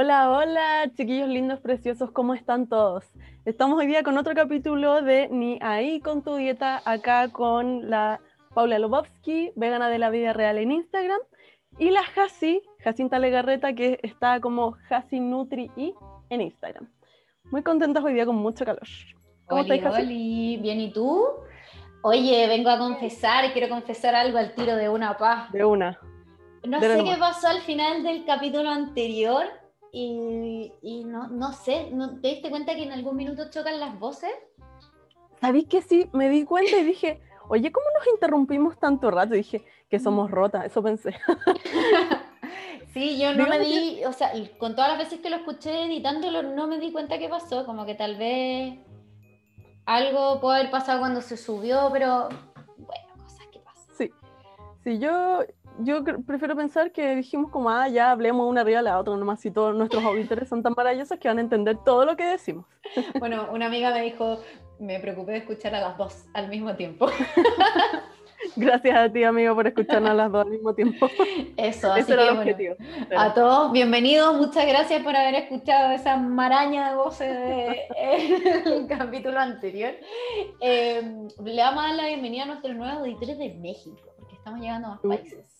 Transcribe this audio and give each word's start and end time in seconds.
Hola, 0.00 0.30
hola, 0.30 0.92
chiquillos 0.94 1.28
lindos, 1.28 1.58
preciosos, 1.58 2.12
¿cómo 2.12 2.32
están 2.32 2.68
todos? 2.68 3.04
Estamos 3.44 3.80
hoy 3.80 3.88
día 3.88 4.04
con 4.04 4.16
otro 4.16 4.32
capítulo 4.32 5.02
de 5.02 5.28
Ni 5.28 5.58
ahí 5.60 5.98
con 5.98 6.22
tu 6.22 6.36
dieta, 6.36 6.80
acá 6.84 7.32
con 7.32 7.90
la 7.90 8.20
Paula 8.54 8.78
Lobovsky, 8.78 9.50
vegana 9.56 9.88
de 9.88 9.98
la 9.98 10.10
vida 10.10 10.32
real 10.32 10.58
en 10.58 10.70
Instagram, 10.70 11.18
y 11.80 11.90
la 11.90 12.02
Hasi, 12.14 12.62
Jacinta 12.78 13.18
Legarreta, 13.18 13.74
que 13.74 13.98
está 14.04 14.38
como 14.40 14.76
Hasi 14.88 15.18
Nutri 15.18 15.68
y 15.74 15.92
en 16.30 16.42
Instagram. 16.42 16.88
Muy 17.50 17.64
contentas 17.64 18.04
hoy 18.04 18.14
día 18.14 18.24
con 18.24 18.36
mucho 18.36 18.64
calor. 18.64 18.86
¿Cómo 19.46 19.62
estás, 19.62 20.06
Bien, 20.06 20.80
¿y 20.80 20.92
tú? 20.92 21.26
Oye, 22.04 22.46
vengo 22.46 22.70
a 22.70 22.78
confesar, 22.78 23.52
quiero 23.52 23.68
confesar 23.68 24.14
algo 24.14 24.38
al 24.38 24.54
tiro 24.54 24.76
de 24.76 24.88
una 24.88 25.18
paz. 25.18 25.50
De 25.50 25.64
una. 25.64 25.98
No 26.62 26.78
sé 26.78 27.02
qué 27.02 27.16
pasó 27.18 27.48
al 27.48 27.62
final 27.62 28.04
del 28.04 28.24
capítulo 28.24 28.70
anterior 28.70 29.57
y, 29.92 31.04
no, 31.06 31.28
no 31.28 31.52
sé, 31.52 31.90
¿no, 31.90 32.20
¿te 32.20 32.28
diste 32.28 32.50
cuenta 32.50 32.74
que 32.74 32.82
en 32.82 32.92
algún 32.92 33.16
minuto 33.16 33.50
chocan 33.50 33.80
las 33.80 33.98
voces? 33.98 34.30
¿Sabéis 35.40 35.66
que 35.66 35.82
sí? 35.82 36.08
Me 36.12 36.28
di 36.28 36.44
cuenta 36.44 36.76
y 36.76 36.84
dije, 36.84 37.20
oye, 37.48 37.72
¿cómo 37.72 37.86
nos 37.96 38.06
interrumpimos 38.08 38.78
tanto 38.78 39.10
rato? 39.10 39.34
Y 39.34 39.38
dije, 39.38 39.64
que 39.88 39.98
somos 39.98 40.30
rotas, 40.30 40.66
eso 40.66 40.82
pensé. 40.82 41.14
sí, 42.92 43.18
yo 43.18 43.34
no 43.34 43.46
me 43.46 43.58
di, 43.58 44.04
o 44.04 44.12
sea, 44.12 44.32
con 44.58 44.74
todas 44.74 44.90
las 44.90 44.98
veces 44.98 45.20
que 45.20 45.30
lo 45.30 45.36
escuché 45.36 45.84
editándolo, 45.84 46.42
no 46.42 46.66
me 46.66 46.78
di 46.78 46.92
cuenta 46.92 47.18
qué 47.18 47.28
pasó, 47.28 47.64
como 47.64 47.86
que 47.86 47.94
tal 47.94 48.16
vez 48.16 48.78
algo 49.86 50.40
puede 50.40 50.60
haber 50.60 50.70
pasado 50.70 51.00
cuando 51.00 51.22
se 51.22 51.36
subió, 51.36 51.88
pero 51.92 52.28
bueno, 52.76 53.24
cosas 53.24 53.46
que 53.50 53.60
pasan. 53.60 53.94
Sí, 53.96 54.12
sí, 54.84 54.98
yo, 54.98 55.40
yo 55.80 56.02
prefiero 56.26 56.56
pensar 56.56 56.92
que 56.92 57.16
dijimos 57.16 57.50
como, 57.50 57.70
ah, 57.70 57.88
ya 57.88 58.10
hablemos 58.10 58.48
una 58.48 58.62
arriba 58.62 58.78
de 58.78 58.84
la 58.84 58.98
otra, 58.98 59.16
nomás 59.16 59.40
si 59.40 59.50
todos 59.50 59.74
nuestros 59.74 60.04
auditores 60.04 60.48
son 60.48 60.62
tan 60.62 60.74
maravillosos 60.76 61.18
que 61.18 61.28
van 61.28 61.38
a 61.38 61.42
entender 61.42 61.76
todo 61.84 62.04
lo 62.04 62.16
que 62.16 62.24
decimos. 62.24 62.66
Bueno, 63.18 63.48
una 63.52 63.66
amiga 63.66 63.92
me 63.92 64.02
dijo, 64.02 64.38
me 64.78 64.98
preocupé 65.00 65.32
de 65.32 65.38
escuchar 65.38 65.74
a 65.74 65.80
las 65.80 65.98
dos 65.98 66.26
al 66.34 66.48
mismo 66.48 66.74
tiempo. 66.74 67.06
Gracias 68.56 68.96
a 68.96 69.12
ti, 69.12 69.24
amigo, 69.24 69.54
por 69.54 69.66
escucharnos 69.66 70.10
a 70.10 70.14
las 70.14 70.32
dos 70.32 70.46
al 70.46 70.52
mismo 70.52 70.74
tiempo. 70.74 71.08
Eso, 71.56 71.92
así 71.92 72.04
que, 72.04 72.12
el 72.12 72.28
objetivo. 72.38 72.76
a 73.16 73.34
todos, 73.34 73.72
bienvenidos, 73.72 74.36
muchas 74.36 74.66
gracias 74.66 75.02
por 75.02 75.14
haber 75.14 75.34
escuchado 75.34 75.92
esa 75.92 76.16
maraña 76.16 76.90
de 76.90 76.96
voces 76.96 77.36
del 77.36 78.86
capítulo 78.88 79.38
anterior. 79.38 79.92
Em, 80.60 81.28
le 81.44 81.62
vamos 81.62 81.84
a 81.84 81.88
dar 81.88 81.96
la 81.96 82.06
bienvenida 82.06 82.44
a 82.44 82.46
nuestros 82.46 82.76
nuevos 82.76 82.98
auditores 82.98 83.38
de 83.38 83.54
México, 83.54 84.14
porque 84.18 84.36
estamos 84.36 84.60
llegando 84.60 84.88
a 84.88 84.90
más 84.92 85.00
países. 85.00 85.57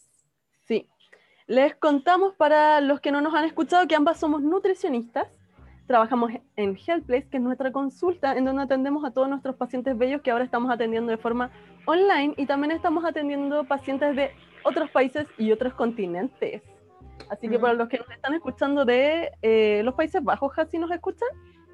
Les 1.49 1.75
contamos 1.75 2.35
para 2.35 2.81
los 2.81 3.01
que 3.01 3.11
no 3.11 3.21
nos 3.21 3.35
han 3.35 3.45
escuchado 3.45 3.89
que 3.89 3.97
ambas 3.97 4.21
somos 4.21 4.43
nutricionistas 4.43 5.27
trabajamos 5.89 6.31
en 6.57 6.77
Healthplace, 6.77 7.29
que 7.31 7.39
es 7.39 7.43
nuestra 7.43 7.73
consulta 7.73 8.37
en 8.37 8.45
donde 8.45 8.63
atendemos 8.63 9.05
a 9.05 9.11
todos 9.11 9.29
nuestros 9.29 9.57
pacientes 9.57 9.97
bellos 9.97 10.21
que 10.21 10.31
ahora 10.31 10.45
estamos 10.45 10.71
atendiendo 10.71 11.11
de 11.11 11.17
forma 11.17 11.51
online 11.87 12.35
y 12.37 12.45
también 12.45 12.73
estamos 12.73 13.07
atendiendo 13.07 13.65
pacientes 13.65 14.15
de 14.15 14.31
otros 14.65 14.91
países 14.91 15.27
y 15.39 15.51
otros 15.51 15.73
continentes. 15.73 16.63
Así 17.31 17.49
que 17.49 17.59
para 17.59 17.73
los 17.73 17.89
que 17.89 17.99
nos 17.99 18.11
están 18.11 18.35
escuchando 18.35 18.85
de 18.85 19.31
eh, 19.41 19.81
los 19.83 19.95
Países 19.95 20.23
Bajos, 20.23 20.53
¿sí 20.71 20.79
nos 20.79 20.91
escuchan? 20.91 21.29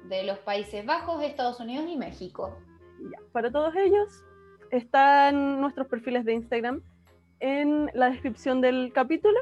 De 0.07 0.23
los 0.23 0.39
Países 0.39 0.85
Bajos, 0.85 1.21
Estados 1.21 1.59
Unidos 1.59 1.85
y 1.89 1.97
México. 1.97 2.57
Ya, 3.01 3.19
para 3.33 3.51
todos 3.51 3.75
ellos 3.75 4.23
están 4.71 5.59
nuestros 5.59 5.87
perfiles 5.87 6.23
de 6.23 6.33
Instagram 6.33 6.81
en 7.41 7.91
la 7.93 8.09
descripción 8.09 8.61
del 8.61 8.93
capítulo 8.93 9.39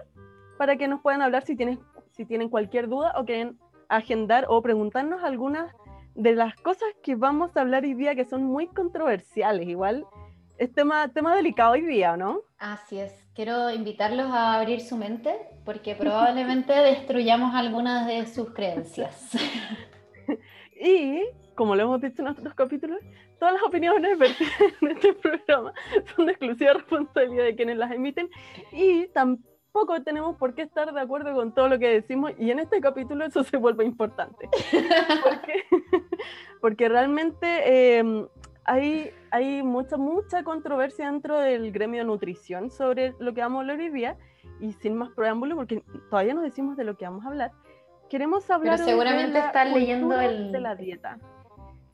para 0.63 0.77
que 0.77 0.87
nos 0.87 1.01
puedan 1.01 1.21
hablar 1.21 1.43
si, 1.43 1.57
tienen, 1.57 1.77
si 2.11 2.23
tienen 2.23 2.47
cualquier 2.47 2.87
duda 2.87 3.11
o 3.17 3.25
quieren 3.25 3.59
agendar 3.89 4.45
o 4.47 4.61
preguntarnos 4.61 5.21
algunas 5.21 5.75
de 6.15 6.35
las 6.35 6.55
cosas 6.55 6.87
que 7.03 7.15
vamos 7.15 7.57
a 7.57 7.59
hablar 7.59 7.83
hoy 7.83 7.95
día 7.95 8.15
que 8.15 8.23
son 8.23 8.45
muy 8.45 8.67
controversiales. 8.67 9.67
Igual 9.67 10.05
es 10.57 10.71
tema, 10.71 11.09
tema 11.09 11.35
delicado 11.35 11.73
hoy 11.73 11.81
día, 11.81 12.15
¿no? 12.15 12.43
Así 12.59 12.97
es. 12.97 13.11
Quiero 13.35 13.71
invitarlos 13.71 14.27
a 14.27 14.53
abrir 14.53 14.79
su 14.79 14.95
mente 14.95 15.35
porque 15.65 15.95
probablemente 15.99 16.71
destruyamos 16.71 17.53
algunas 17.53 18.07
de 18.07 18.25
sus 18.25 18.53
creencias. 18.53 19.31
y, 20.81 21.23
como 21.55 21.75
lo 21.75 21.83
hemos 21.83 21.99
dicho 21.99 22.21
en 22.21 22.29
otros 22.29 22.53
capítulos, 22.53 22.99
todas 23.37 23.55
las 23.55 23.63
opiniones 23.63 24.17
vertidas 24.17 24.53
en 24.81 24.91
este 24.91 25.11
programa 25.11 25.73
son 26.15 26.27
de 26.27 26.31
exclusiva 26.31 26.71
responsabilidad 26.71 27.43
de 27.43 27.55
quienes 27.57 27.75
las 27.75 27.91
emiten 27.91 28.29
y 28.71 29.07
tampoco 29.07 29.52
poco 29.73 30.01
tenemos 30.03 30.37
por 30.37 30.53
qué 30.53 30.61
estar 30.61 30.93
de 30.93 31.01
acuerdo 31.01 31.33
con 31.33 31.53
todo 31.53 31.67
lo 31.67 31.79
que 31.79 31.89
decimos 31.89 32.31
y 32.37 32.51
en 32.51 32.59
este 32.59 32.79
capítulo 32.79 33.25
eso 33.25 33.43
se 33.43 33.57
vuelve 33.57 33.83
importante. 33.83 34.47
porque, 35.23 35.63
porque 36.61 36.87
realmente 36.87 37.97
em, 37.97 38.27
hay, 38.63 39.09
hay 39.31 39.63
mucha, 39.63 39.97
mucha 39.97 40.43
controversia 40.43 41.07
dentro 41.07 41.39
del 41.39 41.71
gremio 41.71 42.01
de 42.01 42.05
nutrición 42.05 42.69
sobre 42.69 43.15
lo 43.19 43.33
que 43.33 43.41
vamos 43.41 43.57
a 43.57 43.61
hablar 43.61 43.79
hoy 43.79 43.89
día 43.89 44.15
y 44.61 44.73
sin 44.73 44.95
más 44.95 45.09
preámbulo, 45.09 45.55
porque 45.55 45.83
todavía 46.09 46.35
no 46.35 46.43
decimos 46.43 46.77
de 46.77 46.83
lo 46.83 46.95
que 46.95 47.05
vamos 47.05 47.25
a 47.25 47.29
hablar, 47.29 47.51
queremos 48.09 48.49
hablar 48.51 48.75
Pero 48.75 48.89
seguramente 48.89 49.39
de 49.39 49.53
la 49.53 49.65
leyendo 49.65 50.21
el... 50.21 50.51
de 50.51 50.59
la 50.61 50.75
dieta. 50.75 51.17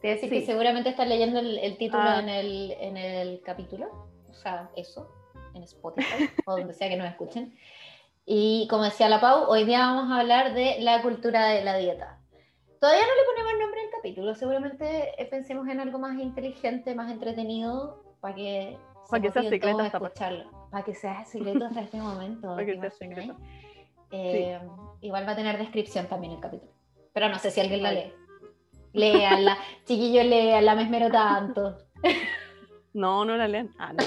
Te 0.01 0.09
decir 0.09 0.29
que 0.29 0.46
seguramente 0.46 0.90
estás 0.90 1.07
leyendo 1.07 1.40
el, 1.40 1.78
título 1.78 2.03
ah. 2.03 2.19
en, 2.19 2.29
el, 2.29 2.72
en 2.79 2.97
el 2.97 3.41
capítulo, 3.41 4.07
o 4.29 4.34
sea, 4.34 4.69
eso 4.75 5.09
en 5.54 5.64
Spotify 5.64 6.30
o 6.46 6.58
donde 6.58 6.74
sea 6.74 6.90
que 6.90 6.98
nos 6.98 7.08
escuchen. 7.08 7.56
Y 8.26 8.68
como 8.70 8.84
decía 8.84 9.10
la 9.10 9.20
Pau, 9.20 9.46
hoy 9.48 9.66
día 9.66 9.80
vamos 9.80 10.12
a 10.12 10.20
hablar 10.20 10.54
de 10.54 10.78
la 10.82 11.02
cultura 11.02 11.48
de 11.48 11.64
la 11.64 11.78
dieta. 11.78 12.20
Todavía 12.80 13.02
no 13.02 13.08
le 13.08 13.26
ponemos 13.26 13.59
nombre 13.59 13.82
al 13.82 13.90
capítulo, 13.90 14.36
seguramente 14.36 15.28
pensemos 15.30 15.68
en 15.68 15.80
algo 15.80 16.00
más 16.00 16.18
inteligente, 16.18 16.96
más 16.96 17.12
entretenido, 17.12 18.04
para 18.22 18.36
que, 18.36 18.78
para 19.09 19.22
que 19.22 19.32
sea 19.32 19.44
secreto 19.44 19.80
hasta 19.80 20.00
Para 20.72 20.86
que 20.86 20.94
sea 20.94 21.26
secreto 21.26 21.66
hasta 21.66 21.82
este 21.82 21.98
momento. 21.98 22.48
para 22.56 22.66
que 22.66 22.80
sea 22.80 22.92
secreto. 22.92 23.36
Eh, 24.12 24.59
igual 25.02 25.28
va 25.28 25.34
a 25.34 25.36
tener 25.36 25.58
descripción 25.58 26.08
también 26.08 26.34
el 26.34 26.40
capítulo. 26.40 26.72
Pero 27.14 27.30
no 27.30 27.38
sé 27.38 27.52
si 27.52 27.59
alguien 27.59 27.84
la 27.84 27.92
lee. 27.92 28.14
Léala, 28.94 29.58
chiquillos, 29.86 30.26
léala, 30.26 30.76
me 30.76 30.84
esmero 30.84 31.09
tanto. 31.09 31.78
No, 32.94 33.26
no 33.26 33.36
la 33.36 33.48
leen. 33.48 33.72
Ah, 33.78 33.94
no. 33.94 34.04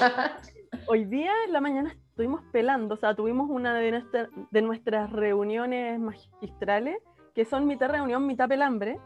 Hoy 0.86 1.04
día 1.04 1.32
en 1.46 1.52
la 1.52 1.60
mañana 1.60 1.92
estuvimos 1.92 2.42
pelando, 2.52 2.94
o 2.94 2.96
sea, 2.96 3.14
tuvimos 3.14 3.48
una 3.48 3.74
de, 3.74 4.02
de 4.50 4.62
nuestras 4.62 5.10
reuniones 5.12 5.98
magistrales, 6.00 6.96
que 7.34 7.44
son 7.44 7.66
mitad 7.66 7.88
reunión, 7.88 8.26
mitad 8.26 8.48
pelambre, 8.48 8.98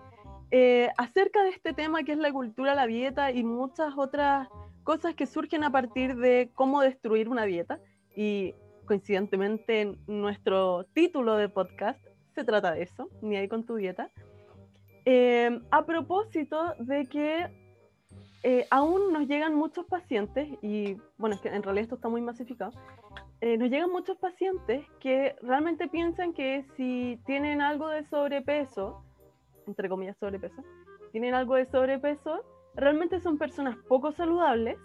eh, 0.51 0.89
acerca 0.97 1.43
de 1.43 1.51
este 1.51 1.75
tema 1.75 2.03
que 2.03 2.13
es 2.13 2.19
la 2.19 2.33
cultura, 2.33 2.75
la 2.75 2.87
dieta 2.87 3.31
y 3.31 3.45
muchas 3.45 3.95
otras 3.97 4.49
cosas 4.85 5.15
que 5.15 5.27
surgen 5.27 5.65
a 5.65 5.71
partir 5.71 6.17
de 6.17 6.51
cómo 6.55 6.81
destruir 6.81 7.29
una 7.29 7.45
dieta. 7.45 7.79
Y 8.15 8.55
coincidentemente 8.87 9.97
nuestro 10.07 10.85
título 10.95 11.37
de 11.37 11.49
podcast 11.49 12.03
se 12.35 12.45
trata 12.45 12.73
de 12.73 12.83
eso, 12.83 13.11
ni 13.21 13.37
ahí 13.37 13.49
con 13.49 13.65
tu 13.65 13.77
dieta. 13.77 14.11
Eh, 15.05 15.61
a 15.71 15.85
propósito 15.85 16.75
de 16.79 17.07
que 17.07 17.66
eh, 18.49 18.65
aún 18.71 19.12
nos 19.12 19.27
llegan 19.27 19.57
muchos 19.57 19.87
pacientes, 19.87 20.49
y 20.62 20.97
bueno, 21.19 21.34
es 21.34 21.41
que 21.41 21.49
en 21.49 21.65
realidad 21.65 21.83
esto 21.83 21.97
está 21.97 22.09
muy 22.09 22.21
masificado, 22.21 22.71
eh, 23.41 23.59
nos 23.59 23.69
llegan 23.69 23.91
muchos 23.91 24.19
pacientes 24.19 24.87
que 25.01 25.34
realmente 25.43 25.89
piensan 25.89 26.33
que 26.33 26.65
si 26.77 27.19
tienen 27.27 27.61
algo 27.61 27.89
de 27.89 28.05
sobrepeso, 28.05 29.03
entre 29.67 29.89
comillas 29.89 30.17
sobrepeso, 30.19 30.62
tienen 31.10 31.34
algo 31.34 31.57
de 31.57 31.66
sobrepeso, 31.66 32.45
realmente 32.77 33.19
son 33.19 33.37
personas 33.37 33.78
poco 33.89 34.13
saludables 34.13 34.78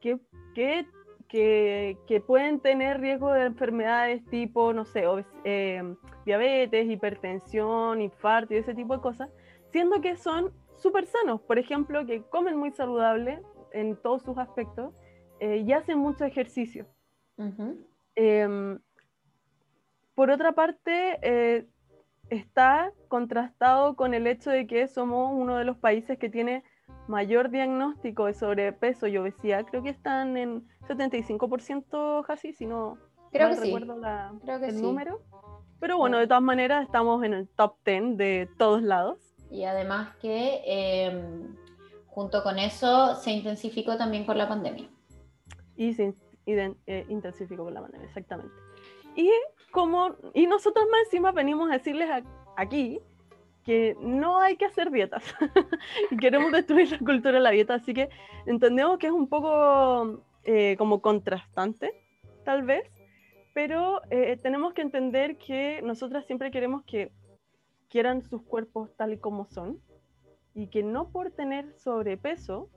que, 0.00 0.18
que, 0.52 0.84
que, 1.28 2.20
pueden 2.26 2.58
tener 2.58 3.00
riesgo 3.00 3.32
de 3.32 3.44
enfermedades 3.44 4.26
tipo, 4.26 4.72
no 4.72 4.84
sé, 4.86 5.04
eh, 5.44 5.94
diabetes, 6.26 6.90
hipertensión, 6.90 8.02
infarto 8.02 8.54
y 8.54 8.56
ese 8.56 8.74
tipo 8.74 8.96
de 8.96 9.02
cosas, 9.02 9.30
siendo 9.70 10.00
que 10.00 10.16
son 10.16 10.52
súper 10.82 11.06
sanos, 11.06 11.40
por 11.42 11.58
ejemplo, 11.58 12.04
que 12.04 12.22
comen 12.22 12.56
muy 12.56 12.72
saludable 12.72 13.40
en 13.72 13.96
todos 13.96 14.22
sus 14.22 14.36
aspectos 14.36 14.94
eh, 15.40 15.64
y 15.66 15.72
hacen 15.72 15.98
mucho 15.98 16.24
ejercicio. 16.24 16.86
Em, 18.14 18.78
por 20.14 20.30
otra 20.30 20.52
parte, 20.52 21.18
eh, 21.22 21.66
está 22.28 22.92
contrastado 23.08 23.96
con 23.96 24.14
el 24.14 24.26
hecho 24.26 24.50
de 24.50 24.66
que 24.66 24.86
somos 24.88 25.32
uno 25.34 25.56
de 25.56 25.64
los 25.64 25.76
países 25.78 26.18
que 26.18 26.28
tiene 26.28 26.62
mayor 27.08 27.50
diagnóstico 27.50 28.26
de 28.26 28.34
sobrepeso 28.34 29.06
y 29.06 29.16
obesidad. 29.16 29.64
Creo 29.64 29.82
que 29.82 29.90
están 29.90 30.36
en 30.36 30.66
75% 30.86 32.24
casi, 32.26 32.52
si 32.52 32.66
no 32.66 32.98
Creo 33.32 33.48
que 33.48 33.56
recuerdo 33.56 33.96
el 33.96 34.82
número. 34.82 35.22
Pero 35.80 35.96
bueno, 35.96 36.18
de 36.18 36.26
todas 36.26 36.42
maneras 36.42 36.84
estamos 36.84 37.24
en 37.24 37.32
el 37.32 37.48
top 37.48 37.76
10 37.84 38.16
de 38.16 38.48
todos 38.58 38.82
lados. 38.82 39.31
Y 39.52 39.64
además 39.64 40.16
que 40.16 40.62
em, 40.64 41.54
junto 42.06 42.42
con 42.42 42.58
eso 42.58 43.16
se 43.16 43.32
intensificó 43.32 43.98
también 43.98 44.24
con 44.24 44.38
la 44.38 44.48
pandemia. 44.48 44.88
Y 45.76 45.92
se 45.92 46.14
eh, 46.46 47.06
intensificó 47.10 47.64
con 47.64 47.74
la 47.74 47.82
pandemia, 47.82 48.08
exactamente. 48.08 48.54
Y, 49.14 49.30
como, 49.70 50.16
y 50.32 50.46
nosotros 50.46 50.86
más 50.90 51.02
encima 51.04 51.32
venimos 51.32 51.70
a 51.70 51.74
decirles 51.74 52.08
aquí 52.56 52.98
que 53.64 53.94
no 54.00 54.40
hay 54.40 54.56
que 54.56 54.64
hacer 54.64 54.90
dietas 54.90 55.22
y 56.10 56.16
queremos 56.16 56.50
destruir 56.50 56.90
la 56.90 56.98
cultura 56.98 57.32
de 57.32 57.40
la 57.40 57.50
dieta, 57.50 57.74
así 57.74 57.92
que 57.92 58.08
entendemos 58.46 58.98
que 58.98 59.08
es 59.08 59.12
un 59.12 59.28
poco 59.28 60.24
eh, 60.44 60.76
como 60.78 61.02
contrastante, 61.02 61.92
tal 62.42 62.62
vez, 62.62 62.90
pero 63.52 64.00
eh, 64.10 64.38
tenemos 64.42 64.72
que 64.72 64.80
entender 64.80 65.36
que 65.36 65.80
nosotras 65.82 66.24
siempre 66.26 66.50
queremos 66.50 66.84
que 66.84 67.12
quieran 67.92 68.22
sus 68.22 68.40
cuerpos 68.42 68.88
tal 68.96 69.12
y 69.12 69.18
como 69.18 69.44
son 69.44 69.78
y 70.54 70.68
que 70.68 70.82
no 70.82 71.10
por 71.10 71.30
tener 71.30 71.74
sobrepeso 71.78 72.70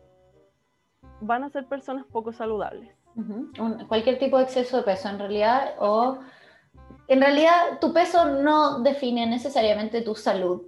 van 1.21 1.45
a 1.45 1.49
ser 1.49 1.67
personas 1.67 2.05
poco 2.05 2.33
saludables. 2.33 2.93
cualquier 3.87 4.19
tipo 4.19 4.37
de 4.37 4.43
exceso 4.43 4.75
de 4.75 4.83
peso 4.83 5.07
en 5.07 5.17
realidad 5.17 5.75
o 5.79 6.19
en 7.07 7.21
realidad 7.21 7.79
tu 7.79 7.93
peso 7.93 8.25
no 8.25 8.81
define 8.81 9.25
necesariamente 9.25 10.01
tu 10.01 10.15
salud. 10.15 10.63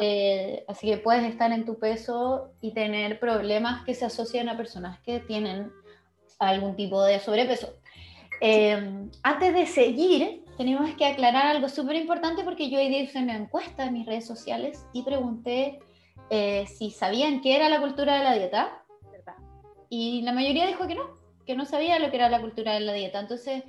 Eh, 0.00 0.64
así 0.68 0.88
que 0.88 0.98
puedes 0.98 1.24
estar 1.24 1.50
en 1.50 1.64
tu 1.64 1.78
peso 1.78 2.52
y 2.60 2.72
tener 2.72 3.18
problemas 3.18 3.84
que 3.84 3.94
se 3.94 4.04
asocian 4.04 4.48
a 4.48 4.56
personas 4.56 5.00
que 5.00 5.20
tienen 5.20 5.72
algún 6.38 6.76
tipo 6.76 7.02
de 7.02 7.18
sobrepeso. 7.18 7.74
Eh, 8.40 9.08
antes 9.22 9.54
de 9.54 9.66
seguir, 9.66 10.44
tenemos 10.60 10.94
que 10.94 11.06
aclarar 11.06 11.46
algo 11.46 11.70
súper 11.70 11.96
importante 11.96 12.44
porque 12.44 12.68
yo 12.68 12.78
hoy 12.78 12.90
día 12.90 13.00
hice 13.00 13.18
una 13.18 13.34
encuesta 13.34 13.86
en 13.86 13.94
mis 13.94 14.04
redes 14.04 14.26
sociales 14.26 14.84
y 14.92 15.02
pregunté 15.04 15.78
eh, 16.28 16.66
si 16.66 16.90
sabían 16.90 17.40
qué 17.40 17.56
era 17.56 17.70
la 17.70 17.80
cultura 17.80 18.18
de 18.18 18.24
la 18.24 18.34
dieta. 18.34 18.84
Y 19.88 20.20
la 20.20 20.34
mayoría 20.34 20.66
dijo 20.66 20.86
que 20.86 20.96
no, 20.96 21.14
que 21.46 21.56
no 21.56 21.64
sabía 21.64 21.98
lo 21.98 22.10
que 22.10 22.16
era 22.16 22.28
la 22.28 22.42
cultura 22.42 22.74
de 22.74 22.80
la 22.80 22.92
dieta. 22.92 23.20
Entonces, 23.20 23.64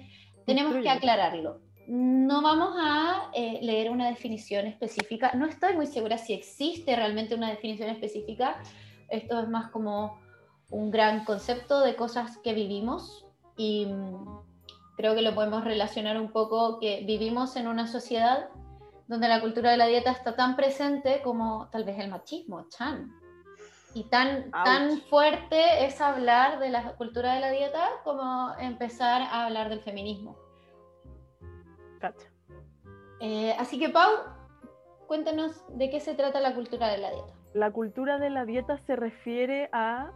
tenemos 0.46 0.76
que 0.84 0.90
aclararlo. 0.90 1.62
No 1.88 2.42
vamos 2.42 2.76
a 2.78 3.32
eh, 3.36 3.60
leer 3.62 3.90
una 3.90 4.10
definición 4.10 4.68
específica. 4.68 5.32
No 5.34 5.46
estoy 5.46 5.78
muy 5.78 5.88
segura 5.88 6.18
si 6.18 6.34
existe 6.34 6.94
realmente 6.94 7.36
una 7.36 7.52
definición 7.52 7.90
específica. 7.90 8.62
Esto 9.08 9.40
es 9.40 9.48
más 9.48 9.72
como 9.72 10.20
un 10.70 10.92
gran 10.92 11.24
concepto 11.24 11.80
de 11.80 11.96
cosas 11.96 12.38
que 12.40 12.54
vivimos 12.54 13.26
y 13.56 13.86
mm, 13.86 14.51
creo 14.96 15.16
que 15.16 15.22
lo 15.22 15.34
podemos 15.34 15.64
relacionar 15.64 16.20
un 16.20 16.32
poco 16.32 16.80
que 16.80 17.04
vivimos 17.06 17.56
en 17.56 17.68
una 17.68 17.88
sociedad 17.88 18.50
donde 19.08 19.28
la 19.28 19.42
cultura 19.42 19.72
de 19.72 19.78
la 19.78 19.88
dieta 19.88 20.12
está 20.12 20.36
tan 20.36 20.56
presente 20.56 21.22
como 21.22 21.70
tal 21.70 21.84
vez 21.84 22.00
el 22.00 22.10
machismo, 22.10 22.68
Chan. 22.70 23.12
Y 23.94 24.06
tan, 24.06 24.50
tan 24.52 25.00
fuerte 25.02 25.86
es 25.86 26.00
hablar 26.00 26.60
de 26.60 26.70
la 26.70 26.96
cultura 26.96 27.34
de 27.34 27.42
la 27.42 27.52
dieta 27.52 27.90
como 28.06 28.54
empezar 28.58 29.22
a 29.22 29.46
hablar 29.46 29.68
del 29.68 29.82
feminismo. 29.82 30.38
Eh, 33.20 33.54
así 33.60 33.78
que, 33.78 33.90
Pau, 33.90 34.10
cuéntanos 35.08 35.62
de 35.78 35.90
qué 35.90 36.00
se 36.00 36.16
trata 36.16 36.40
la 36.40 36.56
cultura 36.56 36.88
de 36.88 37.00
la 37.00 37.12
dieta. 37.12 37.34
La 37.54 37.72
cultura 37.72 38.18
de 38.18 38.30
la 38.30 38.46
dieta 38.46 38.78
se 38.78 38.96
refiere 38.96 39.70
a 39.74 40.12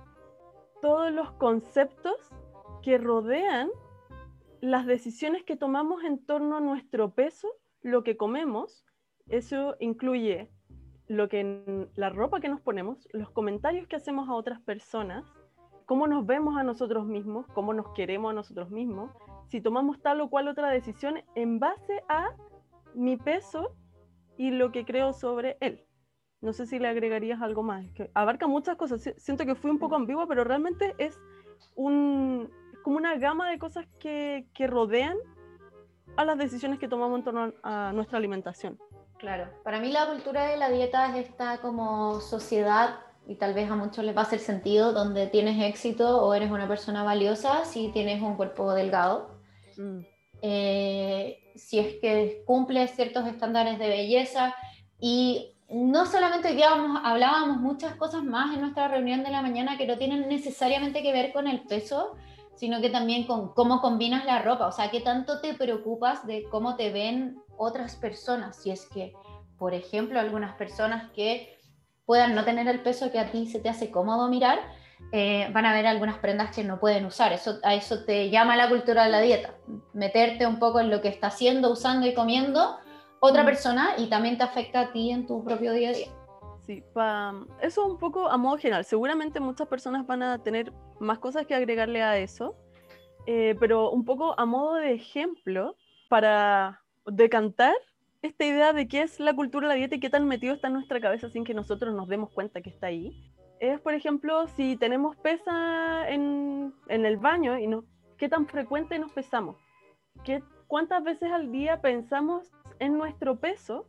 todos 0.81 1.11
los 1.11 1.31
conceptos 1.33 2.15
que 2.81 2.97
rodean 2.97 3.69
las 4.65 4.87
decisiones 4.87 5.43
que 5.43 5.55
tomamos 5.55 6.03
en 6.03 6.25
torno 6.25 6.57
a 6.57 6.59
nuestro 6.59 7.13
peso, 7.13 7.47
lo 7.83 8.03
que 8.03 8.17
comemos, 8.17 8.83
eso 9.27 9.75
incluye 9.79 10.49
lo 11.07 11.29
que 11.29 11.87
la 11.93 12.09
ropa 12.09 12.39
que 12.39 12.49
nos 12.49 12.61
ponemos, 12.61 13.07
los 13.11 13.29
comentarios 13.29 13.87
que 13.87 13.95
hacemos 13.95 14.27
a 14.27 14.33
otras 14.33 14.59
personas, 14.61 15.23
cómo 15.85 16.07
nos 16.07 16.25
vemos 16.25 16.57
a 16.57 16.63
nosotros 16.63 17.05
mismos, 17.05 17.45
cómo 17.53 17.75
nos 17.75 17.93
queremos 17.93 18.31
a 18.31 18.33
nosotros 18.33 18.71
mismos, 18.71 19.11
si 19.49 19.61
tomamos 19.61 20.01
tal 20.01 20.21
o 20.21 20.31
cual 20.31 20.47
otra 20.47 20.71
decisión 20.71 21.21
en 21.35 21.59
base 21.59 22.01
a 22.09 22.35
mi 22.95 23.17
peso 23.17 23.75
y 24.35 24.49
lo 24.49 24.71
que 24.71 24.83
creo 24.83 25.13
sobre 25.13 25.57
él. 25.61 25.85
No 26.41 26.53
sé 26.53 26.65
si 26.65 26.79
le 26.79 26.87
agregarías 26.87 27.39
algo 27.39 27.61
más, 27.61 27.87
que 27.91 28.09
abarca 28.15 28.47
muchas 28.47 28.77
cosas. 28.77 29.13
Siento 29.17 29.45
que 29.45 29.53
fui 29.53 29.69
un 29.69 29.77
poco 29.77 29.95
ambigua, 29.95 30.27
pero 30.27 30.43
realmente 30.43 30.95
es 30.97 31.19
un, 31.75 32.49
como 32.85 32.95
una 32.95 33.17
gama 33.17 33.49
de 33.49 33.59
cosas 33.59 33.85
que, 33.99 34.45
que 34.53 34.67
rodean 34.67 35.17
a 36.15 36.23
las 36.23 36.37
decisiones 36.37 36.79
que 36.79 36.87
tomamos 36.87 37.17
en 37.17 37.25
torno 37.25 37.53
a 37.63 37.91
nuestra 37.91 38.17
alimentación. 38.17 38.79
Claro, 39.17 39.49
para 39.65 39.81
mí 39.81 39.91
la 39.91 40.07
cultura 40.07 40.45
de 40.45 40.55
la 40.55 40.69
dieta 40.69 41.17
es 41.17 41.27
esta 41.27 41.57
como 41.57 42.21
sociedad 42.21 42.99
y 43.27 43.35
tal 43.35 43.53
vez 43.53 43.69
a 43.69 43.75
muchos 43.75 44.05
les 44.05 44.15
va 44.15 44.21
a 44.21 44.23
hacer 44.23 44.39
sentido 44.39 44.93
donde 44.93 45.27
tienes 45.27 45.61
éxito 45.61 46.23
o 46.23 46.33
eres 46.33 46.49
una 46.49 46.67
persona 46.67 47.03
valiosa 47.03 47.65
si 47.65 47.89
tienes 47.91 48.21
un 48.21 48.35
cuerpo 48.35 48.71
delgado 48.73 49.35
Mm. 49.77 49.99
Eh, 50.41 51.51
si 51.55 51.79
es 51.79 51.95
que 52.01 52.43
cumple 52.45 52.87
ciertos 52.87 53.27
estándares 53.27 53.79
de 53.79 53.87
belleza 53.87 54.55
y 54.99 55.53
no 55.69 56.05
solamente 56.05 56.49
hoy 56.49 56.61
hablábamos 57.03 57.57
muchas 57.57 57.95
cosas 57.95 58.23
más 58.23 58.53
en 58.53 58.61
nuestra 58.61 58.87
reunión 58.87 59.23
de 59.23 59.31
la 59.31 59.41
mañana 59.41 59.77
que 59.77 59.87
no 59.87 59.97
tienen 59.97 60.27
necesariamente 60.27 61.01
que 61.01 61.11
ver 61.11 61.33
con 61.33 61.47
el 61.47 61.61
peso, 61.61 62.15
sino 62.55 62.81
que 62.81 62.89
también 62.89 63.25
con 63.25 63.53
cómo 63.53 63.81
combinas 63.81 64.25
la 64.25 64.41
ropa, 64.41 64.67
o 64.67 64.71
sea, 64.71 64.89
qué 64.89 65.01
tanto 65.01 65.41
te 65.41 65.53
preocupas 65.53 66.25
de 66.25 66.43
cómo 66.49 66.75
te 66.75 66.91
ven 66.91 67.37
otras 67.57 67.95
personas, 67.95 68.55
si 68.57 68.71
es 68.71 68.87
que, 68.87 69.13
por 69.57 69.73
ejemplo, 69.73 70.19
algunas 70.19 70.55
personas 70.55 71.11
que 71.11 71.57
puedan 72.05 72.35
no 72.35 72.43
tener 72.43 72.67
el 72.67 72.81
peso 72.81 73.11
que 73.11 73.19
a 73.19 73.31
ti 73.31 73.47
se 73.47 73.59
te 73.59 73.69
hace 73.69 73.91
cómodo 73.91 74.29
mirar, 74.29 74.59
eh, 75.11 75.49
van 75.51 75.65
a 75.65 75.73
ver 75.73 75.87
algunas 75.87 76.17
prendas 76.19 76.55
que 76.55 76.63
no 76.63 76.79
pueden 76.79 77.05
usar. 77.05 77.33
Eso, 77.33 77.59
a 77.63 77.73
eso 77.73 78.05
te 78.05 78.29
llama 78.29 78.55
la 78.55 78.69
cultura 78.69 79.05
de 79.05 79.11
la 79.11 79.21
dieta, 79.21 79.55
meterte 79.93 80.45
un 80.45 80.59
poco 80.59 80.79
en 80.79 80.89
lo 80.89 81.01
que 81.01 81.09
está 81.09 81.27
haciendo, 81.27 81.71
usando 81.71 82.07
y 82.07 82.13
comiendo 82.13 82.77
otra 83.19 83.43
mm. 83.43 83.45
persona 83.45 83.89
y 83.97 84.07
también 84.07 84.37
te 84.37 84.43
afecta 84.43 84.81
a 84.81 84.91
ti 84.91 85.11
en 85.11 85.27
tu 85.27 85.43
propio 85.43 85.73
día 85.73 85.89
a 85.89 85.93
día. 85.93 86.07
Sí, 86.65 86.83
eso 87.61 87.85
un 87.85 87.99
poco 87.99 88.27
a 88.27 88.37
modo 88.37 88.57
general. 88.57 88.85
Seguramente 88.85 89.39
muchas 89.39 89.67
personas 89.67 90.07
van 90.07 90.23
a 90.23 90.41
tener 90.41 90.73
más 90.99 91.19
cosas 91.19 91.45
que 91.45 91.53
agregarle 91.53 92.01
a 92.01 92.17
eso, 92.17 92.55
eh, 93.27 93.55
pero 93.59 93.91
un 93.91 94.03
poco 94.03 94.39
a 94.39 94.45
modo 94.45 94.75
de 94.75 94.93
ejemplo 94.93 95.75
para 96.09 96.81
decantar 97.05 97.75
esta 98.23 98.45
idea 98.45 98.73
de 98.73 98.87
qué 98.87 99.03
es 99.03 99.19
la 99.19 99.35
cultura 99.35 99.67
de 99.67 99.73
la 99.75 99.77
dieta 99.77 99.95
y 99.95 99.99
qué 99.99 100.09
tan 100.09 100.27
metido 100.27 100.55
está 100.55 100.67
en 100.67 100.73
nuestra 100.73 100.99
cabeza 100.99 101.29
sin 101.29 101.43
que 101.43 101.53
nosotros 101.53 101.93
nos 101.93 102.07
demos 102.07 102.31
cuenta 102.31 102.61
que 102.61 102.71
está 102.71 102.87
ahí 102.87 103.31
es, 103.59 103.79
por 103.81 103.93
ejemplo, 103.93 104.47
si 104.47 104.75
tenemos 104.75 105.15
pesa 105.17 106.09
en, 106.09 106.73
en 106.87 107.05
el 107.05 107.17
baño 107.17 107.57
y 107.57 107.67
no, 107.67 107.83
qué 108.17 108.29
tan 108.29 108.47
frecuente 108.47 108.99
nos 108.99 109.11
pesamos, 109.11 109.57
¿Qué, 110.23 110.41
cuántas 110.67 111.03
veces 111.03 111.31
al 111.31 111.51
día 111.51 111.81
pensamos 111.81 112.51
en 112.79 112.97
nuestro 112.97 113.39
peso 113.39 113.87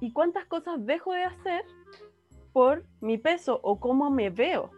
y 0.00 0.12
cuántas 0.12 0.46
cosas 0.46 0.84
dejo 0.84 1.12
de 1.12 1.24
hacer 1.24 1.64
por 2.52 2.84
mi 3.00 3.18
peso 3.18 3.60
o 3.62 3.78
cómo 3.78 4.10
me 4.10 4.30
veo. 4.30 4.70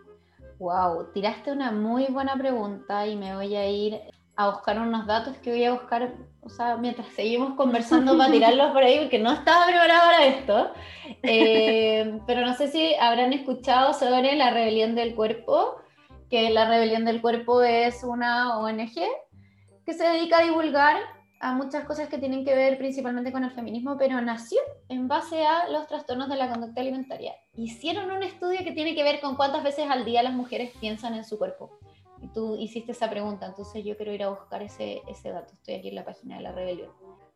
Wow, 0.58 1.12
tiraste 1.12 1.50
una 1.52 1.72
muy 1.72 2.06
buena 2.06 2.36
pregunta 2.36 3.06
y 3.06 3.16
me 3.16 3.34
voy 3.34 3.56
a 3.56 3.68
ir 3.68 4.00
a 4.36 4.50
buscar 4.50 4.78
unos 4.80 5.06
datos 5.06 5.36
que 5.38 5.50
voy 5.50 5.64
a 5.64 5.72
buscar, 5.72 6.14
o 6.42 6.48
sea, 6.48 6.76
mientras 6.76 7.08
seguimos 7.08 7.54
conversando 7.54 8.16
para 8.18 8.32
tirarlos 8.32 8.72
por 8.72 8.82
ahí, 8.82 8.98
porque 9.00 9.18
no 9.18 9.32
estaba 9.32 9.66
preparado 9.66 10.10
para 10.10 10.26
esto. 10.26 10.72
Eh, 11.22 12.18
pero 12.26 12.44
no 12.44 12.54
sé 12.54 12.68
si 12.68 12.94
habrán 12.96 13.32
escuchado 13.32 13.92
sobre 13.94 14.34
la 14.34 14.50
rebelión 14.50 14.94
del 14.94 15.14
cuerpo, 15.14 15.76
que 16.30 16.50
la 16.50 16.68
rebelión 16.68 17.04
del 17.04 17.20
cuerpo 17.20 17.62
es 17.62 18.02
una 18.02 18.58
ONG 18.58 18.94
que 19.86 19.92
se 19.92 20.04
dedica 20.04 20.38
a 20.38 20.44
divulgar 20.44 20.96
a 21.44 21.54
muchas 21.54 21.84
cosas 21.84 22.08
que 22.08 22.18
tienen 22.18 22.44
que 22.44 22.54
ver 22.54 22.78
principalmente 22.78 23.32
con 23.32 23.44
el 23.44 23.50
feminismo, 23.50 23.96
pero 23.98 24.20
nació 24.20 24.60
en 24.88 25.08
base 25.08 25.46
a 25.46 25.68
los 25.68 25.86
trastornos 25.86 26.28
de 26.28 26.36
la 26.36 26.48
conducta 26.48 26.80
alimentaria. 26.80 27.34
Hicieron 27.54 28.10
un 28.10 28.22
estudio 28.22 28.60
que 28.64 28.72
tiene 28.72 28.94
que 28.94 29.04
ver 29.04 29.20
con 29.20 29.36
cuántas 29.36 29.62
veces 29.62 29.86
al 29.88 30.04
día 30.04 30.22
las 30.22 30.32
mujeres 30.34 30.72
piensan 30.80 31.14
en 31.14 31.24
su 31.24 31.38
cuerpo 31.38 31.78
tú 32.32 32.56
hiciste 32.56 32.92
esa 32.92 33.10
pregunta, 33.10 33.46
entonces 33.46 33.84
yo 33.84 33.96
quiero 33.96 34.12
ir 34.12 34.22
a 34.22 34.30
buscar 34.30 34.62
ese, 34.62 35.02
ese 35.08 35.30
dato. 35.30 35.52
Estoy 35.54 35.74
aquí 35.74 35.88
en 35.88 35.94
la 35.96 36.04
página 36.04 36.36
de 36.36 36.42
la 36.42 36.52
rebelión. 36.52 36.90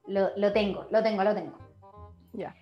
Lo, 0.06 0.30
lo 0.36 0.52
tengo, 0.52 0.86
lo 0.90 1.02
tengo, 1.02 1.24
lo 1.24 1.34
tengo. 1.34 1.58
Ya. 2.32 2.54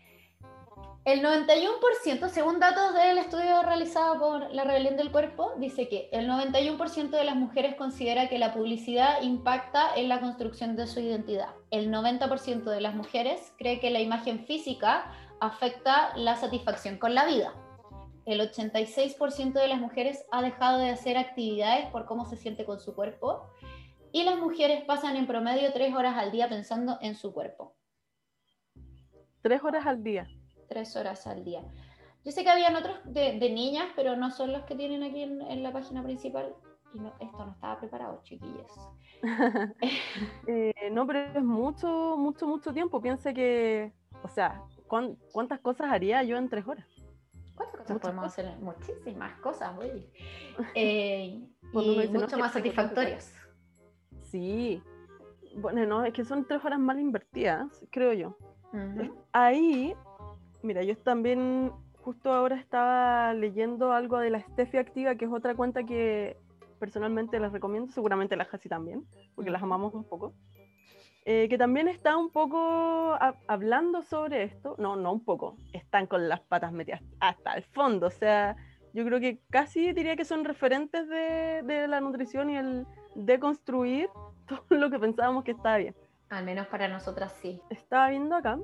El 1.07 1.23
91%, 1.23 2.29
según 2.29 2.61
datos 2.61 2.93
del 2.93 3.17
estudio 3.17 3.63
realizado 3.63 4.19
por 4.19 4.53
la 4.53 4.65
rebelión 4.65 4.99
del 4.99 5.11
cuerpo, 5.11 5.53
dice 5.57 5.89
que 5.89 6.11
el 6.13 6.29
91% 6.29 7.11
de 7.11 7.25
las 7.25 7.37
mujeres 7.37 7.77
considera 7.77 8.29
que 8.29 8.39
la 8.39 8.53
publicidad 8.53 9.23
impacta 9.23 9.95
en 9.97 10.11
la 10.11 10.21
construcción 10.21 10.77
de 10.77 10.87
su 10.87 11.01
identidad. 11.01 11.55
El 11.71 11.91
90% 11.91 12.65
de 12.65 12.81
las 12.83 12.95
mujeres 12.95 13.55
cree 13.57 13.81
que 13.81 13.91
la 13.91 14.01
imagen 14.01 14.45
física 14.45 15.11
afecta 15.41 16.15
la 16.17 16.37
satisfacción 16.37 16.99
con 16.99 17.15
la 17.15 17.25
vida 17.25 17.55
el 18.27 18.41
86% 18.41 19.53
de 19.53 19.69
las 19.69 19.81
mujeres 19.81 20.27
ha 20.33 20.43
dejado 20.43 20.79
de 20.79 20.91
hacer 20.91 21.17
actividades 21.17 21.87
por 21.87 22.07
cómo 22.07 22.27
se 22.27 22.37
siente 22.37 22.65
con 22.65 22.81
su 22.81 22.95
cuerpo 22.95 23.49
y 24.13 24.25
las 24.25 24.37
mujeres 24.37 24.85
pasan 24.85 25.17
en 25.17 25.29
promedio 25.29 25.73
tres 25.73 25.95
horas 25.95 26.17
al 26.17 26.33
día 26.33 26.49
pensando 26.49 26.99
en 27.01 27.15
su 27.15 27.33
cuerpo. 27.33 27.77
¿Tres 29.43 29.63
horas 29.63 29.87
al 29.87 30.03
día? 30.03 30.29
Tres 30.69 30.97
horas 30.97 31.27
al 31.27 31.45
día. 31.45 31.63
Yo 32.25 32.33
sé 32.33 32.43
que 32.43 32.51
habían 32.51 32.75
otros 32.75 32.97
de, 33.05 33.39
niñas, 33.51 33.87
pero 33.95 34.17
no 34.17 34.31
son 34.33 34.53
los 34.53 34.65
que 34.65 34.75
tienen 34.75 35.05
aquí 35.05 35.23
en, 35.23 35.63
la 35.63 35.73
página 35.73 36.03
principal. 36.03 36.55
Y 36.93 36.99
esto 37.25 37.45
no 37.45 37.53
estaba 37.53 37.79
preparado, 37.79 38.21
chiquillas. 38.25 38.73
Eh, 40.47 40.91
no, 40.93 41.07
pero 41.07 41.21
es 41.21 41.43
mucho, 41.43 42.17
mucho, 42.19 42.47
mucho 42.47 42.73
tiempo. 42.73 43.01
Piensa 43.01 43.33
que, 43.33 43.93
o 44.23 44.29
sea, 44.29 44.63
¿cuántas 45.33 45.61
cosas 45.61 45.91
haría 45.91 46.23
yo 46.23 46.37
en 46.37 46.49
tres 46.49 46.67
horas? 46.67 46.87
¿Cuántas 47.55 47.81
cosas 47.81 47.99
podemos 47.99 48.27
hacer? 48.27 48.57
Muchísimas 48.59 49.39
cosas, 49.41 49.75
güey. 49.77 50.11
Eh, 50.75 51.43
y 51.73 52.09
mucho 52.09 52.39
más 52.39 52.53
satisfactorias. 52.53 53.33
Sí. 54.23 54.83
Bueno, 55.57 55.87
no, 55.87 56.05
es 56.05 56.13
que 56.13 56.25
son 56.25 56.47
tres 56.47 56.65
horas 56.65 56.79
mal 56.79 56.99
invertidas, 56.99 57.85
creo 57.91 58.13
yo. 58.13 58.37
Ahí, 59.33 59.95
mira, 60.67 60.83
yo 60.83 60.97
también 60.99 61.73
justo 62.07 62.33
ahora 62.33 62.57
estaba 62.57 63.33
leyendo 63.35 63.93
algo 63.93 64.19
de 64.19 64.31
la 64.31 64.41
Steffi 64.41 64.77
Activa, 64.77 65.15
que 65.15 65.25
es 65.25 65.33
otra 65.33 65.55
cuenta 65.55 65.85
que 65.85 66.37
personalmente 66.79 67.41
les 67.41 67.53
recomiendo, 67.53 67.91
seguramente 67.91 68.37
la 68.37 68.45
Jasi 68.45 68.69
también, 68.69 69.07
porque 69.35 69.51
las 69.51 69.63
amamos 69.63 69.95
un 69.95 70.05
poco. 70.05 70.35
Eh, 71.25 71.49
que 71.49 71.59
también 71.59 71.89
está 71.89 72.17
un 72.17 72.31
poco 72.31 73.19
hablando 73.49 74.03
sobre 74.03 74.45
esto, 74.45 74.77
no, 74.79 74.95
no 74.95 75.13
un 75.13 75.25
poco, 75.25 75.57
están 75.73 76.07
con 76.07 76.29
las 76.29 76.41
patas 76.41 76.73
metidas 76.73 77.03
hasta 77.19 77.55
el 77.55 77.65
fondo, 77.65 78.07
o 78.07 78.11
sea, 78.11 78.55
yo 78.93 79.05
creo 79.05 79.19
que 79.19 79.41
casi 79.51 79.93
diría 79.93 80.15
que 80.15 80.25
son 80.25 80.45
referentes 80.45 81.09
de, 81.09 81.63
de 81.65 81.89
la 81.89 82.01
nutrición 82.01 82.51
y 82.51 82.57
el 82.57 82.87
deconstruir 83.17 84.09
todo 84.47 84.65
lo 84.71 84.89
que 84.89 85.01
pensábamos 85.01 85.43
que 85.43 85.51
estaba 85.51 85.79
bien. 85.79 85.97
Al 86.29 86.45
menos 86.45 86.69
para 86.69 86.87
nosotras 86.87 87.35
sí. 87.43 87.61
Estaba 87.71 88.11
viendo 88.11 88.37
acá, 88.37 88.59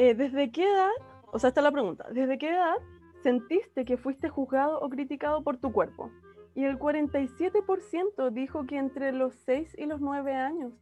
eh, 0.00 0.14
¿desde 0.14 0.50
qué 0.50 0.64
edad, 0.64 0.88
o 1.30 1.38
sea, 1.38 1.48
está 1.48 1.60
la 1.60 1.70
pregunta, 1.70 2.06
¿desde 2.10 2.38
qué 2.38 2.48
edad 2.48 2.76
sentiste 3.22 3.84
que 3.84 3.98
fuiste 3.98 4.30
juzgado 4.30 4.80
o 4.80 4.88
criticado 4.88 5.42
por 5.42 5.58
tu 5.58 5.72
cuerpo? 5.72 6.10
Y 6.54 6.64
el 6.64 6.78
47% 6.78 8.30
dijo 8.30 8.64
que 8.64 8.78
entre 8.78 9.12
los 9.12 9.34
6 9.44 9.76
y 9.78 9.84
los 9.84 10.00
9 10.00 10.34
años. 10.34 10.72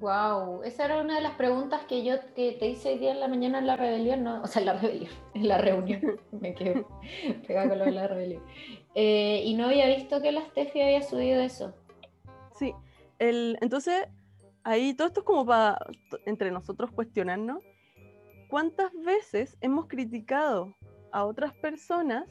Wow, 0.00 0.64
esa 0.64 0.86
era 0.86 1.00
una 1.00 1.14
de 1.14 1.20
las 1.20 1.36
preguntas 1.36 1.84
que 1.84 2.04
yo 2.04 2.18
te 2.34 2.66
hice 2.66 2.94
hoy 2.94 2.98
día 2.98 3.12
en 3.12 3.20
la 3.20 3.28
mañana 3.28 3.60
en 3.60 3.68
la 3.68 3.76
rebelión, 3.76 4.24
¿no? 4.24 4.42
o 4.42 4.46
sea, 4.48 4.58
en 4.58 4.66
la 4.66 4.72
rebelión, 4.72 5.12
en 5.34 5.48
la 5.48 5.58
reunión, 5.58 6.20
me 6.32 6.52
quedé 6.52 6.84
pegada 7.46 7.68
con 7.68 7.78
lo 7.78 7.84
de 7.84 7.92
la 7.92 8.08
rebelión. 8.08 8.42
Eh, 8.96 9.42
y 9.44 9.54
no 9.54 9.66
había 9.66 9.86
visto 9.86 10.20
que 10.20 10.32
la 10.32 10.44
Steffi 10.46 10.82
había 10.82 11.02
subido 11.02 11.40
eso. 11.40 11.76
Sí, 12.58 12.74
el, 13.20 13.56
entonces 13.60 14.08
ahí 14.64 14.94
todo 14.94 15.06
esto 15.06 15.20
es 15.20 15.26
como 15.26 15.46
para 15.46 15.78
entre 16.26 16.50
nosotros 16.50 16.90
cuestionarnos 16.90 17.62
cuántas 18.52 18.92
veces 19.02 19.56
hemos 19.62 19.86
criticado 19.86 20.76
a 21.10 21.24
otras 21.24 21.52
personas 21.54 22.28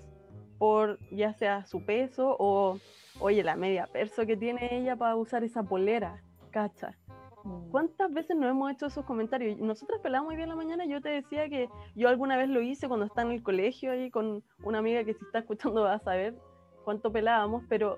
por 0.57 0.97
ya 1.09 1.33
sea 1.33 1.65
su 1.65 1.83
peso 1.83 2.37
o, 2.39 2.79
oye, 3.19 3.43
la 3.43 3.57
media 3.57 3.87
perso 3.87 4.25
que 4.25 4.37
tiene 4.37 4.69
ella 4.77 4.95
para 4.95 5.17
usar 5.17 5.43
esa 5.43 5.63
polera, 5.63 6.23
cacha 6.51 6.95
Mm. 7.43 7.69
¿Cuántas 7.71 8.13
veces 8.13 8.35
nos 8.37 8.49
hemos 8.49 8.71
hecho 8.71 8.85
esos 8.87 9.05
comentarios? 9.05 9.57
Nosotros 9.59 9.99
pelamos 10.01 10.27
muy 10.27 10.35
bien 10.35 10.49
la 10.49 10.55
mañana. 10.55 10.85
Yo 10.85 11.01
te 11.01 11.09
decía 11.09 11.49
que 11.49 11.69
yo 11.95 12.09
alguna 12.09 12.37
vez 12.37 12.49
lo 12.49 12.61
hice 12.61 12.87
cuando 12.87 13.05
estaba 13.05 13.29
en 13.29 13.35
el 13.35 13.43
colegio 13.43 13.91
ahí 13.91 14.11
con 14.11 14.43
una 14.63 14.79
amiga 14.79 15.03
que 15.03 15.13
si 15.13 15.25
está 15.25 15.39
escuchando 15.39 15.81
va 15.81 15.95
a 15.95 15.99
saber 15.99 16.35
cuánto 16.83 17.11
pelábamos, 17.11 17.63
pero 17.67 17.97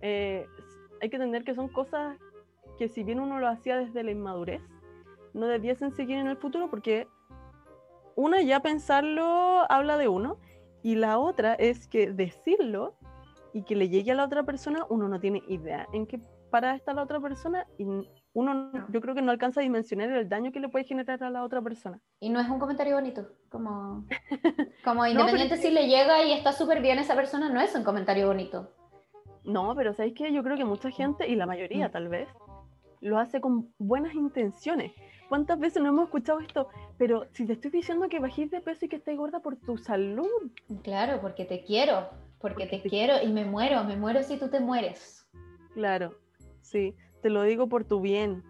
eh, 0.00 0.46
hay 1.00 1.10
que 1.10 1.16
entender 1.16 1.44
que 1.44 1.54
son 1.54 1.68
cosas 1.68 2.16
que 2.78 2.88
si 2.88 3.02
bien 3.02 3.20
uno 3.20 3.38
lo 3.38 3.48
hacía 3.48 3.76
desde 3.76 4.02
la 4.02 4.12
inmadurez, 4.12 4.62
no 5.34 5.46
debiesen 5.46 5.92
seguir 5.92 6.18
en 6.18 6.26
el 6.26 6.36
futuro 6.36 6.70
porque 6.70 7.06
una 8.16 8.42
ya 8.42 8.60
pensarlo 8.60 9.70
habla 9.70 9.96
de 9.96 10.08
uno 10.08 10.38
y 10.82 10.94
la 10.94 11.18
otra 11.18 11.54
es 11.54 11.86
que 11.88 12.10
decirlo 12.10 12.94
y 13.52 13.62
que 13.64 13.76
le 13.76 13.88
llegue 13.88 14.12
a 14.12 14.14
la 14.14 14.24
otra 14.24 14.44
persona, 14.44 14.86
uno 14.88 15.08
no 15.08 15.20
tiene 15.20 15.42
idea 15.48 15.86
en 15.92 16.06
qué 16.06 16.20
para 16.50 16.74
estar 16.74 16.94
la 16.94 17.02
otra 17.02 17.20
persona 17.20 17.66
y 17.78 17.84
uno 18.32 18.72
yo 18.90 19.00
creo 19.00 19.14
que 19.14 19.22
no 19.22 19.30
alcanza 19.30 19.60
a 19.60 19.62
dimensionar 19.62 20.10
el 20.10 20.28
daño 20.28 20.52
que 20.52 20.60
le 20.60 20.68
puede 20.68 20.84
generar 20.84 21.22
a 21.22 21.30
la 21.30 21.44
otra 21.44 21.62
persona. 21.62 22.00
Y 22.20 22.28
no 22.28 22.40
es 22.40 22.48
un 22.48 22.58
comentario 22.58 22.96
bonito, 22.96 23.28
como, 23.48 24.04
como 24.84 25.06
independiente 25.06 25.56
si 25.56 25.70
le 25.70 25.86
llega 25.86 26.24
y 26.24 26.32
está 26.32 26.52
súper 26.52 26.80
bien 26.80 26.98
esa 26.98 27.14
persona, 27.14 27.48
no 27.48 27.60
es 27.60 27.74
un 27.74 27.84
comentario 27.84 28.26
bonito. 28.26 28.68
No, 29.44 29.74
pero 29.74 29.94
¿sabéis 29.94 30.14
que 30.14 30.32
Yo 30.32 30.42
creo 30.42 30.56
que 30.56 30.64
mucha 30.64 30.90
gente, 30.90 31.26
y 31.28 31.34
la 31.34 31.46
mayoría 31.46 31.88
mm. 31.88 31.92
tal 31.92 32.08
vez, 32.08 32.28
lo 33.00 33.18
hace 33.18 33.40
con 33.40 33.72
buenas 33.78 34.14
intenciones. 34.14 34.92
¿Cuántas 35.30 35.58
veces 35.58 35.82
no 35.82 35.88
hemos 35.88 36.04
escuchado 36.04 36.40
esto? 36.40 36.68
Pero 36.98 37.26
si 37.32 37.46
te 37.46 37.54
estoy 37.54 37.70
diciendo 37.70 38.10
que 38.10 38.18
bajís 38.18 38.50
de 38.50 38.60
peso 38.60 38.84
y 38.84 38.88
que 38.88 38.96
estés 38.96 39.16
gorda 39.16 39.40
por 39.40 39.56
tu 39.56 39.78
salud. 39.78 40.50
Claro, 40.82 41.22
porque 41.22 41.46
te 41.46 41.64
quiero, 41.64 42.10
porque, 42.38 42.66
te, 42.66 42.82
quiero 42.82 43.22
y 43.22 43.28
me 43.28 43.46
muero, 43.46 43.82
me 43.84 43.96
muero 43.96 44.22
si 44.22 44.36
tú 44.36 44.48
te 44.48 44.60
mueres. 44.60 45.26
Claro, 45.72 46.18
sí 46.60 46.94
te 47.20 47.30
lo 47.30 47.42
digo 47.42 47.68
por 47.68 47.84
tu 47.84 48.00
bien. 48.00 48.42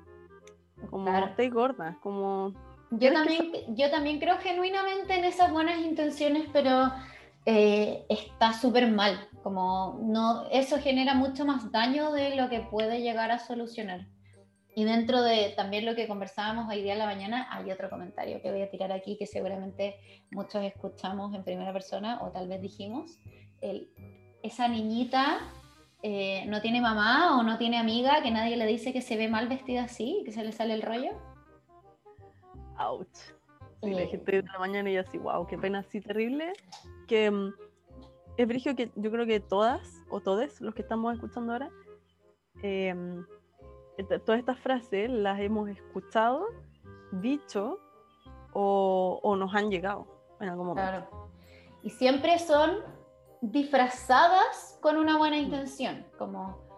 Como 0.88 1.04
claro. 1.04 1.34
gorda, 1.50 1.98
como... 2.02 2.54
Yo 2.92 3.12
también, 3.12 3.52
yo 3.76 3.90
también 3.90 4.18
creo 4.18 4.38
genuinamente 4.38 5.14
en 5.14 5.24
esas 5.24 5.52
buenas 5.52 5.78
intenciones, 5.80 6.48
pero 6.52 6.90
eh, 7.46 8.04
está 8.08 8.52
súper 8.52 8.90
mal. 8.90 9.28
Como 9.42 10.00
no, 10.02 10.48
eso 10.50 10.78
genera 10.78 11.14
mucho 11.14 11.44
más 11.44 11.70
daño 11.70 12.10
de 12.12 12.34
lo 12.34 12.48
que 12.48 12.60
puede 12.60 13.00
llegar 13.02 13.30
a 13.30 13.38
solucionar. 13.38 14.06
Y 14.74 14.84
dentro 14.84 15.22
de 15.22 15.52
también 15.56 15.84
lo 15.84 15.94
que 15.94 16.06
conversábamos 16.06 16.68
hoy 16.68 16.82
día 16.82 16.92
en 16.92 17.00
la 17.00 17.06
mañana, 17.06 17.48
hay 17.50 17.70
otro 17.72 17.90
comentario 17.90 18.40
que 18.40 18.50
voy 18.50 18.62
a 18.62 18.70
tirar 18.70 18.92
aquí 18.92 19.16
que 19.16 19.26
seguramente 19.26 19.96
muchos 20.30 20.62
escuchamos 20.62 21.34
en 21.34 21.42
primera 21.42 21.72
persona 21.72 22.22
o 22.22 22.30
tal 22.30 22.48
vez 22.48 22.60
dijimos. 22.62 23.18
El, 23.60 23.90
esa 24.42 24.68
niñita 24.68 25.40
eh, 26.02 26.44
no 26.46 26.60
tiene 26.60 26.80
mamá 26.80 27.38
o 27.38 27.42
no 27.42 27.58
tiene 27.58 27.78
amiga, 27.78 28.22
que 28.22 28.30
nadie 28.30 28.56
le 28.56 28.66
dice 28.66 28.92
que 28.92 29.02
se 29.02 29.16
ve 29.16 29.28
mal 29.28 29.48
vestida 29.48 29.84
así, 29.84 30.22
que 30.24 30.32
se 30.32 30.44
le 30.44 30.52
sale 30.52 30.74
el 30.74 30.82
rollo. 30.82 31.10
Ouch. 32.78 33.08
Sí, 33.82 33.90
la 33.90 34.06
gente 34.06 34.32
de 34.32 34.42
la 34.42 34.58
mañana 34.58 34.90
y 34.90 34.96
así, 34.96 35.18
wow, 35.18 35.46
qué 35.46 35.58
pena 35.58 35.80
así 35.80 36.00
terrible. 36.00 36.52
Que 37.06 37.30
mm, 37.30 37.52
es 38.36 38.46
brillo 38.46 38.74
que 38.74 38.90
yo 38.94 39.10
creo 39.10 39.26
que 39.26 39.40
todas 39.40 40.02
o 40.10 40.20
todos 40.20 40.60
los 40.60 40.74
que 40.74 40.82
estamos 40.82 41.14
escuchando 41.14 41.52
ahora, 41.52 41.70
em, 42.62 43.24
todas 44.02 44.38
estas 44.38 44.58
frases 44.58 45.10
las 45.10 45.40
hemos 45.40 45.68
escuchado, 45.68 46.46
dicho 47.12 47.78
o, 48.52 49.20
o 49.22 49.36
nos 49.36 49.54
han 49.54 49.70
llegado 49.70 50.06
en 50.40 50.48
algún 50.48 50.68
momento. 50.68 50.90
Claro. 50.90 51.30
Y 51.82 51.90
siempre 51.90 52.38
son 52.38 52.78
disfrazadas 53.40 54.78
con 54.80 54.96
una 54.96 55.16
buena 55.16 55.36
mm. 55.36 55.40
intención, 55.40 56.06
como 56.18 56.70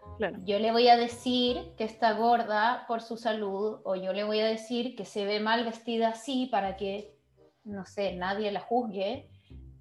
yo 0.44 0.58
le 0.58 0.70
voy 0.70 0.88
a 0.88 0.96
decir 0.96 1.74
que 1.76 1.84
está 1.84 2.12
gorda 2.12 2.84
por 2.86 3.00
su 3.00 3.16
salud 3.16 3.80
o 3.84 3.96
yo 3.96 4.12
le 4.12 4.24
voy 4.24 4.40
a 4.40 4.46
decir 4.46 4.94
que 4.94 5.04
se 5.04 5.24
ve 5.24 5.40
mal 5.40 5.64
vestida 5.64 6.10
así 6.10 6.46
para 6.46 6.76
que, 6.76 7.16
no 7.64 7.86
sé, 7.86 8.14
nadie 8.14 8.52
la 8.52 8.60
juzgue, 8.60 9.28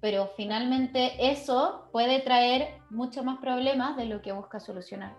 pero 0.00 0.30
finalmente 0.36 1.30
eso 1.30 1.88
puede 1.92 2.20
traer 2.20 2.80
muchos 2.90 3.24
más 3.24 3.38
problemas 3.38 3.96
de 3.96 4.06
lo 4.06 4.20
que 4.20 4.32
busca 4.32 4.58
solucionar. 4.58 5.14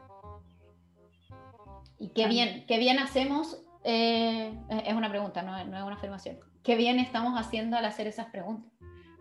Y 2.04 2.10
qué 2.10 2.28
bien, 2.28 2.66
qué 2.68 2.80
bien 2.80 3.00
hacemos, 3.00 3.64
eh, 3.86 4.54
es 4.86 4.94
una 4.94 5.10
pregunta, 5.10 5.42
no, 5.42 5.52
no 5.64 5.78
es 5.78 5.84
una 5.84 5.96
afirmación, 5.96 6.38
qué 6.62 6.76
bien 6.76 7.00
estamos 7.00 7.40
haciendo 7.40 7.78
al 7.78 7.86
hacer 7.86 8.08
esas 8.08 8.26
preguntas. 8.26 8.70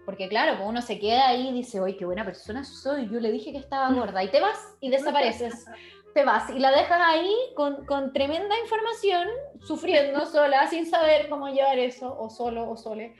Porque 0.04 0.28
claro, 0.28 0.56
pues 0.56 0.68
uno 0.68 0.82
se 0.82 0.98
queda 0.98 1.28
ahí 1.28 1.50
y 1.50 1.52
dice, 1.52 1.78
¡ay, 1.78 1.96
qué 1.96 2.04
buena 2.04 2.24
persona 2.24 2.64
soy! 2.64 3.08
Yo 3.08 3.20
le 3.20 3.30
dije 3.30 3.52
que 3.52 3.58
estaba 3.58 3.92
gorda. 3.92 4.24
Y 4.24 4.32
te 4.32 4.40
vas 4.40 4.58
y 4.80 4.90
desapareces. 4.90 5.64
te 6.12 6.24
vas 6.24 6.50
y 6.50 6.58
la 6.58 6.72
dejas 6.72 7.00
ahí 7.00 7.32
con, 7.54 7.86
con, 7.86 8.12
tremenda 8.12 8.58
información, 8.58 9.28
sufriendo 9.60 10.26
sola, 10.26 10.66
sin 10.66 10.86
saber 10.86 11.28
cómo 11.28 11.50
llevar 11.50 11.78
eso, 11.78 12.18
o 12.18 12.30
solo 12.30 12.68
o 12.68 12.76
sole, 12.76 13.14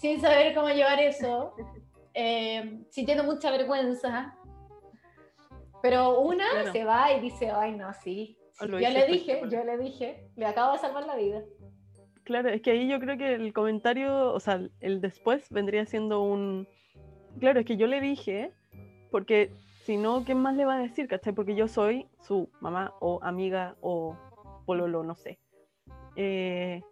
sin 0.00 0.20
saber 0.20 0.54
cómo 0.54 0.68
llevar 0.68 1.00
eso, 1.00 1.52
eh, 2.14 2.78
sintiendo 2.90 3.24
mucha 3.24 3.50
vergüenza. 3.50 4.36
Pero 5.82 6.20
una 6.20 6.70
se 6.70 6.84
va 6.84 7.12
y 7.12 7.20
dice, 7.20 7.50
ay, 7.50 7.72
no, 7.72 7.92
sí. 7.92 8.39
Yo 8.60 8.78
le 8.78 9.06
dije, 9.06 9.40
yo 9.50 9.64
le 9.64 9.78
dije, 9.78 10.28
le 10.36 10.46
acabo 10.46 10.72
de 10.72 10.78
salvar 10.78 11.06
la 11.06 11.16
vida. 11.16 11.42
Claro, 12.24 12.48
es 12.48 12.62
que 12.62 12.72
ahí 12.72 12.88
yo 12.88 13.00
creo 13.00 13.16
que 13.16 13.34
el 13.34 13.52
comentario, 13.52 14.32
o 14.32 14.40
sea, 14.40 14.60
el 14.80 15.00
después 15.00 15.48
vendría 15.50 15.86
siendo 15.86 16.22
un... 16.22 16.68
Claro, 17.38 17.60
es 17.60 17.66
que 17.66 17.76
yo 17.76 17.86
le 17.86 18.00
dije, 18.00 18.52
porque 19.10 19.50
si 19.84 19.96
no, 19.96 20.24
¿qué 20.24 20.34
más 20.34 20.54
le 20.54 20.64
va 20.64 20.76
a 20.76 20.80
decir? 20.80 21.08
¿Cachai? 21.08 21.32
Porque 21.32 21.54
yo 21.54 21.66
soy 21.68 22.06
su 22.20 22.48
mamá 22.60 22.94
o 23.00 23.18
amiga 23.22 23.76
o 23.80 24.16
pololo, 24.66 25.02
no 25.02 25.14
sé. 25.16 25.38
Eh, 26.16 26.82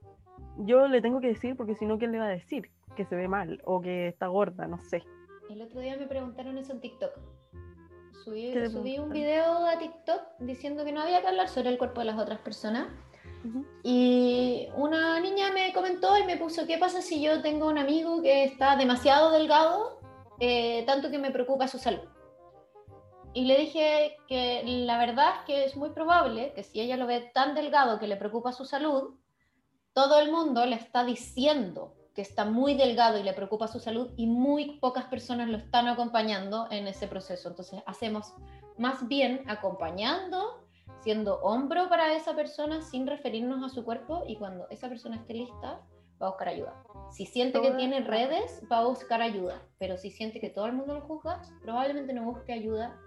yo 0.58 0.88
le 0.88 1.00
tengo 1.00 1.20
que 1.20 1.28
decir 1.28 1.56
porque 1.56 1.74
si 1.74 1.86
no, 1.86 1.98
¿quién 1.98 2.12
le 2.12 2.18
va 2.18 2.26
a 2.26 2.30
decir? 2.30 2.70
Que 2.96 3.04
se 3.04 3.14
ve 3.14 3.28
mal 3.28 3.60
o 3.64 3.80
que 3.80 4.08
está 4.08 4.26
gorda, 4.26 4.66
no 4.66 4.78
sé. 4.78 5.04
El 5.50 5.62
otro 5.62 5.80
día 5.80 5.96
me 5.96 6.06
preguntaron 6.06 6.58
eso 6.58 6.72
en 6.72 6.80
TikTok. 6.80 7.12
Subí, 8.24 8.52
subí 8.70 8.98
un 8.98 9.10
video 9.10 9.66
a 9.66 9.78
TikTok 9.78 10.20
diciendo 10.40 10.84
que 10.84 10.92
no 10.92 11.02
había 11.02 11.20
que 11.20 11.28
hablar 11.28 11.48
sobre 11.48 11.70
el 11.70 11.78
cuerpo 11.78 12.00
de 12.00 12.06
las 12.06 12.18
otras 12.18 12.38
personas. 12.40 12.88
Y 13.84 14.68
una 14.74 15.20
niña 15.20 15.52
me 15.52 15.72
comentó 15.72 16.18
y 16.18 16.24
me 16.24 16.36
puso, 16.36 16.66
¿qué 16.66 16.76
pasa 16.76 17.00
si 17.00 17.22
yo 17.22 17.40
tengo 17.40 17.68
un 17.68 17.78
amigo 17.78 18.20
que 18.20 18.44
está 18.44 18.76
demasiado 18.76 19.30
delgado, 19.30 20.00
eh, 20.40 20.84
tanto 20.86 21.10
que 21.10 21.18
me 21.18 21.30
preocupa 21.30 21.68
su 21.68 21.78
salud? 21.78 22.00
Y 23.34 23.44
le 23.44 23.58
dije 23.58 24.16
que 24.26 24.62
la 24.64 24.98
verdad 24.98 25.34
es 25.38 25.44
que 25.46 25.64
es 25.64 25.76
muy 25.76 25.90
probable 25.90 26.52
que 26.54 26.64
si 26.64 26.80
ella 26.80 26.96
lo 26.96 27.06
ve 27.06 27.30
tan 27.32 27.54
delgado 27.54 28.00
que 28.00 28.08
le 28.08 28.16
preocupa 28.16 28.52
su 28.52 28.64
salud, 28.64 29.14
todo 29.92 30.18
el 30.20 30.32
mundo 30.32 30.66
le 30.66 30.76
está 30.76 31.04
diciendo 31.04 31.94
que 32.18 32.22
está 32.22 32.44
muy 32.44 32.74
delgado 32.74 33.16
y 33.16 33.22
le 33.22 33.32
preocupa 33.32 33.68
su 33.68 33.78
salud 33.78 34.10
y 34.16 34.26
muy 34.26 34.80
pocas 34.80 35.04
personas 35.04 35.48
lo 35.48 35.56
están 35.56 35.86
acompañando 35.86 36.66
en 36.68 36.88
ese 36.88 37.06
proceso. 37.06 37.48
Entonces 37.48 37.80
hacemos 37.86 38.34
más 38.76 39.06
bien 39.06 39.44
acompañando, 39.46 40.66
siendo 41.00 41.36
hombro 41.42 41.88
para 41.88 42.16
esa 42.16 42.34
persona 42.34 42.82
sin 42.82 43.06
referirnos 43.06 43.62
a 43.62 43.72
su 43.72 43.84
cuerpo 43.84 44.24
y 44.26 44.34
cuando 44.34 44.68
esa 44.68 44.88
persona 44.88 45.14
esté 45.14 45.34
lista 45.34 45.80
va 46.20 46.26
a 46.26 46.30
buscar 46.30 46.48
ayuda. 46.48 46.82
Si 47.12 47.24
siente 47.24 47.62
que 47.62 47.70
tiene 47.70 48.00
redes, 48.00 48.64
va 48.68 48.78
a 48.78 48.86
buscar 48.86 49.22
ayuda, 49.22 49.62
pero 49.78 49.96
si 49.96 50.10
siente 50.10 50.40
que 50.40 50.50
todo 50.50 50.66
el 50.66 50.72
mundo 50.72 50.94
lo 50.94 51.02
juzga, 51.02 51.40
probablemente 51.62 52.12
no 52.14 52.24
busque 52.24 52.52
ayuda 52.52 52.98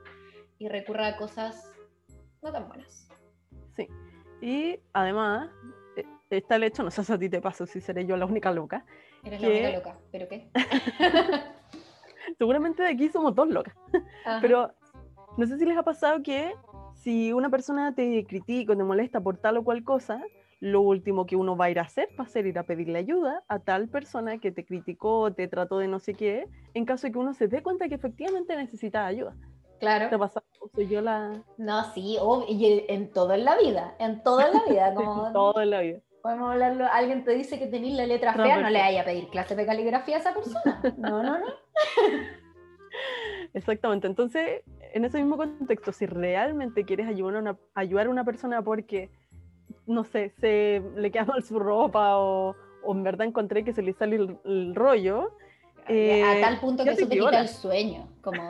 y 0.57 0.69
recurra 0.69 1.07
a 1.07 1.17
cosas 1.17 1.69
no 2.41 2.49
tan 2.49 2.69
buenas. 2.69 3.09
Sí, 3.75 3.89
y 4.41 4.79
además 4.93 5.49
está 6.37 6.55
el 6.55 6.63
hecho, 6.63 6.83
no 6.83 6.91
sé 6.91 7.03
si 7.03 7.13
a 7.13 7.17
ti 7.17 7.29
te 7.29 7.41
pasa, 7.41 7.65
si 7.65 7.81
seré 7.81 8.05
yo 8.05 8.17
la 8.17 8.25
única 8.25 8.51
loca. 8.51 8.85
Eres 9.23 9.41
la 9.41 9.47
única 9.47 9.71
loca, 9.71 9.99
¿pero 10.11 10.27
qué? 10.27 10.49
Seguramente 12.37 12.83
de 12.83 12.89
aquí 12.89 13.09
somos 13.09 13.35
dos 13.35 13.49
locas, 13.49 13.75
pero 14.41 14.71
no 15.37 15.45
sé 15.45 15.57
si 15.57 15.65
les 15.65 15.77
ha 15.77 15.83
pasado 15.83 16.21
que 16.23 16.53
si 16.95 17.33
una 17.33 17.49
persona 17.49 17.93
te 17.95 18.25
critica 18.25 18.73
o 18.73 18.77
te 18.77 18.83
molesta 18.83 19.19
por 19.19 19.37
tal 19.37 19.57
o 19.57 19.63
cual 19.63 19.83
cosa, 19.83 20.21
lo 20.59 20.81
último 20.81 21.25
que 21.25 21.35
uno 21.35 21.57
va 21.57 21.65
a 21.65 21.71
ir 21.71 21.79
a 21.79 21.83
hacer 21.83 22.07
va 22.17 22.23
a 22.23 22.27
ser 22.27 22.45
ir 22.45 22.59
a 22.59 22.63
pedirle 22.63 22.99
ayuda 22.99 23.43
a 23.47 23.59
tal 23.59 23.89
persona 23.89 24.37
que 24.37 24.51
te 24.51 24.63
criticó, 24.63 25.33
te 25.33 25.47
trató 25.47 25.79
de 25.79 25.87
no 25.87 25.99
sé 25.99 26.13
qué, 26.13 26.47
en 26.73 26.85
caso 26.85 27.07
de 27.07 27.13
que 27.13 27.19
uno 27.19 27.33
se 27.33 27.47
dé 27.47 27.63
cuenta 27.63 27.89
que 27.89 27.95
efectivamente 27.95 28.55
necesita 28.55 29.05
ayuda. 29.05 29.35
Claro. 29.79 30.09
¿Te 30.09 30.17
pasa? 30.19 30.43
Soy 30.75 30.87
yo 30.87 31.01
la... 31.01 31.43
No, 31.57 31.91
sí, 31.95 32.17
y 32.47 32.85
en 32.87 33.11
todo 33.11 33.33
en 33.33 33.45
la 33.45 33.57
vida, 33.57 33.95
en 33.97 34.21
todo 34.21 34.41
en 34.41 34.53
la 34.53 34.63
vida. 34.65 34.93
Como... 34.95 35.31
todo 35.31 35.59
en 35.59 35.69
la 35.71 35.81
vida. 35.81 35.99
Podemos 36.21 36.51
hablarlo, 36.51 36.85
alguien 36.91 37.23
te 37.23 37.31
dice 37.31 37.57
que 37.57 37.67
tenés 37.67 37.93
la 37.93 38.05
letra 38.05 38.33
fea, 38.33 38.61
no 38.61 38.69
le 38.69 38.79
vaya 38.79 39.01
a 39.01 39.05
pedir 39.05 39.29
clase 39.29 39.55
de 39.55 39.65
caligrafía 39.65 40.17
a 40.17 40.19
esa 40.19 40.33
persona. 40.33 40.81
No, 40.97 41.23
no, 41.23 41.39
no. 41.39 41.45
Exactamente, 43.53 44.07
entonces, 44.07 44.61
en 44.93 45.05
ese 45.05 45.17
mismo 45.17 45.37
contexto, 45.37 45.91
si 45.91 46.05
realmente 46.05 46.85
quieres 46.85 47.07
ayudar 47.07 47.37
a 47.37 47.39
una, 47.39 47.57
ayudar 47.73 48.07
a 48.07 48.09
una 48.09 48.23
persona 48.23 48.61
porque, 48.61 49.09
no 49.87 50.03
sé, 50.03 50.31
se 50.39 50.81
le 50.95 51.11
queda 51.11 51.25
mal 51.25 51.43
su 51.43 51.59
ropa 51.59 52.17
o, 52.17 52.55
o 52.83 52.93
en 52.93 53.03
verdad 53.03 53.27
encontré 53.27 53.63
que 53.63 53.73
se 53.73 53.81
le 53.81 53.93
sale 53.93 54.15
el 54.15 54.75
rollo, 54.75 55.35
eh, 55.87 56.23
a 56.23 56.41
tal 56.41 56.59
punto 56.59 56.83
que 56.83 56.91
eso 56.91 57.07
te 57.07 57.17
quita 57.17 57.41
el 57.41 57.49
sueño. 57.49 58.07
Como, 58.21 58.47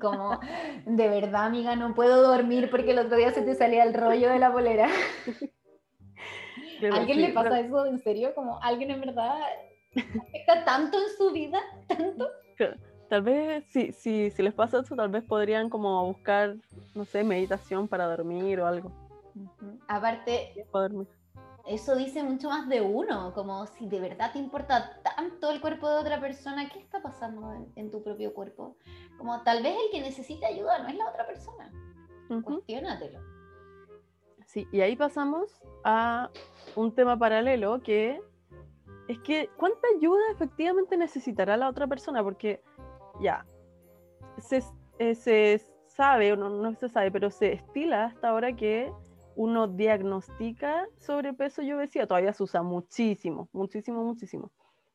como, 0.00 0.40
de 0.86 1.08
verdad, 1.08 1.46
amiga, 1.46 1.76
no 1.76 1.94
puedo 1.94 2.22
dormir 2.22 2.70
porque 2.70 2.92
el 2.92 2.98
otro 2.98 3.16
día 3.16 3.32
se 3.32 3.42
te 3.42 3.54
salía 3.54 3.84
el 3.84 3.94
rollo 3.94 4.30
de 4.30 4.38
la 4.38 4.50
bolera. 4.50 4.88
¿Alguien 6.92 7.20
le 7.22 7.32
pasa 7.32 7.60
eso 7.60 7.86
en 7.86 7.98
serio? 7.98 8.34
Como 8.34 8.60
alguien 8.62 8.90
en 8.90 9.00
verdad 9.00 9.40
afecta 9.94 10.64
tanto 10.64 10.98
en 10.98 11.16
su 11.16 11.32
vida, 11.32 11.60
tanto. 11.88 12.28
Tal 13.08 13.22
vez, 13.22 13.64
si, 13.70 13.92
si, 13.92 14.30
si 14.30 14.42
les 14.42 14.52
pasa 14.52 14.80
eso, 14.80 14.94
tal 14.94 15.08
vez 15.08 15.24
podrían 15.24 15.70
como 15.70 16.04
buscar, 16.04 16.56
no 16.94 17.06
sé, 17.06 17.24
meditación 17.24 17.88
para 17.88 18.06
dormir 18.06 18.60
o 18.60 18.66
algo. 18.66 18.92
Aparte, 19.86 20.52
eso 21.66 21.96
dice 21.96 22.22
mucho 22.22 22.50
más 22.50 22.68
de 22.68 22.82
uno, 22.82 23.32
como 23.34 23.66
si 23.66 23.86
de 23.88 24.00
verdad 24.00 24.32
te 24.32 24.38
importa 24.38 25.00
tanto 25.02 25.50
el 25.50 25.60
cuerpo 25.60 25.88
de 25.88 26.00
otra 26.00 26.20
persona, 26.20 26.68
¿qué 26.68 26.78
está 26.80 27.00
pasando 27.00 27.52
en, 27.76 27.90
tu 27.90 28.02
propio 28.02 28.34
cuerpo? 28.34 28.76
Como 29.16 29.42
tal 29.42 29.62
vez 29.62 29.74
el 29.86 29.90
que 29.90 30.00
necesita 30.00 30.46
ayuda 30.46 30.78
no 30.80 30.88
es 30.88 30.96
la 30.96 31.08
otra 31.08 31.26
persona. 31.26 31.70
Uh 32.30 32.42
Sí, 34.48 34.66
y 34.72 34.80
ahí 34.80 34.96
pasamos 34.96 35.60
a 35.84 36.30
un 36.74 36.94
tema 36.94 37.18
paralelo 37.18 37.82
que 37.82 38.18
es 39.06 39.18
que 39.18 39.50
¿cuánta 39.58 39.86
ayuda 39.94 40.22
efectivamente 40.32 40.96
necesitará 40.96 41.58
la 41.58 41.68
otra 41.68 41.86
persona? 41.86 42.22
Porque 42.22 42.62
ya, 43.20 43.44
se, 44.38 44.62
eh, 44.98 45.14
se 45.14 45.60
sabe, 45.86 46.32
o 46.32 46.36
no, 46.36 46.48
no 46.48 46.74
se 46.76 46.88
sabe, 46.88 47.10
pero 47.10 47.30
se 47.30 47.52
estila 47.52 48.06
hasta 48.06 48.30
ahora 48.30 48.56
que 48.56 48.90
uno 49.36 49.68
diagnostica 49.68 50.86
sobrepeso 50.96 51.60
y 51.60 51.70
obesidad, 51.72 52.08
todavía 52.08 52.32
se 52.32 52.42
usa 52.42 52.62
muchísimo, 52.62 53.50
muchísimo, 53.52 54.02
muchísimo. 54.02 54.50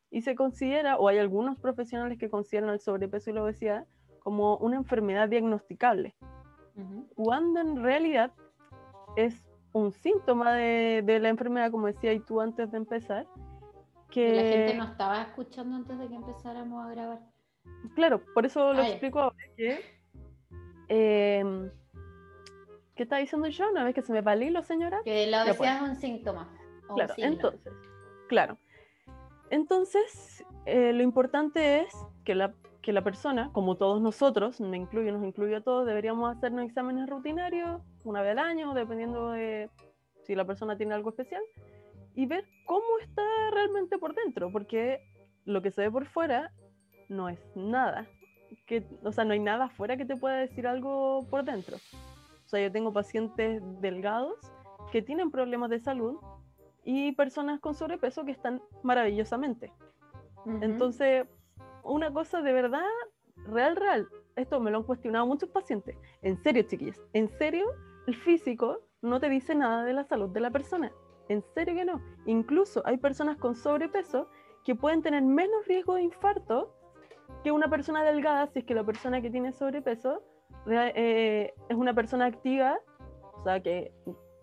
Y 0.10 0.24
se 0.24 0.34
considera, 0.34 0.98
o 0.98 1.08
hay 1.08 1.20
algunos 1.20 1.60
profesionales 1.60 2.18
que 2.18 2.28
consideran 2.28 2.72
el 2.72 2.80
sobrepeso 2.80 3.30
y 3.30 3.34
la 3.34 3.44
obesidad 3.44 3.88
como 4.18 4.58
una 4.58 4.78
enfermedad 4.78 5.30
diagnosticable, 5.30 6.16
cuando 7.14 7.62
en 7.62 7.84
realidad 7.84 8.32
es 9.16 9.44
un 9.74 9.92
síntoma 9.92 10.54
de, 10.54 11.02
de, 11.04 11.20
la 11.20 11.30
enfermedad, 11.30 11.72
como 11.72 11.88
decía 11.88 12.18
tú 12.26 12.42
antes 12.42 12.72
de 12.72 12.78
empezar. 12.78 13.28
Que 14.10 14.36
la 14.36 14.42
gente 14.44 14.74
no 14.76 14.84
estaba 14.86 15.22
escuchando 15.24 15.76
antes 15.76 15.98
de 15.98 16.08
que 16.08 16.16
empezáramos 16.16 16.86
a 16.86 16.90
grabar. 16.90 17.20
Claro, 17.96 18.22
por 18.34 18.46
eso 18.46 18.74
lo 18.74 18.82
ah, 18.82 18.88
explico 18.88 19.20
ahora, 19.20 19.38
que 19.58 19.80
eh, 20.90 21.72
¿Qué 22.96 23.04
está 23.04 23.18
diciendo 23.18 23.48
yo? 23.48 23.70
Una 23.72 23.84
vez 23.84 23.96
que 23.96 24.02
se 24.04 24.14
me 24.14 24.46
hilo, 24.46 24.62
señora. 24.64 25.02
Que 25.04 25.26
la 25.28 25.44
obesidad 25.44 25.78
es 25.78 25.90
un 25.90 25.96
síntoma. 25.96 26.48
claro, 26.94 27.14
entonces, 27.18 27.74
claro. 28.30 28.58
Entonces, 29.50 30.46
eh, 30.66 30.94
lo 30.94 31.02
importante 31.02 31.82
es 31.82 31.94
que 32.24 32.36
la, 32.36 32.54
que 32.82 32.94
la 32.94 33.04
persona, 33.04 33.50
como 33.52 33.78
todos 33.78 34.02
nosotros, 34.02 34.62
me 34.62 34.78
incluyo, 34.78 35.12
nos 35.12 35.24
incluyo 35.24 35.58
a 35.58 35.62
todos, 35.62 35.88
deberíamos 35.88 36.36
hacernos 36.36 36.66
exámenes 36.66 37.10
rutinarios 37.10 37.82
una 38.04 38.22
vez 38.22 38.32
al 38.32 38.40
año, 38.40 38.74
dependiendo 38.74 39.32
de 39.32 39.70
si 40.24 40.36
la 40.36 40.46
persona 40.46 40.78
tiene 40.78 40.94
algo 40.94 41.10
especial, 41.10 41.42
y 42.16 42.26
ver 42.26 42.46
cómo 42.66 43.00
está 43.02 43.24
realmente 43.52 43.98
por 43.98 44.14
dentro, 44.14 44.52
porque 44.52 45.02
lo 45.46 45.62
que 45.62 45.72
se 45.72 45.82
ve 45.82 45.92
por 45.92 46.06
fuera 46.06 46.52
no 47.10 47.30
es 47.30 47.40
nada. 47.56 48.08
Que, 48.68 48.86
o 49.04 49.12
sea, 49.12 49.26
no 49.26 49.34
hay 49.34 49.40
nada 49.40 49.66
afuera 49.66 49.98
que 49.98 50.06
te 50.06 50.16
pueda 50.16 50.38
decir 50.38 50.68
algo 50.68 51.28
por 51.30 51.44
dentro 51.44 51.78
sea, 52.54 52.68
yo 52.68 52.72
tengo 52.72 52.94
pacientes 52.94 53.62
delgados 53.82 54.38
que 54.92 55.02
tienen 55.02 55.32
problemas 55.32 55.72
de 55.72 55.80
salud 55.80 56.18
y 56.84 57.14
personas 57.14 57.60
con 57.60 57.74
sobrepeso 57.74 58.26
que 58.26 58.32
están 58.32 58.62
maravillosamente. 58.84 59.72
Entonces, 60.62 61.26
una 61.84 62.14
cosa 62.14 62.42
de 62.42 62.54
verdad, 62.54 62.86
real, 63.48 63.76
real, 63.76 64.08
esto 64.36 64.60
me 64.60 64.70
lo 64.70 64.80
han 64.80 64.84
cuestionado 64.84 65.26
muchos 65.26 65.50
pacientes. 65.50 65.96
En 66.22 66.38
serio, 66.44 66.64
chiquillos, 66.64 67.02
en 67.14 67.30
serio, 67.40 67.66
el 68.08 68.16
físico 68.16 68.80
no 69.02 69.20
te 69.20 69.30
dice 69.30 69.56
nada 69.56 69.84
de 69.84 69.94
la 69.94 70.04
salud 70.04 70.30
de 70.30 70.40
la 70.40 70.52
persona. 70.52 70.92
En 71.30 71.42
serio 71.54 71.76
que 71.76 71.86
no. 71.86 72.02
Incluso 72.26 72.82
hay 72.86 72.98
personas 72.98 73.38
con 73.38 73.56
sobrepeso 73.56 74.28
que 74.64 74.76
pueden 74.76 75.02
tener 75.02 75.24
menos 75.24 75.66
riesgo 75.68 75.96
de 75.96 76.04
infarto 76.04 76.74
que 77.44 77.52
una 77.52 77.70
persona 77.70 78.04
delgada 78.04 78.48
si 78.48 78.60
es 78.60 78.66
que 78.66 78.76
la 78.76 78.84
persona 78.84 79.22
que 79.22 79.30
tiene 79.30 79.52
sobrepeso 79.52 80.22
eh, 80.68 81.54
es 81.68 81.76
una 81.76 81.94
persona 81.94 82.26
activa, 82.26 82.78
o 83.34 83.44
sea, 83.44 83.62
que 83.62 83.92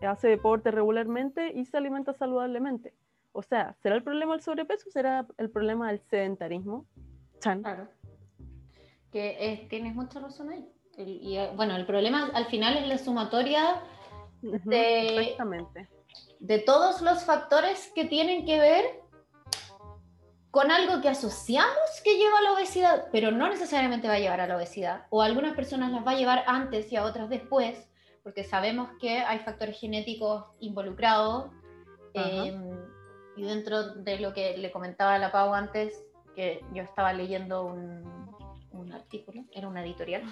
hace 0.01 0.27
deporte 0.27 0.71
regularmente 0.71 1.51
y 1.53 1.65
se 1.65 1.77
alimenta 1.77 2.13
saludablemente. 2.13 2.93
O 3.33 3.41
sea, 3.41 3.75
¿será 3.81 3.95
el 3.95 4.03
problema 4.03 4.35
el 4.35 4.41
sobrepeso 4.41 4.89
o 4.89 4.91
será 4.91 5.25
el 5.37 5.49
problema 5.49 5.87
del 5.87 5.99
sedentarismo? 6.01 6.85
Claro. 7.39 7.87
Que 9.11 9.65
tienes 9.69 9.95
mucha 9.95 10.19
razón 10.19 10.49
ahí. 10.49 10.69
Y, 11.05 11.37
eh, 11.37 11.49
bueno, 11.55 11.75
el 11.75 11.85
problema 11.85 12.29
al 12.33 12.45
final 12.45 12.77
es 12.77 12.87
la 12.87 12.97
sumatoria 12.97 13.81
de, 14.41 15.35
de 16.39 16.59
todos 16.59 17.01
los 17.01 17.23
factores 17.23 17.91
que 17.93 18.05
tienen 18.05 18.45
que 18.45 18.59
ver 18.59 19.01
con 20.51 20.69
algo 20.69 21.01
que 21.01 21.07
asociamos 21.07 22.01
que 22.03 22.17
lleva 22.17 22.37
a 22.39 22.41
la 22.41 22.53
obesidad, 22.53 23.07
pero 23.11 23.31
no 23.31 23.47
necesariamente 23.47 24.09
va 24.09 24.15
a 24.15 24.19
llevar 24.19 24.41
a 24.41 24.47
la 24.47 24.57
obesidad. 24.57 25.05
O 25.09 25.21
algunas 25.21 25.55
personas 25.55 25.93
las 25.93 26.05
va 26.05 26.11
a 26.11 26.15
llevar 26.15 26.43
antes 26.45 26.91
y 26.91 26.97
a 26.97 27.05
otras 27.05 27.29
después, 27.29 27.89
porque 28.21 28.43
sabemos 28.43 28.89
que 28.99 29.19
hay 29.19 29.39
factores 29.39 29.79
genéticos 29.79 30.43
involucrados. 30.59 31.49
Em, 32.13 32.77
y 33.37 33.43
dentro 33.43 33.95
de 33.95 34.19
lo 34.19 34.33
que 34.33 34.57
le 34.57 34.71
comentaba 34.71 35.15
a 35.15 35.19
la 35.19 35.31
Pau 35.31 35.53
antes, 35.53 36.03
que 36.35 36.61
yo 36.73 36.83
estaba 36.83 37.13
leyendo 37.13 37.65
un, 37.65 38.20
artículo, 38.93 39.43
era 39.51 39.67
una 39.67 39.83
editorial, 39.83 40.23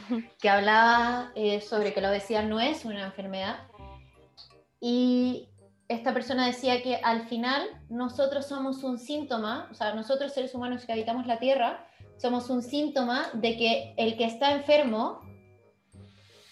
que 0.41 0.50
hablaba 0.50 1.32
eh, 1.36 1.62
sobre 1.62 1.93
que 1.93 2.02
la 2.02 2.10
obesidad 2.10 2.43
no 2.43 2.60
es 2.60 2.86
una 2.86 3.06
enfermedad. 3.06 3.67
Y 4.80 5.50
esta 5.88 6.13
persona 6.13 6.45
decía 6.45 6.82
que 6.84 6.98
al 6.98 7.28
final 7.28 7.67
nosotros 7.89 8.48
somos 8.48 8.84
un 8.84 9.00
síntoma, 9.00 9.67
o 9.72 9.74
sea, 9.74 9.93
nosotros 9.93 10.34
seres 10.34 10.54
humanos 10.54 10.86
que 10.86 10.93
habitamos 10.93 11.26
la 11.26 11.39
Tierra, 11.39 11.86
somos 12.17 12.50
un 12.50 12.62
síntoma 12.62 13.28
de 13.34 13.58
que 13.58 13.93
el 13.98 14.17
que 14.17 14.26
está 14.26 14.52
enfermo 14.52 15.22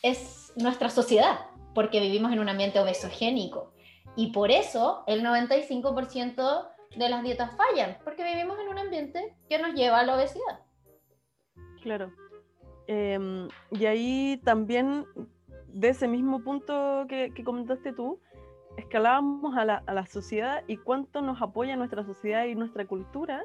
es 0.02 0.54
nuestra 0.56 0.90
sociedad, 0.90 1.40
porque 1.76 2.00
vivimos 2.00 2.32
en 2.32 2.40
un 2.40 2.50
ambiente 2.50 2.80
obesogénico. 2.80 3.74
Y 4.16 4.32
por 4.32 4.50
eso 4.50 5.04
el 5.06 5.24
95% 5.24 6.68
de 6.96 7.10
las 7.10 7.24
dietas 7.24 7.52
fallan, 7.56 7.98
porque 8.04 8.24
vivimos 8.24 8.58
en 8.60 8.70
un 8.70 8.80
ambiente 8.80 9.36
que 9.48 9.60
nos 9.60 9.74
lleva 9.76 10.00
a 10.00 10.04
la 10.04 10.16
obesidad. 10.16 10.60
Claro. 11.88 12.12
Em, 12.88 13.48
y 13.72 13.86
ahí 13.86 14.42
también, 14.44 15.06
de 15.68 15.88
ese 15.88 16.06
mismo 16.10 16.44
punto 16.44 17.06
que, 17.08 17.32
comentaste 17.46 17.94
tú, 17.94 18.20
escalábamos 18.76 19.56
a 19.56 19.64
la, 19.64 19.84
a 19.86 19.94
la, 19.94 20.06
sociedad 20.06 20.66
y 20.68 20.76
cuánto 20.76 21.22
nos 21.22 21.42
apoya 21.42 21.78
nuestra 21.78 22.04
sociedad 22.04 22.44
y 22.44 22.56
nuestra 22.56 22.86
cultura 22.86 23.42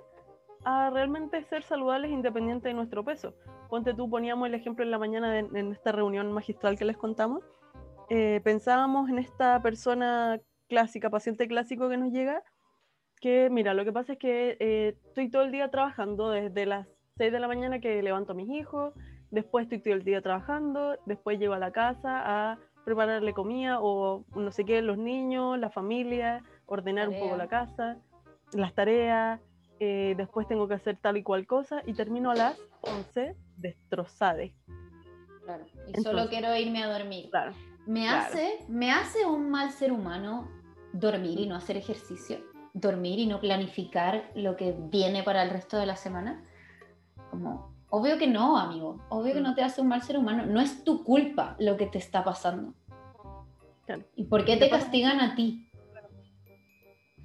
a 0.64 0.90
realmente 0.90 1.40
ser 1.44 1.62
saludables 1.62 2.11
independiente 2.11 2.66
de 2.66 2.74
nuestro 2.74 3.05
peso. 3.05 3.33
Ponte 3.70 3.94
tú, 3.94 4.11
poníamos 4.11 4.48
el 4.48 4.55
ejemplo 4.55 4.85
en 4.85 4.90
la 4.90 4.98
mañana 4.98 5.38
en 5.38 5.72
esta 5.72 5.92
reunión 5.92 6.33
magistral 6.33 6.76
que 6.76 6.85
les 6.85 6.96
contamos. 6.96 7.44
Eh, 8.09 8.40
pensábamos 8.42 9.09
en 9.09 9.20
esta 9.20 9.62
persona 9.62 10.40
clásica, 10.68 11.11
paciente 11.11 11.46
clásico 11.46 11.88
que 11.88 11.96
nos 11.96 12.12
llega, 12.12 12.42
que 13.20 13.50
mira, 13.50 13.72
lo 13.72 13.85
que 13.85 13.92
pasa 13.92 14.14
es 14.14 14.18
que 14.18 14.57
eh, 14.59 14.96
estoy 15.07 15.31
todo 15.31 15.42
el 15.42 15.52
día 15.52 15.70
trabajando 15.70 16.31
desde 16.31 16.66
las 16.66 16.88
6 17.22 17.30
de 17.30 17.38
la 17.38 17.46
mañana 17.46 17.78
que 17.78 18.02
levanto 18.02 18.32
a 18.32 18.35
mis 18.35 18.48
hijos, 18.48 18.92
después 19.30 19.66
estoy 19.66 19.78
todo 19.78 19.94
el 19.94 20.02
día 20.02 20.20
trabajando, 20.22 20.96
después 21.06 21.38
llego 21.38 21.54
a 21.54 21.58
la 21.61 21.70
casa 21.70 22.20
a 22.24 22.58
prepararle 22.85 23.32
comida 23.32 23.78
o 23.80 24.24
no 24.35 24.50
sé 24.50 24.64
qué, 24.64 24.82
los 24.82 24.98
niños, 24.98 25.56
la 25.56 25.70
familia, 25.70 26.42
ordenar 26.66 27.08
un 27.08 27.20
poco 27.20 27.37
la 27.37 27.46
casa, 27.46 27.98
las 28.54 28.74
tareas, 28.74 29.40
eh, 29.78 30.14
después 30.16 30.48
tengo 30.48 30.66
que 30.66 30.74
hacer 30.74 30.98
tal 31.00 31.16
y 31.16 31.22
cual 31.22 31.46
cosa 31.46 31.80
y 31.87 31.92
termino 31.92 32.32
a 32.32 32.35
las 32.35 32.58
11 32.80 33.37
destrozada. 33.56 34.42
Claro, 35.44 35.64
y 35.87 36.02
solo 36.02 36.28
quiero 36.28 36.56
irme 36.56 36.82
a 36.82 36.88
dormir. 36.88 37.30
Claro. 37.30 37.52
Me, 37.87 38.08
hace, 38.08 38.58
me 38.66 38.90
hace 38.90 39.24
un 39.26 39.48
mal 39.48 39.70
ser 39.70 39.92
humano 39.92 40.48
dormir 40.92 41.38
y 41.38 41.46
no 41.46 41.54
hacer 41.54 41.76
ejercicio, 41.76 42.38
dormir 42.74 43.20
y 43.20 43.26
no 43.26 43.38
planificar 43.38 44.28
lo 44.35 44.56
que 44.56 44.74
viene 44.76 45.22
para 45.22 45.44
el 45.44 45.50
resto 45.50 45.78
de 45.78 45.87
la 45.87 45.94
semana. 45.94 46.42
Como, 47.32 47.72
obvio 47.88 48.18
que 48.18 48.26
no, 48.26 48.58
amigo, 48.58 49.00
obvio 49.08 49.32
que 49.32 49.40
mm. 49.40 49.42
no 49.42 49.54
te 49.54 49.62
hace 49.62 49.80
un 49.80 49.88
mal 49.88 50.02
ser 50.02 50.18
humano, 50.18 50.44
no 50.44 50.60
es 50.60 50.84
tu 50.84 51.02
culpa 51.02 51.56
lo 51.58 51.78
que 51.78 51.86
te 51.86 51.96
está 51.96 52.22
pasando. 52.22 52.74
¿Y 54.14 54.24
por 54.24 54.44
qué 54.44 54.58
te 54.58 54.68
castigan 54.68 55.18
a 55.20 55.34
ti? 55.34 55.66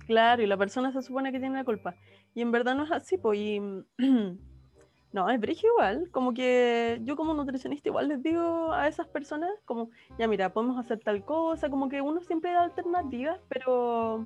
Claro, 0.05 0.41
y 0.41 0.47
la 0.47 0.55
persona 0.55 0.93
se 0.93 1.01
supone 1.01 1.33
que 1.33 1.39
tiene 1.39 1.57
la 1.57 1.65
culpa. 1.65 1.95
Y 2.33 2.41
en 2.41 2.51
verdad 2.51 2.73
no 2.73 2.85
es 2.85 2.91
así, 2.91 3.17
pues. 3.17 3.37
Y, 3.37 3.59
no, 5.11 5.29
es 5.29 5.39
brillo 5.41 5.69
igual. 5.73 6.09
Como 6.11 6.33
que 6.33 7.01
yo 7.03 7.17
como 7.17 7.33
nutricionista 7.33 7.89
igual 7.89 8.07
les 8.07 8.23
digo 8.23 8.71
a 8.71 8.87
esas 8.87 9.07
personas, 9.07 9.51
como, 9.65 9.89
ya 10.17 10.27
mira, 10.29 10.53
podemos 10.53 10.79
hacer 10.79 11.01
tal 11.01 11.25
cosa, 11.25 11.69
como 11.69 11.89
que 11.89 12.01
uno 12.01 12.21
siempre 12.21 12.53
da 12.53 12.63
alternativas, 12.63 13.41
pero 13.49 14.25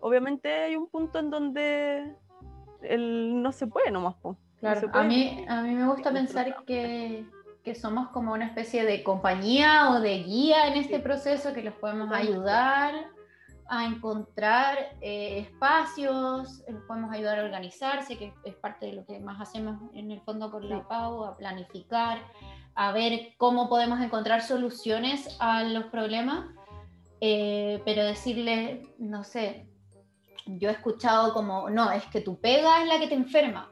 obviamente 0.00 0.52
hay 0.52 0.76
un 0.76 0.88
punto 0.88 1.18
en 1.18 1.30
donde 1.30 2.14
el, 2.82 3.40
no 3.42 3.50
se 3.52 3.66
puede 3.66 3.90
nomás. 3.90 4.16
pues. 4.20 4.36
Claro, 4.64 4.90
a, 4.94 5.02
mí, 5.02 5.44
a 5.46 5.60
mí 5.60 5.74
me 5.74 5.86
gusta 5.86 6.10
pensar 6.10 6.64
que, 6.64 7.26
que 7.62 7.74
somos 7.74 8.08
como 8.08 8.32
una 8.32 8.46
especie 8.46 8.86
de 8.86 9.02
compañía 9.02 9.90
o 9.90 10.00
de 10.00 10.22
guía 10.22 10.68
en 10.68 10.78
este 10.78 11.00
proceso 11.00 11.52
que 11.52 11.62
los 11.62 11.74
podemos 11.74 12.10
ayudar 12.10 12.94
a 13.68 13.84
encontrar 13.84 14.96
eh, 15.02 15.40
espacios, 15.40 16.62
les 16.66 16.80
podemos 16.84 17.12
ayudar 17.12 17.40
a 17.40 17.44
organizarse, 17.44 18.16
que 18.16 18.32
es 18.46 18.54
parte 18.54 18.86
de 18.86 18.94
lo 18.94 19.04
que 19.04 19.20
más 19.20 19.38
hacemos 19.38 19.82
en 19.92 20.10
el 20.10 20.22
fondo 20.22 20.50
por 20.50 20.64
la 20.64 20.88
PAU, 20.88 21.24
a 21.24 21.36
planificar, 21.36 22.22
a 22.74 22.92
ver 22.92 23.34
cómo 23.36 23.68
podemos 23.68 24.00
encontrar 24.00 24.40
soluciones 24.40 25.36
a 25.40 25.62
los 25.62 25.84
problemas, 25.86 26.46
eh, 27.20 27.82
pero 27.84 28.02
decirle, 28.02 28.94
no 28.98 29.24
sé, 29.24 29.68
yo 30.46 30.70
he 30.70 30.72
escuchado 30.72 31.34
como, 31.34 31.68
no, 31.68 31.90
es 31.90 32.06
que 32.06 32.22
tu 32.22 32.40
pega 32.40 32.80
es 32.80 32.88
la 32.88 32.98
que 32.98 33.08
te 33.08 33.14
enferma. 33.14 33.70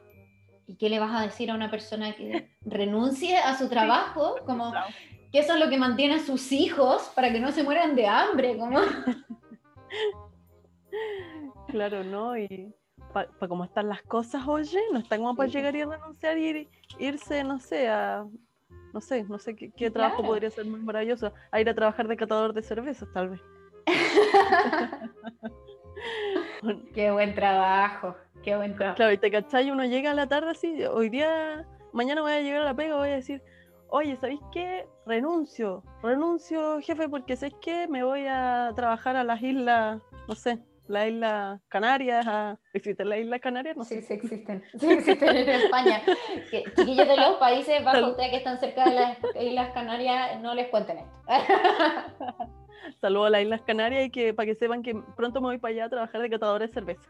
¿Y 0.72 0.76
qué 0.76 0.88
le 0.88 0.98
vas 0.98 1.14
a 1.14 1.22
decir 1.22 1.50
a 1.50 1.54
una 1.54 1.70
persona 1.70 2.14
que 2.14 2.48
renuncie 2.62 3.36
a 3.36 3.58
su 3.58 3.68
trabajo? 3.68 4.36
Como 4.46 4.72
que 5.30 5.40
eso 5.40 5.52
es 5.52 5.60
lo 5.60 5.68
que 5.68 5.76
mantiene 5.76 6.14
a 6.14 6.20
sus 6.20 6.50
hijos 6.50 7.12
para 7.14 7.30
que 7.30 7.40
no 7.40 7.52
se 7.52 7.62
mueran 7.62 7.94
de 7.94 8.06
hambre, 8.06 8.56
como... 8.56 8.80
Claro, 11.68 12.04
¿no? 12.04 12.36
Y 12.36 12.74
para 13.12 13.28
cómo 13.48 13.64
están 13.64 13.88
las 13.88 14.02
cosas, 14.02 14.46
oye, 14.46 14.78
no 14.92 14.98
está 14.98 15.16
como 15.16 15.34
para 15.34 15.48
llegar 15.48 15.74
y 15.74 15.84
renunciar 15.84 16.36
y 16.36 16.68
irse, 16.98 17.44
no 17.44 17.58
sé, 17.58 17.88
a. 17.88 18.26
No 18.92 19.00
sé, 19.00 19.24
no 19.24 19.38
sé 19.38 19.56
qué, 19.56 19.90
trabajo 19.90 20.22
podría 20.22 20.50
ser 20.50 20.66
muy 20.66 20.80
maravilloso. 20.80 21.32
A 21.50 21.62
ir 21.62 21.68
a 21.70 21.74
trabajar 21.74 22.08
de 22.08 22.16
catador 22.18 22.52
de 22.52 22.62
cervezas, 22.62 23.08
tal 23.14 23.30
vez. 23.30 23.40
qué 26.94 27.10
buen 27.10 27.34
trabajo, 27.34 28.14
qué 28.42 28.56
buen 28.56 28.74
trabajo. 28.74 28.96
Claro, 28.96 29.12
y 29.12 29.18
te 29.18 29.30
cachai, 29.30 29.70
uno 29.70 29.84
llega 29.84 30.10
a 30.10 30.14
la 30.14 30.26
tarde 30.26 30.50
así, 30.50 30.84
hoy 30.84 31.08
día, 31.08 31.66
mañana 31.92 32.22
voy 32.22 32.32
a 32.32 32.40
llegar 32.40 32.62
a 32.62 32.66
la 32.66 32.74
pega, 32.74 32.96
voy 32.96 33.10
a 33.10 33.14
decir, 33.16 33.42
oye, 33.88 34.16
¿sabéis 34.16 34.40
qué? 34.52 34.86
Renuncio, 35.06 35.82
renuncio, 36.02 36.80
jefe, 36.80 37.08
porque 37.08 37.36
sé 37.36 37.52
que 37.60 37.88
me 37.88 38.02
voy 38.02 38.26
a 38.26 38.72
trabajar 38.74 39.16
a 39.16 39.24
las 39.24 39.42
islas, 39.42 40.00
no 40.28 40.34
sé, 40.34 40.58
las 40.88 41.08
islas 41.08 41.60
Canarias, 41.68 42.26
¿existen 42.72 43.08
las 43.08 43.18
islas 43.18 43.40
Canarias? 43.40 43.76
No 43.76 43.84
sí, 43.84 44.00
sí 44.02 44.14
existen, 44.14 44.62
sí 44.78 44.90
existen 44.90 45.36
en 45.36 45.48
España. 45.48 46.02
chiquillos 46.50 47.08
de 47.08 47.16
los 47.16 47.36
países 47.36 47.84
bajo 47.84 48.08
ustedes 48.08 48.30
que 48.30 48.36
están 48.36 48.58
cerca 48.58 48.88
de 48.88 48.94
las 48.94 49.18
islas 49.40 49.70
Canarias, 49.72 50.40
no 50.40 50.54
les 50.54 50.68
cuenten 50.68 50.98
esto. 50.98 51.12
Saludos 53.00 53.28
a 53.28 53.30
las 53.30 53.42
islas 53.42 53.62
Canarias 53.62 54.06
y 54.06 54.10
que 54.10 54.34
para 54.34 54.46
que 54.46 54.54
sepan 54.54 54.82
que 54.82 54.94
pronto 55.16 55.40
me 55.40 55.48
voy 55.48 55.58
para 55.58 55.72
allá 55.72 55.84
a 55.86 55.90
trabajar 55.90 56.20
de 56.20 56.30
catadora 56.30 56.66
de 56.66 56.72
cerveza. 56.72 57.08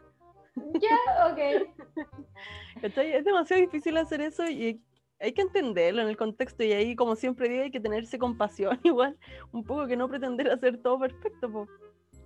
Ya, 0.55 0.97
ok. 1.31 1.67
Es 2.81 3.23
demasiado 3.23 3.61
difícil 3.61 3.95
hacer 3.97 4.21
eso 4.21 4.47
y 4.49 4.81
hay 5.19 5.31
que 5.31 5.41
entenderlo 5.41 6.01
en 6.01 6.09
el 6.09 6.17
contexto 6.17 6.63
y 6.63 6.73
ahí, 6.73 6.95
como 6.95 7.15
siempre 7.15 7.47
digo, 7.47 7.63
hay 7.63 7.71
que 7.71 7.79
tenerse 7.79 8.19
compasión 8.19 8.77
igual, 8.83 9.17
un 9.51 9.63
poco 9.63 9.87
que 9.87 9.95
no 9.95 10.09
pretender 10.09 10.51
hacer 10.51 10.81
todo 10.81 10.99
perfecto. 10.99 11.67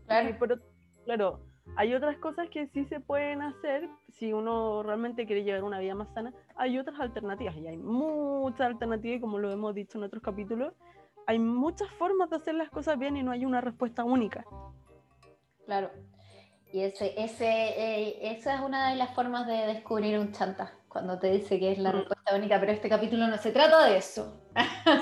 Claro. 0.08 0.36
Pero, 0.40 0.56
claro, 1.06 1.40
hay 1.76 1.94
otras 1.94 2.18
cosas 2.18 2.50
que 2.50 2.68
sí 2.68 2.86
se 2.86 3.00
pueden 3.00 3.42
hacer 3.42 3.88
si 4.14 4.34
uno 4.34 4.82
realmente 4.84 5.28
quiere 5.28 5.44
llevar 5.44 5.64
una 5.64 5.80
vida 5.80 5.94
más 5.94 6.12
sana. 6.14 6.34
Hay 6.56 6.80
otras 6.80 7.00
alternativas 7.00 7.56
y 7.58 7.68
hay 7.68 7.78
muchas 7.78 8.62
alternativas 8.62 9.18
y 9.18 9.22
como 9.22 9.38
lo 9.38 9.52
hemos 9.52 9.76
dicho 9.76 9.98
en 9.98 10.06
otros 10.06 10.24
capítulos, 10.24 10.74
hay 11.28 11.40
muchas 11.40 11.90
formas 11.92 12.30
de 12.30 12.38
hacer 12.38 12.56
las 12.56 12.70
cosas 12.70 12.98
bien 12.98 13.18
y 13.18 13.24
no 13.24 13.32
hay 13.32 13.46
una 13.46 13.62
respuesta 13.62 14.04
única. 14.04 14.46
Claro. 15.66 15.92
Y 16.72 16.82
ese, 16.82 17.14
ese, 17.22 17.46
eh, 17.46 18.32
esa 18.32 18.56
es 18.56 18.62
una 18.62 18.90
de 18.90 18.96
las 18.96 19.14
formas 19.14 19.46
de 19.46 19.68
descubrir 19.68 20.18
un 20.20 20.32
chanta 20.32 20.74
cuando 20.88 21.20
te 21.20 21.32
dice 21.32 21.60
que 21.60 21.74
es 21.74 21.78
la 21.78 21.92
mm. 21.92 21.96
respuesta 21.96 22.36
única, 22.36 22.60
pero 22.60 22.72
este 22.72 22.90
capítulo 22.90 23.28
no 23.28 23.38
se 23.38 23.52
trata 23.52 23.86
de 23.86 23.98
eso. 23.98 24.42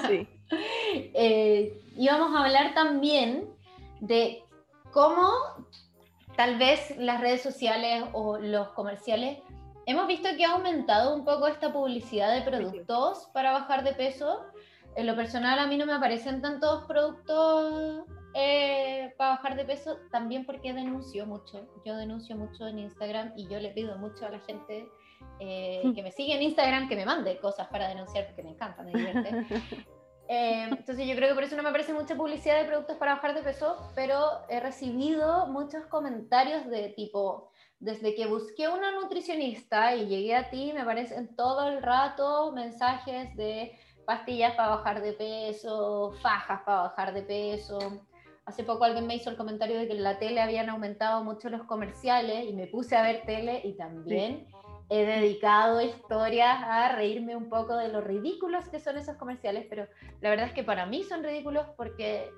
Sí. 0.07 0.27
eh, 1.13 1.79
y 1.95 2.07
vamos 2.07 2.35
a 2.35 2.43
hablar 2.43 2.73
también 2.73 3.47
de 4.01 4.43
cómo 4.91 5.29
tal 6.35 6.57
vez 6.57 6.97
las 6.97 7.21
redes 7.21 7.41
sociales 7.41 8.03
o 8.13 8.37
los 8.37 8.69
comerciales 8.69 9.39
hemos 9.85 10.07
visto 10.07 10.29
que 10.35 10.45
ha 10.45 10.53
aumentado 10.53 11.15
un 11.15 11.23
poco 11.23 11.47
esta 11.47 11.71
publicidad 11.71 12.33
de 12.33 12.41
productos 12.41 13.29
para 13.33 13.51
bajar 13.51 13.83
de 13.83 13.93
peso. 13.93 14.43
En 14.95 15.07
lo 15.07 15.15
personal 15.15 15.59
a 15.59 15.67
mí 15.67 15.77
no 15.77 15.85
me 15.85 15.93
aparecen 15.93 16.41
tantos 16.41 16.85
productos 16.85 18.05
eh, 18.33 19.13
para 19.17 19.31
bajar 19.31 19.55
de 19.55 19.65
peso, 19.65 19.97
también 20.11 20.45
porque 20.45 20.73
denuncio 20.73 21.25
mucho. 21.25 21.67
Yo 21.85 21.95
denuncio 21.95 22.35
mucho 22.35 22.67
en 22.67 22.79
Instagram 22.79 23.33
y 23.35 23.47
yo 23.47 23.59
le 23.59 23.71
pido 23.71 23.97
mucho 23.97 24.25
a 24.25 24.29
la 24.29 24.39
gente 24.39 24.89
eh, 25.39 25.83
que 25.93 26.03
me 26.03 26.11
sigue 26.11 26.35
en 26.35 26.43
Instagram, 26.43 26.87
que 26.87 26.95
me 26.95 27.05
mande 27.05 27.37
cosas 27.39 27.67
para 27.67 27.87
denunciar 27.89 28.25
porque 28.27 28.43
me 28.43 28.51
encanta, 28.51 28.83
me 28.83 28.91
divierte. 28.91 29.45
Eh, 30.27 30.63
entonces 30.71 31.07
yo 31.07 31.15
creo 31.15 31.29
que 31.29 31.35
por 31.35 31.43
eso 31.43 31.55
no 31.55 31.61
me 31.61 31.69
aparece 31.69 31.93
mucha 31.93 32.15
publicidad 32.15 32.59
de 32.59 32.65
productos 32.65 32.97
para 32.97 33.13
bajar 33.13 33.35
de 33.35 33.43
peso, 33.43 33.91
pero 33.93 34.41
he 34.49 34.59
recibido 34.59 35.45
muchos 35.45 35.85
comentarios 35.85 36.65
de 36.65 36.89
tipo, 36.89 37.51
desde 37.77 38.15
que 38.15 38.25
busqué 38.25 38.67
una 38.67 38.89
nutricionista 38.89 39.95
y 39.95 40.07
llegué 40.07 40.35
a 40.35 40.49
ti, 40.49 40.71
me 40.73 40.81
aparecen 40.81 41.35
todo 41.35 41.67
el 41.67 41.83
rato 41.83 42.51
mensajes 42.53 43.35
de 43.35 43.77
pastillas 44.05 44.55
para 44.55 44.69
bajar 44.69 45.01
de 45.01 45.13
peso, 45.13 46.13
fajas 46.21 46.61
para 46.61 46.83
bajar 46.83 47.13
de 47.13 47.23
peso. 47.23 47.79
Hace 48.45 48.63
poco 48.63 48.83
alguien 48.83 49.07
me 49.07 49.15
hizo 49.15 49.29
el 49.29 49.37
comentario 49.37 49.77
de 49.77 49.87
que 49.87 49.93
en 49.93 50.03
la 50.03 50.19
tele 50.19 50.41
habían 50.41 50.69
aumentado 50.69 51.23
mucho 51.23 51.49
los 51.49 51.63
comerciales 51.63 52.45
y 52.47 52.53
me 52.53 52.67
puse 52.67 52.95
a 52.95 53.01
ver 53.01 53.23
tele 53.25 53.61
y 53.63 53.73
también 53.73 54.47
he 54.89 55.03
dedicado 55.03 55.81
historias 55.81 56.59
a 56.61 56.89
reírme 56.89 57.35
un 57.35 57.49
poco 57.49 57.75
de 57.75 57.87
lo 57.87 58.01
ridículos 58.01 58.69
que 58.69 58.79
son 58.79 58.97
esos 58.97 59.17
comerciales, 59.17 59.65
pero 59.67 59.87
la 60.21 60.29
verdad 60.29 60.47
es 60.47 60.53
que 60.53 60.63
para 60.63 60.85
mí 60.85 61.03
son 61.03 61.23
ridículos 61.23 61.65
porque 61.75 62.29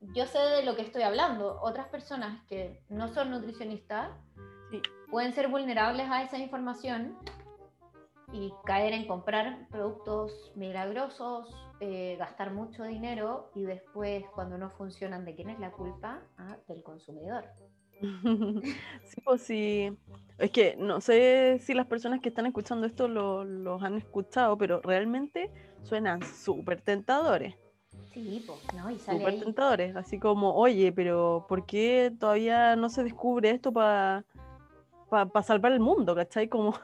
yo 0.00 0.26
sé 0.26 0.38
de 0.38 0.62
lo 0.64 0.76
que 0.76 0.82
estoy 0.82 1.02
hablando. 1.02 1.58
Otras 1.60 1.88
personas 1.88 2.42
que 2.46 2.80
no 2.88 3.08
son 3.08 3.30
nutricionistas 3.30 4.10
pueden 5.10 5.32
ser 5.32 5.48
vulnerables 5.48 6.08
a 6.10 6.22
esa 6.22 6.38
información 6.38 7.18
y 8.32 8.52
caer 8.64 8.92
en 8.92 9.06
comprar 9.06 9.66
productos 9.70 10.52
milagrosos, 10.54 11.54
eh, 11.80 12.16
gastar 12.18 12.52
mucho 12.52 12.84
dinero 12.84 13.50
y 13.54 13.62
después 13.64 14.24
cuando 14.34 14.58
no 14.58 14.70
funcionan, 14.70 15.24
¿de 15.24 15.34
quién 15.34 15.50
es 15.50 15.58
la 15.58 15.70
culpa? 15.70 16.20
Ah, 16.36 16.56
del 16.68 16.82
consumidor. 16.82 17.44
sí, 19.04 19.20
pues 19.24 19.42
sí. 19.42 19.96
Es 20.38 20.50
que 20.52 20.76
no 20.76 21.00
sé 21.00 21.58
si 21.60 21.74
las 21.74 21.86
personas 21.86 22.20
que 22.20 22.28
están 22.28 22.46
escuchando 22.46 22.86
esto 22.86 23.08
los 23.08 23.82
han 23.82 23.96
escuchado, 23.96 24.56
pero 24.56 24.80
realmente 24.82 25.50
suenan 25.82 26.22
súper 26.22 26.80
tentadores. 26.80 27.56
Sí, 28.12 28.44
pues, 28.46 28.58
¿no? 28.74 28.90
Y 28.90 28.98
Súper 28.98 29.38
tentadores. 29.40 29.96
Así 29.96 30.18
como, 30.18 30.54
oye, 30.54 30.92
pero 30.92 31.46
¿por 31.48 31.66
qué 31.66 32.12
todavía 32.18 32.76
no 32.76 32.88
se 32.88 33.02
descubre 33.02 33.50
esto 33.50 33.72
para 33.72 34.24
salvar 35.42 35.72
el 35.72 35.80
mundo? 35.80 36.14
¿Cachai? 36.14 36.48
Como 36.48 36.74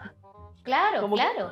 Claro, 0.65 1.09
claro. 1.11 1.51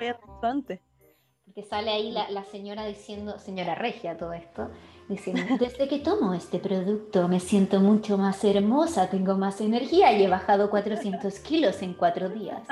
Que 1.54 1.62
sale 1.62 1.90
ahí 1.90 2.10
la, 2.12 2.30
la, 2.30 2.44
señora 2.44 2.86
diciendo, 2.86 3.38
señora 3.38 3.74
Regia, 3.74 4.16
todo 4.16 4.32
esto, 4.32 4.70
diciendo, 5.06 5.42
desde 5.60 5.86
que 5.86 5.98
tomo 5.98 6.32
este 6.32 6.58
producto 6.58 7.28
me 7.28 7.40
siento 7.40 7.80
mucho 7.80 8.16
más 8.16 8.42
hermosa, 8.42 9.10
tengo 9.10 9.36
más 9.36 9.60
energía 9.60 10.12
y 10.12 10.24
he 10.24 10.28
bajado 10.28 10.70
400 10.70 11.38
kilos 11.40 11.82
en 11.82 11.92
cuatro 11.92 12.30
días. 12.30 12.62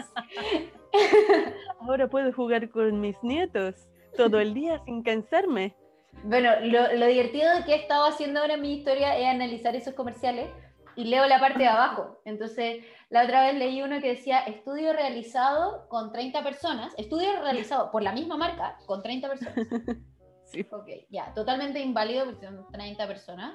Ahora 1.81 2.09
puedo 2.09 2.33
jugar 2.33 2.71
con 2.71 3.01
mis 3.01 3.23
nietos 3.23 3.75
todo 4.17 4.41
el 4.41 4.55
día 4.55 4.83
sin 4.87 5.03
cansarme. 5.03 5.77
Bueno, 6.25 6.51
lo, 6.63 6.95
lo 6.95 7.07
divertido 7.07 7.51
que 7.67 7.73
he 7.73 7.77
estado 7.77 8.07
haciendo 8.07 8.41
ahora 8.41 8.55
en 8.55 8.63
mi 8.63 8.73
historia 8.73 9.17
es 9.17 9.27
analizar 9.27 9.77
esos 9.77 9.95
comerciales 9.95 10.49
y 10.97 11.05
leo 11.05 11.27
la 11.27 11.39
parte 11.39 11.61
de 11.61 11.69
abajo. 11.69 12.21
Entonces, 12.25 12.85
la 13.11 13.25
otra 13.25 13.43
vez 13.43 13.57
leí 13.57 13.83
uno 13.83 14.01
que 14.01 14.09
decía 14.09 14.41
estudio 14.41 14.93
realizado 14.93 15.87
con 15.89 16.13
30 16.13 16.43
personas, 16.43 16.95
estudio 16.97 17.29
realizado 17.43 17.91
por 17.91 18.03
la 18.03 18.13
misma 18.13 18.37
marca 18.37 18.79
con 18.87 19.03
30 19.03 19.29
personas. 19.29 19.55
Sí. 20.51 20.67
Ok, 20.73 20.89
ya, 21.11 21.33
totalmente 21.33 21.79
inválido 21.79 22.25
porque 22.25 22.45
son 22.45 22.67
30 22.73 23.07
personas. 23.07 23.55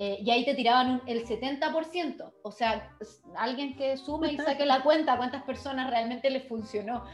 Eh, 0.00 0.18
y 0.20 0.28
ahí 0.32 0.44
te 0.44 0.54
tiraban 0.54 1.00
el 1.06 1.24
70%. 1.24 2.32
O 2.42 2.50
sea, 2.50 2.90
alguien 3.36 3.76
que 3.76 3.96
sume 3.96 4.32
y 4.32 4.36
saque 4.36 4.66
la 4.66 4.82
cuenta 4.82 5.16
cuántas 5.16 5.44
personas 5.44 5.88
realmente 5.90 6.28
le 6.30 6.40
funcionó. 6.40 7.04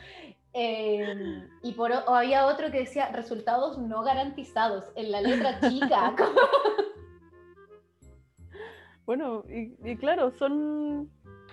Em, 0.56 1.48
y 1.64 1.72
por, 1.72 1.90
o 1.90 2.14
había 2.14 2.46
otro 2.46 2.70
que 2.70 2.78
decía 2.78 3.08
resultados 3.08 3.76
no 3.76 4.02
garantizados 4.02 4.84
en 4.94 5.10
la 5.10 5.20
letra 5.20 5.58
chica. 5.60 6.14
bueno, 9.04 9.42
y, 9.48 9.96
claro, 9.96 10.30
son, 10.38 11.10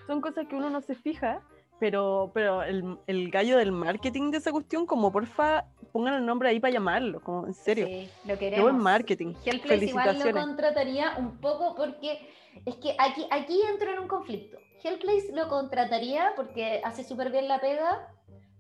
son 0.08 0.22
cosas 0.22 0.48
que 0.48 0.56
uno 0.56 0.70
no 0.70 0.82
se 0.82 0.96
fija, 0.96 1.42
pero, 1.80 2.32
pero 2.34 2.62
el, 2.62 2.98
el, 3.08 3.32
gallo 3.32 3.58
del 3.58 3.72
marketing 3.72 4.30
de 4.30 4.38
esa 4.38 4.52
cuestión, 4.52 4.86
como 4.86 5.12
porfa, 5.12 5.66
pongan 5.92 6.14
el 6.14 6.26
nombre 6.26 6.50
ahí 6.50 6.60
para 6.60 6.74
llamarlo, 6.74 7.22
como 7.22 7.48
en 7.48 7.56
serio. 7.56 7.88
Sí, 7.88 8.10
lo 8.26 8.38
queremos. 8.38 8.64
Buen 8.64 8.78
marketing. 8.78 9.34
Hellplace 9.44 9.86
igual 9.86 10.20
lo 10.20 10.32
contrataría 10.32 11.16
un 11.18 11.38
poco 11.38 11.74
porque 11.76 12.30
es 12.68 12.76
que 12.76 12.96
aquí, 13.00 13.26
aquí 13.32 13.60
entro 13.68 13.92
en 13.92 14.00
un 14.00 14.08
conflicto. 14.08 14.60
Hellplace 14.84 15.32
lo 15.34 15.48
contrataría 15.48 16.34
porque 16.36 16.82
hace 16.84 17.04
súper 17.04 17.32
bien 17.32 17.48
la 17.48 17.60
pega, 17.60 18.14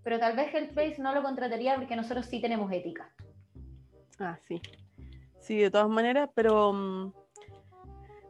pero 0.03 0.17
tal 0.17 0.35
vez 0.35 0.53
Hellplace 0.53 0.99
no 0.99 1.13
lo 1.13 1.21
contrataría 1.21 1.75
porque 1.75 1.95
nosotros 1.95 2.25
sí 2.25 2.41
tenemos 2.41 2.71
ética. 2.71 3.13
Ah, 4.19 4.37
sí. 4.47 4.61
Sí, 5.39 5.57
de 5.57 5.71
todas 5.71 5.89
maneras, 5.89 6.29
pero, 6.33 6.73
mm, 6.73 7.13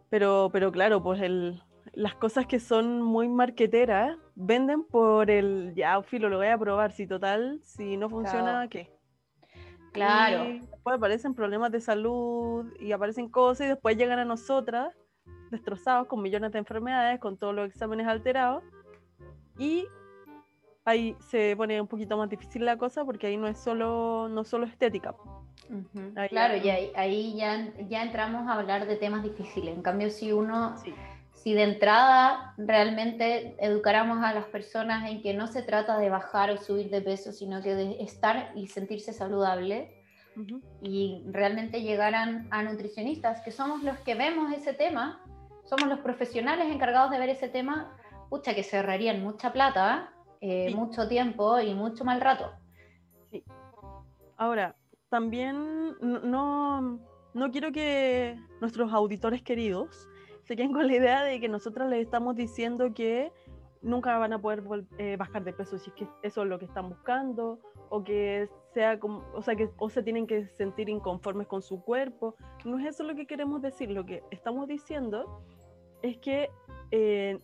pero, 0.10 0.50
pero 0.52 0.72
claro, 0.72 1.02
pues 1.02 1.22
el, 1.22 1.62
las 1.94 2.16
cosas 2.16 2.46
que 2.46 2.60
son 2.60 3.02
muy 3.02 3.28
marqueteras 3.28 4.18
venden 4.36 4.84
por 4.84 5.30
el, 5.30 5.74
ya, 5.76 6.02
filo, 6.04 6.30
lo 6.30 6.38
voy 6.38 6.48
a 6.48 6.58
probar, 6.58 6.92
si 6.92 7.08
total, 7.08 7.60
si 7.64 7.98
no 7.98 8.10
funciona, 8.10 8.68
¿qué? 8.70 8.90
Claro. 9.92 10.46
después 10.46 10.96
aparecen 10.96 11.34
problemas 11.34 11.70
de 11.72 11.82
salud 11.82 12.66
y 12.80 12.94
aparecen 12.94 13.28
cosas 13.28 13.66
y 13.66 13.70
después 13.70 13.98
llegan 13.98 14.20
a 14.20 14.26
nosotras 14.26 14.96
destrozados 15.50 16.08
con 16.08 16.22
millones 16.22 16.54
de 16.54 16.60
enfermedades, 16.60 17.20
con 17.20 17.38
todos 17.38 17.54
los 17.54 17.70
exámenes 17.70 18.08
alterados 18.08 18.64
y 19.60 19.86
ahí 20.86 21.16
se 21.20 21.56
pone 21.58 21.80
un 21.82 21.88
poquito 21.88 22.18
más 22.18 22.30
difícil 22.30 22.66
la 22.66 22.78
cosa 22.78 23.04
porque 23.04 23.28
ahí 23.28 23.38
no 23.38 23.48
es 23.48 23.60
solo, 23.60 24.30
no 24.30 24.46
solo 24.46 24.66
estética. 24.66 25.14
claro, 26.30 26.56
y 26.56 26.70
ahí, 26.70 27.36
ya, 27.36 27.74
ya 27.90 28.04
entramos 28.04 28.48
a 28.48 28.54
hablar 28.54 28.88
de 28.88 28.96
temas 28.96 29.24
difíciles. 29.24 29.76
En 29.76 29.82
cambio, 29.82 30.10
si 30.10 30.32
uno, 30.32 30.76
si 31.42 31.56
de 31.56 31.64
entrada 31.64 32.54
realmente 32.58 33.56
educáramos 33.60 34.24
a 34.24 34.32
las 34.32 34.46
personas 34.46 35.10
en 35.10 35.24
que 35.24 35.34
no 35.34 35.48
se 35.48 35.64
trata 35.64 35.98
de 35.98 36.12
bajar 36.12 36.52
o 36.52 36.58
subir 36.58 36.92
de 36.92 37.02
peso, 37.02 37.32
sino 37.32 37.64
que 37.64 37.74
de 37.74 38.04
estar 38.04 38.52
y 38.56 38.68
sentirse 38.68 39.12
saludable, 39.12 39.98
y 40.82 41.24
realmente 41.28 41.82
llegaran 41.82 42.48
a 42.52 42.64
nutricionistas, 42.64 43.42
que 43.42 43.52
somos 43.52 43.84
los 43.84 43.98
que 44.00 44.16
vemos 44.16 44.54
ese 44.54 44.74
tema, 44.74 45.20
somos 45.66 45.90
los 45.90 46.00
profesionales 46.00 46.68
encargados 46.72 47.10
de 47.10 47.20
ver 47.20 47.30
ese 47.30 47.50
tema, 47.50 47.98
pucha, 48.30 48.54
que 48.54 48.64
se 48.64 48.78
ahorrarían 48.78 49.22
mucha 49.22 49.52
plata 49.52 50.14
eh, 50.42 50.74
mucho 50.76 51.08
tiempo 51.08 51.60
y 51.60 51.74
mucho 51.74 52.06
mal 52.06 52.22
rato. 52.22 52.52
Sí. 53.32 53.44
Ahora, 54.38 54.76
también 55.10 55.96
no, 56.02 57.00
no 57.34 57.52
quiero 57.52 57.72
que 57.72 58.40
nuestros 58.60 58.94
auditores 58.94 59.42
queridos 59.42 60.08
se 60.52 60.58
queden 60.58 60.74
con 60.74 60.86
la 60.86 60.94
idea 60.94 61.24
de 61.24 61.40
que 61.40 61.48
nosotros 61.48 61.90
les 61.90 62.02
estamos 62.02 62.36
diciendo 62.36 62.94
que 62.94 63.32
nunca 63.82 64.18
van 64.18 64.34
a 64.34 64.42
poder 64.42 64.62
eh, 64.98 65.16
bajar 65.16 65.46
de 65.46 65.54
peso 65.54 65.78
si 65.78 65.92
es 65.92 65.96
que 65.96 66.08
eso 66.24 66.44
es 66.44 66.50
lo 66.50 66.60
que 66.60 66.66
están 66.66 66.90
buscando 66.90 67.62
o 67.88 68.04
que 68.04 68.50
sea 68.74 69.00
como, 69.00 69.24
o 69.34 69.42
sea 69.42 69.56
que 69.56 69.70
o 69.78 69.90
se 69.90 70.04
tienen 70.04 70.28
que 70.28 70.48
sentir 70.48 70.90
inconformes 70.90 71.48
con 71.48 71.62
su 71.62 71.82
cuerpo. 71.82 72.36
No 72.66 72.78
es 72.80 72.86
eso 72.86 73.06
lo 73.06 73.16
que 73.16 73.28
queremos 73.28 73.62
decir, 73.62 73.92
lo 73.92 74.06
que 74.06 74.24
estamos 74.30 74.68
diciendo 74.68 75.42
es 76.02 76.18
que 76.18 76.50
eh, 76.92 77.40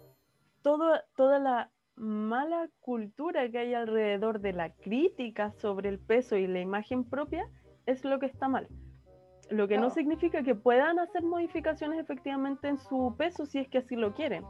toda 0.62 1.40
la 1.40 1.72
mala 1.96 2.68
cultura 2.82 3.50
que 3.50 3.60
hay 3.60 3.74
alrededor 3.74 4.42
de 4.42 4.52
la 4.52 4.74
crítica 4.74 5.54
sobre 5.54 5.88
el 5.88 5.98
peso 5.98 6.36
y 6.36 6.46
la 6.46 6.60
imagen 6.60 7.06
propia 7.06 7.50
es 7.86 8.04
lo 8.04 8.20
que 8.20 8.26
está 8.26 8.50
mal. 8.50 8.68
Lo 9.50 9.68
que 9.68 9.78
no 9.78 9.90
significa 9.90 10.44
que 10.44 10.56
puedan 10.56 11.00
hacer 11.00 11.24
modificaciones 11.24 12.00
efectivamente 12.00 12.68
en 12.68 12.78
su 12.78 13.16
peso 13.18 13.46
si 13.46 13.60
es 13.60 13.70
que 13.70 13.80
así 13.80 13.96
lo 13.96 14.14
quieren. 14.14 14.44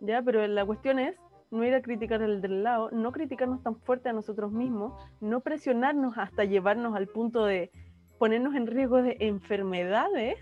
¿Ya? 0.00 0.22
Pero 0.22 0.46
la 0.46 0.64
cuestión 0.64 0.98
es 0.98 1.16
no 1.50 1.64
ir 1.64 1.74
a 1.74 1.82
criticar 1.82 2.22
el 2.22 2.40
del 2.40 2.62
lado, 2.62 2.90
no 2.92 3.12
criticarnos 3.12 3.62
tan 3.62 3.76
fuerte 3.76 4.08
a 4.08 4.12
nosotros 4.12 4.52
mismos, 4.52 4.94
no 5.20 5.40
presionarnos 5.40 6.16
hasta 6.16 6.44
llevarnos 6.44 6.96
al 6.96 7.08
punto 7.08 7.44
de 7.44 7.70
ponernos 8.18 8.54
en 8.54 8.66
riesgo 8.66 9.02
de 9.02 9.16
enfermedades 9.20 10.36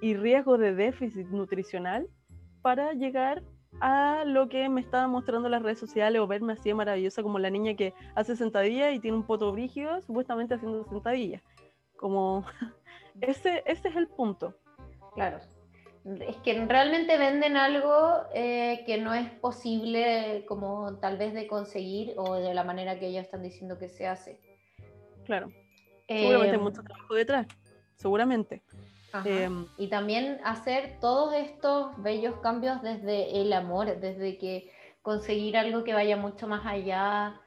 y 0.00 0.14
riesgo 0.14 0.58
de 0.58 0.74
déficit 0.74 1.28
nutricional 1.28 2.08
para 2.60 2.92
llegar 2.92 3.42
a 3.80 4.24
lo 4.26 4.48
que 4.48 4.68
me 4.68 4.80
estaban 4.80 5.10
mostrando 5.10 5.48
las 5.48 5.62
redes 5.62 5.78
sociales 5.78 6.20
o 6.20 6.26
verme 6.26 6.54
así 6.54 6.68
de 6.68 6.74
maravillosa 6.74 7.22
como 7.22 7.38
la 7.38 7.50
niña 7.50 7.74
que 7.74 7.94
hace 8.14 8.36
sentadillas 8.36 8.94
y 8.94 9.00
tiene 9.00 9.16
un 9.16 9.26
poto 9.26 9.52
brígido 9.52 10.00
supuestamente 10.02 10.54
haciendo 10.54 10.84
sentadillas. 10.84 11.42
Como 11.96 12.44
ese, 13.20 13.62
ese 13.66 13.88
es 13.88 13.96
el 13.96 14.08
punto. 14.08 14.54
Claro. 15.14 15.38
Es 16.20 16.36
que 16.36 16.64
realmente 16.66 17.18
venden 17.18 17.56
algo 17.56 18.22
eh, 18.32 18.84
que 18.86 18.98
no 18.98 19.12
es 19.12 19.28
posible 19.30 20.44
como 20.46 20.98
tal 20.98 21.18
vez 21.18 21.34
de 21.34 21.48
conseguir 21.48 22.14
o 22.16 22.34
de 22.34 22.54
la 22.54 22.62
manera 22.62 22.98
que 22.98 23.08
ellos 23.08 23.24
están 23.24 23.42
diciendo 23.42 23.78
que 23.78 23.88
se 23.88 24.06
hace. 24.06 24.40
Claro. 25.24 25.48
Seguramente 26.06 26.56
hay 26.56 26.62
mucho 26.62 26.82
trabajo 26.82 27.14
detrás. 27.14 27.46
Seguramente. 27.96 28.62
Em, 29.24 29.66
y 29.78 29.88
también 29.88 30.40
hacer 30.44 30.98
todos 31.00 31.32
estos 31.34 32.00
bellos 32.02 32.36
cambios 32.40 32.82
desde 32.82 33.40
el 33.40 33.52
amor, 33.52 33.98
desde 33.98 34.36
que 34.36 34.70
conseguir 35.02 35.56
algo 35.56 35.84
que 35.84 35.94
vaya 35.94 36.16
mucho 36.16 36.46
más 36.46 36.66
allá 36.66 37.40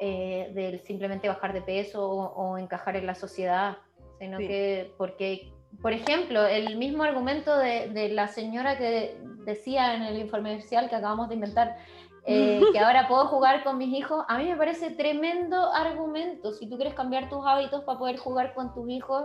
eh, 0.00 0.50
de 0.54 0.78
simplemente 0.80 1.28
bajar 1.28 1.52
de 1.52 1.62
peso 1.62 2.08
o, 2.08 2.58
encajar 2.58 2.96
en 2.96 3.06
la 3.06 3.14
sociedad, 3.14 3.78
sino 4.22 4.38
que, 4.38 4.94
porque, 4.98 5.52
por 5.80 5.92
ejemplo, 5.92 6.46
el 6.46 6.76
mismo 6.76 7.02
argumento 7.02 7.58
de, 7.58 8.08
la 8.12 8.28
señora 8.28 8.78
que 8.78 9.18
decía 9.44 9.96
en 9.96 10.02
el 10.02 10.16
informe 10.20 10.52
inicial 10.52 10.88
que 10.88 10.94
acabamos 10.94 11.28
de 11.28 11.34
inventar, 11.34 11.76
eh, 12.24 12.60
que 12.72 12.78
ahora 12.78 13.08
puedo 13.08 13.26
jugar 13.26 13.64
con 13.64 13.78
mis 13.78 13.92
hijos, 13.98 14.24
a 14.28 14.38
mí 14.38 14.44
me 14.44 14.56
parece 14.56 14.92
tremendo 14.92 15.72
argumento. 15.72 16.52
Si 16.52 16.68
tú 16.68 16.76
quieres 16.76 16.94
cambiar 16.94 17.28
tus 17.28 17.44
hábitos 17.44 17.82
para 17.82 17.98
poder 17.98 18.16
jugar 18.16 18.54
con 18.54 18.72
tus 18.72 18.88
hijos, 18.88 19.24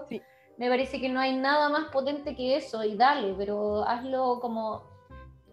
me 0.57 0.67
parece 0.67 0.99
que 0.99 1.09
no 1.09 1.19
hay 1.19 1.37
nada 1.37 1.69
más 1.69 1.91
potente 1.91 2.35
que 2.35 2.55
eso 2.55 2.83
y 2.83 2.97
dale, 2.97 3.35
pero 3.37 3.83
hazlo 3.87 4.39
como, 4.39 4.81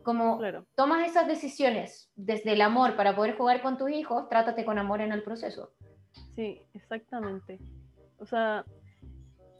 como 0.03 0.41
tomas 0.75 1.07
esas 1.07 1.27
decisiones 1.27 2.11
desde 2.17 2.55
el 2.55 2.63
amor 2.63 2.97
para 2.97 3.15
poder 3.15 3.37
jugar 3.37 3.61
con 3.61 3.77
tus 3.77 3.91
hijos, 3.91 4.27
trátate 4.31 4.65
con 4.65 4.79
amor 4.79 5.03
en 5.03 5.13
el 5.13 5.23
proceso. 5.23 5.75
Sí, 6.35 6.63
exactamente. 6.73 7.59
O 8.19 8.25
sea, 8.25 8.65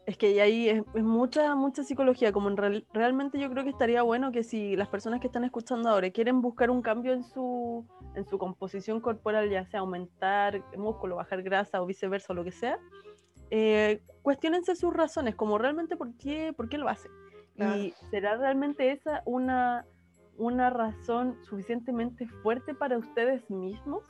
es 0.05 0.17
que 0.17 0.39
ahí 0.39 0.69
es, 0.69 0.83
mucha, 0.95 1.55
mucha 1.55 1.83
psicología, 1.83 2.31
como 2.31 2.49
en 2.49 2.85
realmente 2.93 3.39
yo 3.39 3.49
creo 3.49 3.63
que 3.63 3.71
estaría 3.71 4.03
bueno 4.03 4.31
que 4.31 4.43
si 4.43 4.75
las 4.75 4.87
personas 4.87 5.19
que 5.19 5.27
están 5.27 5.43
escuchando 5.43 5.89
ahora 5.89 6.11
quieren 6.11 6.41
buscar 6.41 6.69
un 6.69 6.81
cambio 6.81 7.13
en 7.13 7.23
su, 7.23 7.85
en 8.13 8.25
su 8.25 8.37
composición 8.37 9.01
corporal, 9.01 9.49
ya 9.49 9.65
sea 9.65 9.79
aumentar 9.79 10.63
músculo, 10.77 11.15
bajar 11.15 11.41
grasa 11.41 11.81
o 11.81 11.85
viceversa, 11.87 12.33
o 12.33 12.35
lo 12.35 12.43
que 12.43 12.51
sea, 12.51 12.77
eh, 13.49 14.03
cuestionense 14.21 14.75
sus 14.75 14.93
razones, 14.93 15.35
como 15.35 15.57
realmente 15.57 15.97
por 15.97 16.15
qué, 16.17 16.53
por 16.53 16.69
qué 16.69 16.77
lo 16.77 16.87
hace. 16.87 17.09
Y 17.57 17.93
será 18.11 18.35
realmente 18.35 18.91
esa 18.91 19.23
una, 19.25 19.85
una 20.37 20.69
razón 20.69 21.37
suficientemente 21.45 22.27
fuerte 22.43 22.75
para 22.75 22.97
ustedes 22.97 23.49
mismos. 23.49 24.03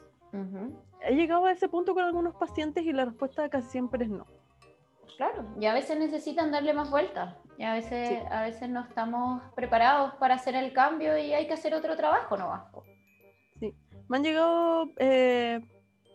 He 1.02 1.16
llegado 1.16 1.46
a 1.46 1.52
ese 1.52 1.70
punto 1.70 1.94
con 1.94 2.04
algunos 2.04 2.36
pacientes 2.36 2.84
y 2.86 2.92
la 2.92 3.06
respuesta 3.06 3.48
casi 3.48 3.70
siempre 3.70 4.06
es 4.06 4.12
no. 4.12 4.26
Claro, 5.18 5.46
y 5.60 5.66
a 5.66 5.74
veces 5.74 5.98
necesitan 5.98 6.52
darle 6.52 6.74
más 6.74 6.92
vueltas, 6.92 7.36
y 7.58 7.64
a 7.64 7.74
veces, 7.74 8.20
a 8.30 8.42
veces 8.42 8.70
no 8.70 8.82
estamos 8.82 9.42
preparados 9.56 10.14
para 10.16 10.36
hacer 10.36 10.56
el 10.56 10.74
cambio 10.74 11.18
y 11.18 11.34
hay 11.34 11.48
que 11.48 11.54
hacer 11.54 11.74
otro 11.74 11.96
trabajo, 11.96 12.36
¿no? 12.38 12.70
Sí, 13.60 13.74
me 14.10 14.18
han 14.18 14.24
llegado 14.24 14.92
eh, 14.98 15.62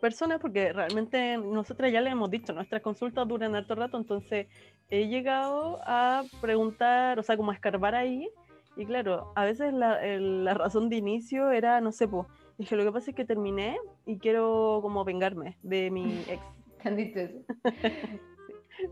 personas, 0.01 0.39
porque 0.41 0.73
realmente 0.73 1.39
nosotras 1.39 1.91
ya 1.93 2.03
le 2.03 2.11
hemos 2.11 2.31
dicho, 2.31 2.53
nuestras 2.53 2.83
consultas 2.83 3.27
duran 3.27 3.55
harto 3.55 3.75
rato, 3.75 3.97
entonces 3.97 4.49
he 4.91 5.09
llegado 5.09 5.81
a 5.85 6.25
preguntar, 6.43 7.19
o 7.19 7.23
sea, 7.23 7.39
como 7.39 7.53
a 7.53 7.55
escarbar 7.55 7.95
ahí, 7.95 8.29
y 8.77 8.85
claro, 8.85 9.33
a 9.35 9.45
veces 9.45 9.73
la, 9.73 9.99
la 10.03 10.55
razón 10.55 10.91
de 10.91 10.97
inicio 10.97 11.51
era, 11.53 11.81
no 11.81 11.91
sé, 11.93 12.07
pues, 12.07 12.27
dije, 12.59 12.77
lo 12.77 12.85
que 12.85 12.93
pasa 12.93 13.11
es 13.11 13.17
que 13.17 13.25
terminé 13.25 13.79
y 14.05 14.19
quiero 14.19 14.81
como 14.83 15.05
vengarme 15.05 15.57
de 15.63 15.91
mi 15.91 16.23
ex. 16.29 16.43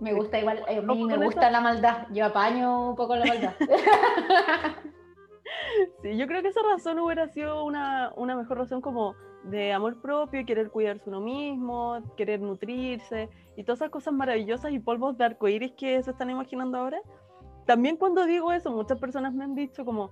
Me 0.01 0.12
gusta 0.12 0.38
igual, 0.38 0.64
a 0.68 0.81
mí 0.81 1.05
me 1.05 1.16
gusta 1.16 1.51
la 1.51 1.61
maldad, 1.61 2.07
yo 2.11 2.27
apaño 2.27 2.90
un 2.90 2.96
poco 2.96 3.16
la 3.16 3.27
maldad. 3.27 3.55
Sí, 6.03 6.16
yo 6.16 6.27
creo 6.27 6.42
que 6.42 6.48
esa 6.48 6.61
razón 6.62 6.98
hubiera 6.98 7.29
sido 7.29 7.64
una, 7.64 8.12
una 8.16 8.37
mejor 8.37 8.59
razón 8.59 8.81
como 8.81 9.14
de 9.44 9.72
amor 9.72 10.01
propio, 10.01 10.44
querer 10.44 10.70
cuidarse 10.70 11.09
uno 11.09 11.20
mismo, 11.20 12.03
querer 12.16 12.40
nutrirse 12.40 13.29
y 13.57 13.64
todas 13.64 13.81
esas 13.81 13.90
cosas 13.90 14.14
maravillosas 14.14 14.72
y 14.72 14.79
polvos 14.79 15.16
de 15.16 15.24
arcoíris 15.24 15.72
que 15.72 16.03
se 16.03 16.11
están 16.11 16.31
imaginando 16.31 16.79
ahora. 16.79 17.01
También 17.66 17.96
cuando 17.96 18.24
digo 18.24 18.53
eso, 18.53 18.70
muchas 18.70 18.98
personas 18.98 19.35
me 19.35 19.44
han 19.44 19.55
dicho 19.55 19.85
como, 19.85 20.11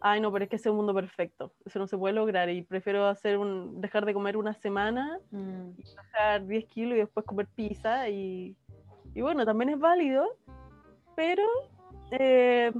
ay 0.00 0.20
no, 0.20 0.32
pero 0.32 0.44
es 0.44 0.50
que 0.50 0.56
ese 0.56 0.68
es 0.68 0.70
un 0.70 0.76
mundo 0.76 0.94
perfecto, 0.94 1.52
eso 1.64 1.78
no 1.78 1.86
se 1.86 1.96
puede 1.96 2.14
lograr 2.14 2.50
y 2.50 2.62
prefiero 2.62 3.06
hacer 3.06 3.38
un, 3.38 3.80
dejar 3.80 4.04
de 4.04 4.14
comer 4.14 4.36
una 4.36 4.54
semana, 4.54 5.18
mm. 5.30 5.70
y 5.78 5.94
bajar 5.96 6.46
10 6.46 6.66
kilos 6.66 6.96
y 6.96 7.00
después 7.00 7.26
comer 7.26 7.46
pizza 7.54 8.08
y, 8.08 8.56
y 9.14 9.20
bueno, 9.20 9.44
también 9.44 9.70
es 9.70 9.78
válido, 9.78 10.36
pero 11.14 11.44
eh, 12.10 12.72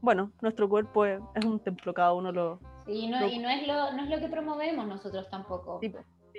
bueno, 0.00 0.32
nuestro 0.40 0.68
cuerpo 0.68 1.06
es, 1.06 1.20
un 1.44 1.58
templo, 1.60 1.94
cada 1.94 2.12
uno 2.12 2.30
lo... 2.30 2.60
Sí, 2.84 3.08
no, 3.08 3.26
y 3.26 3.38
no 3.38 3.48
es 3.48 3.66
lo, 3.66 3.92
no 3.92 4.04
es 4.04 4.10
lo 4.10 4.20
que 4.20 4.28
promovemos 4.28 4.86
nosotros 4.86 5.28
tampoco. 5.30 5.80
Sí, 5.80 5.92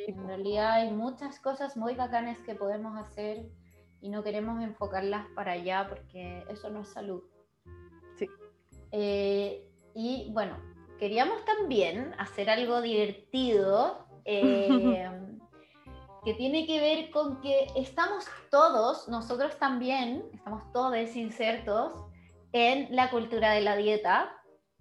en 0.08 0.27
realidad 0.27 0.73
hay 0.73 0.91
muchas 0.91 1.39
cosas 1.39 1.75
muy 1.75 1.95
bacanas 1.95 2.38
que 2.39 2.56
podemos 2.56 2.95
hacer 2.97 3.49
y 3.99 4.10
no 4.10 4.23
queremos 4.23 4.63
enfocarlas 4.63 5.25
para 5.36 5.53
allá 5.53 5.88
porque 5.89 6.45
eso 6.49 6.69
no 6.69 6.82
es 6.82 6.88
salud. 6.88 7.23
Sí. 8.15 8.27
Eh, 8.91 9.67
y 9.93 10.30
bueno, 10.32 10.56
queríamos 10.99 11.43
también 11.43 12.13
hacer 12.19 12.49
algo 12.49 12.82
divertido 12.82 14.08
eh, 14.25 15.10
que 16.23 16.34
tiene 16.34 16.65
que 16.65 16.80
ver 16.80 17.12
con 17.12 17.41
que 17.41 17.67
estamos 17.75 18.25
todos, 18.51 19.08
nosotros 19.08 19.58
también, 19.58 20.23
estamos 20.34 20.71
todos 20.73 21.15
insertos 21.15 21.93
en 22.51 22.95
la 22.95 23.10
cultura 23.10 23.51
de 23.51 23.62
la 23.62 23.75
dieta. 23.75 24.34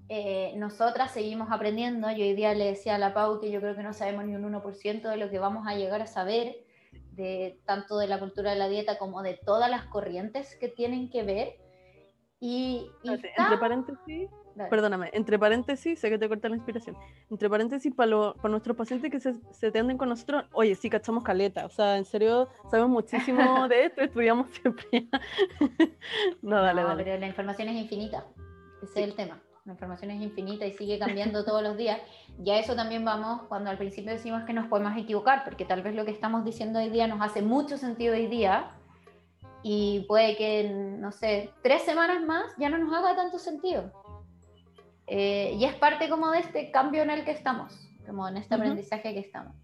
Eh, 0.09 0.53
nosotras 0.57 1.11
seguimos 1.11 1.51
aprendiendo. 1.51 2.11
Yo 2.11 2.25
hoy 2.25 2.35
día 2.35 2.55
le 2.55 2.67
decía 2.67 2.95
a 2.95 2.99
la 2.99 3.15
Pau 3.15 3.41
que 3.41 3.51
yo 3.51 3.61
creo 3.61 3.77
que 3.77 3.83
no 3.83 3.93
sabemos 3.93 4.25
ni 4.25 4.35
un 4.35 4.45
1% 4.45 5.03
de 5.03 5.17
lo 5.17 5.31
que 5.31 5.39
vamos 5.39 5.67
a 5.67 5.75
llegar 5.75 6.03
a 6.03 6.07
saber, 6.07 6.57
de 7.13 7.61
tanto 7.65 7.99
de 7.99 8.07
la 8.07 8.19
cultura 8.19 8.53
de 8.53 8.59
la 8.59 8.69
dieta 8.69 8.99
como 8.99 9.23
de 9.23 9.35
todas 9.35 9.71
las 9.71 9.87
corrientes 9.87 10.57
que 10.61 10.69
tienen 10.69 11.11
que 11.11 11.23
ver. 11.23 11.57
Y, 12.39 12.91
entre 13.05 13.59
paréntesis, 13.59 14.31
perdóname, 14.71 15.11
entre 15.13 15.39
paréntesis, 15.39 15.99
sé 15.99 16.11
que 16.11 16.19
te 16.19 16.29
corta 16.29 16.49
la 16.49 16.57
inspiración. 16.57 16.97
Entre 17.31 17.49
paréntesis, 17.49 17.95
para, 17.95 18.33
para 18.35 18.51
nuestros 18.51 18.77
pacientes 18.77 19.11
que 19.11 19.21
se, 19.21 19.35
se 19.53 19.71
tienden 19.71 19.99
con 19.99 20.09
nosotros, 20.09 20.45
oye, 20.53 20.75
sí, 20.75 20.91
cachamos 20.91 21.25
caleta. 21.25 21.67
O 21.67 21.71
sea, 21.71 21.97
en 21.97 22.05
serio, 22.05 22.49
sabemos 22.71 22.91
muchísimo 22.91 23.39
de 23.69 23.87
esto, 23.87 24.03
estudiamos 24.03 24.51
siempre. 24.51 25.09
no, 26.43 26.63
dale, 26.63 26.83
no, 26.83 26.97
Pero 26.97 27.19
la 27.19 27.27
información 27.27 27.69
es 27.69 27.77
infinita. 27.77 28.25
Ese 28.83 29.03
es 29.03 29.09
el 29.09 29.15
tema. 29.15 29.41
La 29.65 29.73
información 29.73 30.13
es 30.13 30.23
infinita 30.23 30.65
y 30.65 30.73
sigue 30.73 30.99
cambiando 30.99 31.45
todos 31.45 31.63
los 31.63 31.77
días. 31.77 32.01
Ya 32.39 32.59
eso 32.59 32.77
también 32.77 33.05
vamos 33.05 33.43
cuando 33.49 33.69
al 33.69 33.79
principio 33.79 34.13
decimos 34.13 34.45
que 34.45 34.53
nos 34.53 34.69
podemos 34.69 34.97
equivocar, 34.97 35.43
porque 35.45 35.65
tal 35.65 35.83
vez 35.83 35.95
lo 35.95 36.05
que 36.05 36.13
estamos 36.13 36.45
diciendo 36.45 36.79
hoy 36.79 36.89
día 36.89 37.09
nos 37.09 37.21
hace 37.21 37.43
mucho 37.43 37.77
sentido 37.77 38.15
hoy 38.15 38.29
día 38.29 38.71
y 39.65 40.05
puede 40.07 40.37
que, 40.37 40.71
no 40.71 41.11
sé, 41.11 41.51
tres 41.65 41.83
semanas 41.83 42.23
más 42.23 42.55
ya 42.59 42.69
no 42.69 42.79
nos 42.79 42.95
haga 42.97 43.17
tanto 43.17 43.41
sentido. 43.41 43.91
Eh, 45.07 45.55
y 45.57 45.65
es 45.65 45.75
parte 45.75 46.09
como 46.09 46.31
de 46.31 46.41
este 46.41 46.71
cambio 46.71 47.03
en 47.03 47.11
el 47.11 47.25
que 47.25 47.31
estamos, 47.31 47.89
como 48.07 48.27
en 48.29 48.37
este 48.37 48.55
aprendizaje 48.55 49.15
que 49.15 49.21
estamos. 49.21 49.55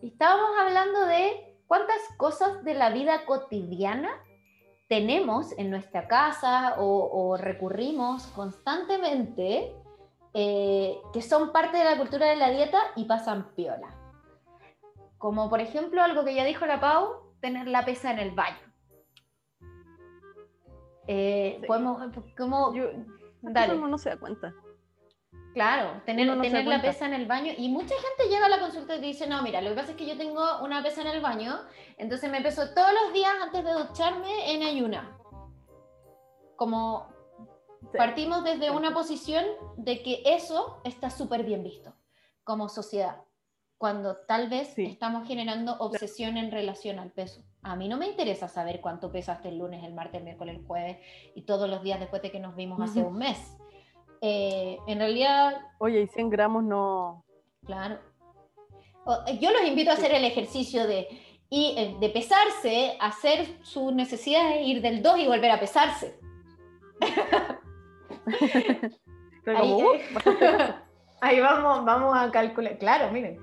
Y 0.00 0.08
estábamos 0.08 0.50
hablando 0.58 1.06
de 1.06 1.56
cuántas 1.66 2.00
cosas 2.16 2.64
de 2.64 2.74
la 2.74 2.90
vida 2.90 3.26
cotidiana 3.26 4.10
tenemos 4.88 5.52
en 5.58 5.70
nuestra 5.70 6.08
casa 6.08 6.76
o, 6.78 7.36
recurrimos 7.36 8.26
constantemente 8.28 9.74
eh, 10.32 10.96
que 11.12 11.20
son 11.20 11.52
parte 11.52 11.76
de 11.76 11.84
la 11.84 11.98
cultura 11.98 12.26
de 12.26 12.36
la 12.36 12.50
dieta 12.50 12.78
y 12.96 13.04
pasan 13.04 13.54
piola. 13.54 13.94
Como 15.18 15.50
por 15.50 15.60
ejemplo 15.60 16.02
algo 16.02 16.24
que 16.24 16.34
ya 16.34 16.44
dijo 16.44 16.64
la 16.64 16.80
Pau, 16.80 17.34
tener 17.40 17.66
la 17.66 17.84
pesa 17.84 18.12
en 18.12 18.18
el 18.18 18.30
baño. 18.30 18.56
Eh, 21.06 21.60
podemos, 21.66 22.02
como, 22.36 22.72
dale. 23.42 23.76
no 23.76 23.98
se 23.98 24.10
da 24.10 24.16
cuenta. 24.18 24.54
Claro, 25.54 26.02
tener, 26.04 26.40
tener 26.40 26.66
la 26.66 26.80
pesa 26.80 27.06
en 27.06 27.14
el 27.14 27.26
baño. 27.26 27.52
Y 27.56 27.68
mucha 27.68 27.94
gente 27.94 28.32
llega 28.32 28.46
a 28.46 28.48
la 28.48 28.60
consulta 28.60 28.96
y 28.96 29.00
dice, 29.00 29.26
no, 29.26 29.42
mira, 29.42 29.60
lo 29.60 29.70
que 29.70 29.76
pasa 29.76 29.90
es 29.92 29.96
que 29.96 30.06
yo 30.06 30.16
tengo 30.16 30.62
una 30.62 30.82
pesa 30.82 31.00
en 31.00 31.08
el 31.08 31.20
baño, 31.20 31.58
entonces 31.96 32.30
me 32.30 32.40
peso 32.40 32.74
todos 32.74 32.90
los 33.02 33.12
días 33.12 33.32
antes 33.42 33.64
de 33.64 33.72
ducharme 33.72 34.54
en 34.54 34.62
ayuna. 34.62 35.18
Como 36.56 37.08
partimos 37.96 38.44
desde 38.44 38.70
una 38.70 38.92
posición 38.92 39.44
de 39.76 40.02
que 40.02 40.22
eso 40.24 40.80
está 40.84 41.10
súper 41.10 41.44
bien 41.44 41.62
visto 41.62 41.94
como 42.44 42.68
sociedad, 42.68 43.24
cuando 43.76 44.16
tal 44.16 44.48
vez 44.48 44.78
estamos 44.78 45.28
generando 45.28 45.76
obsesión 45.80 46.36
en 46.36 46.50
relación 46.50 46.98
al 46.98 47.10
peso. 47.10 47.42
A 47.62 47.76
mí 47.76 47.88
no 47.88 47.98
me 47.98 48.06
interesa 48.06 48.48
saber 48.48 48.80
cuánto 48.80 49.12
pesaste 49.12 49.50
el 49.50 49.58
lunes, 49.58 49.84
el 49.84 49.92
martes, 49.92 50.18
el 50.18 50.24
miércoles, 50.24 50.56
el 50.56 50.64
jueves 50.64 50.98
y 51.34 51.42
todos 51.42 51.68
los 51.68 51.82
días 51.82 52.00
después 52.00 52.22
de 52.22 52.30
que 52.30 52.40
nos 52.40 52.56
vimos 52.56 52.80
hace 52.80 53.02
un 53.02 53.18
mes 53.18 53.58
eh, 54.20 54.78
en 54.86 54.98
realidad... 54.98 55.60
Oye, 55.78 56.02
y 56.02 56.06
100 56.06 56.30
gramos 56.30 56.64
no... 56.64 57.24
Claro. 57.64 57.98
Eh, 59.26 59.38
yo 59.40 59.50
los 59.52 59.62
invito 59.62 59.90
a 59.90 59.94
hacer 59.94 60.12
el 60.12 60.24
ejercicio 60.24 60.86
de, 60.86 61.08
y, 61.50 61.74
eh, 61.76 61.96
de 62.00 62.08
pesarse, 62.10 62.96
hacer 63.00 63.46
sus 63.62 63.92
necesidades, 63.92 64.66
ir 64.66 64.82
del 64.82 65.02
2 65.02 65.18
y 65.18 65.26
volver 65.26 65.50
a 65.50 65.60
pesarse. 65.60 66.18
ahí, 69.46 69.84
ahí, 71.20 71.40
vamos, 71.40 71.84
vamos 71.84 72.16
a 72.16 72.30
calcular. 72.30 72.78
Claro, 72.78 73.10
miren, 73.12 73.40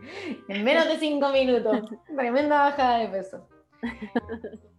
en 0.48 0.64
menos 0.64 0.88
de 0.88 0.98
5 0.98 1.30
minutos, 1.30 1.82
tremenda 2.16 2.66
bajada 2.66 3.00
de 3.00 3.08
peso. 3.08 3.48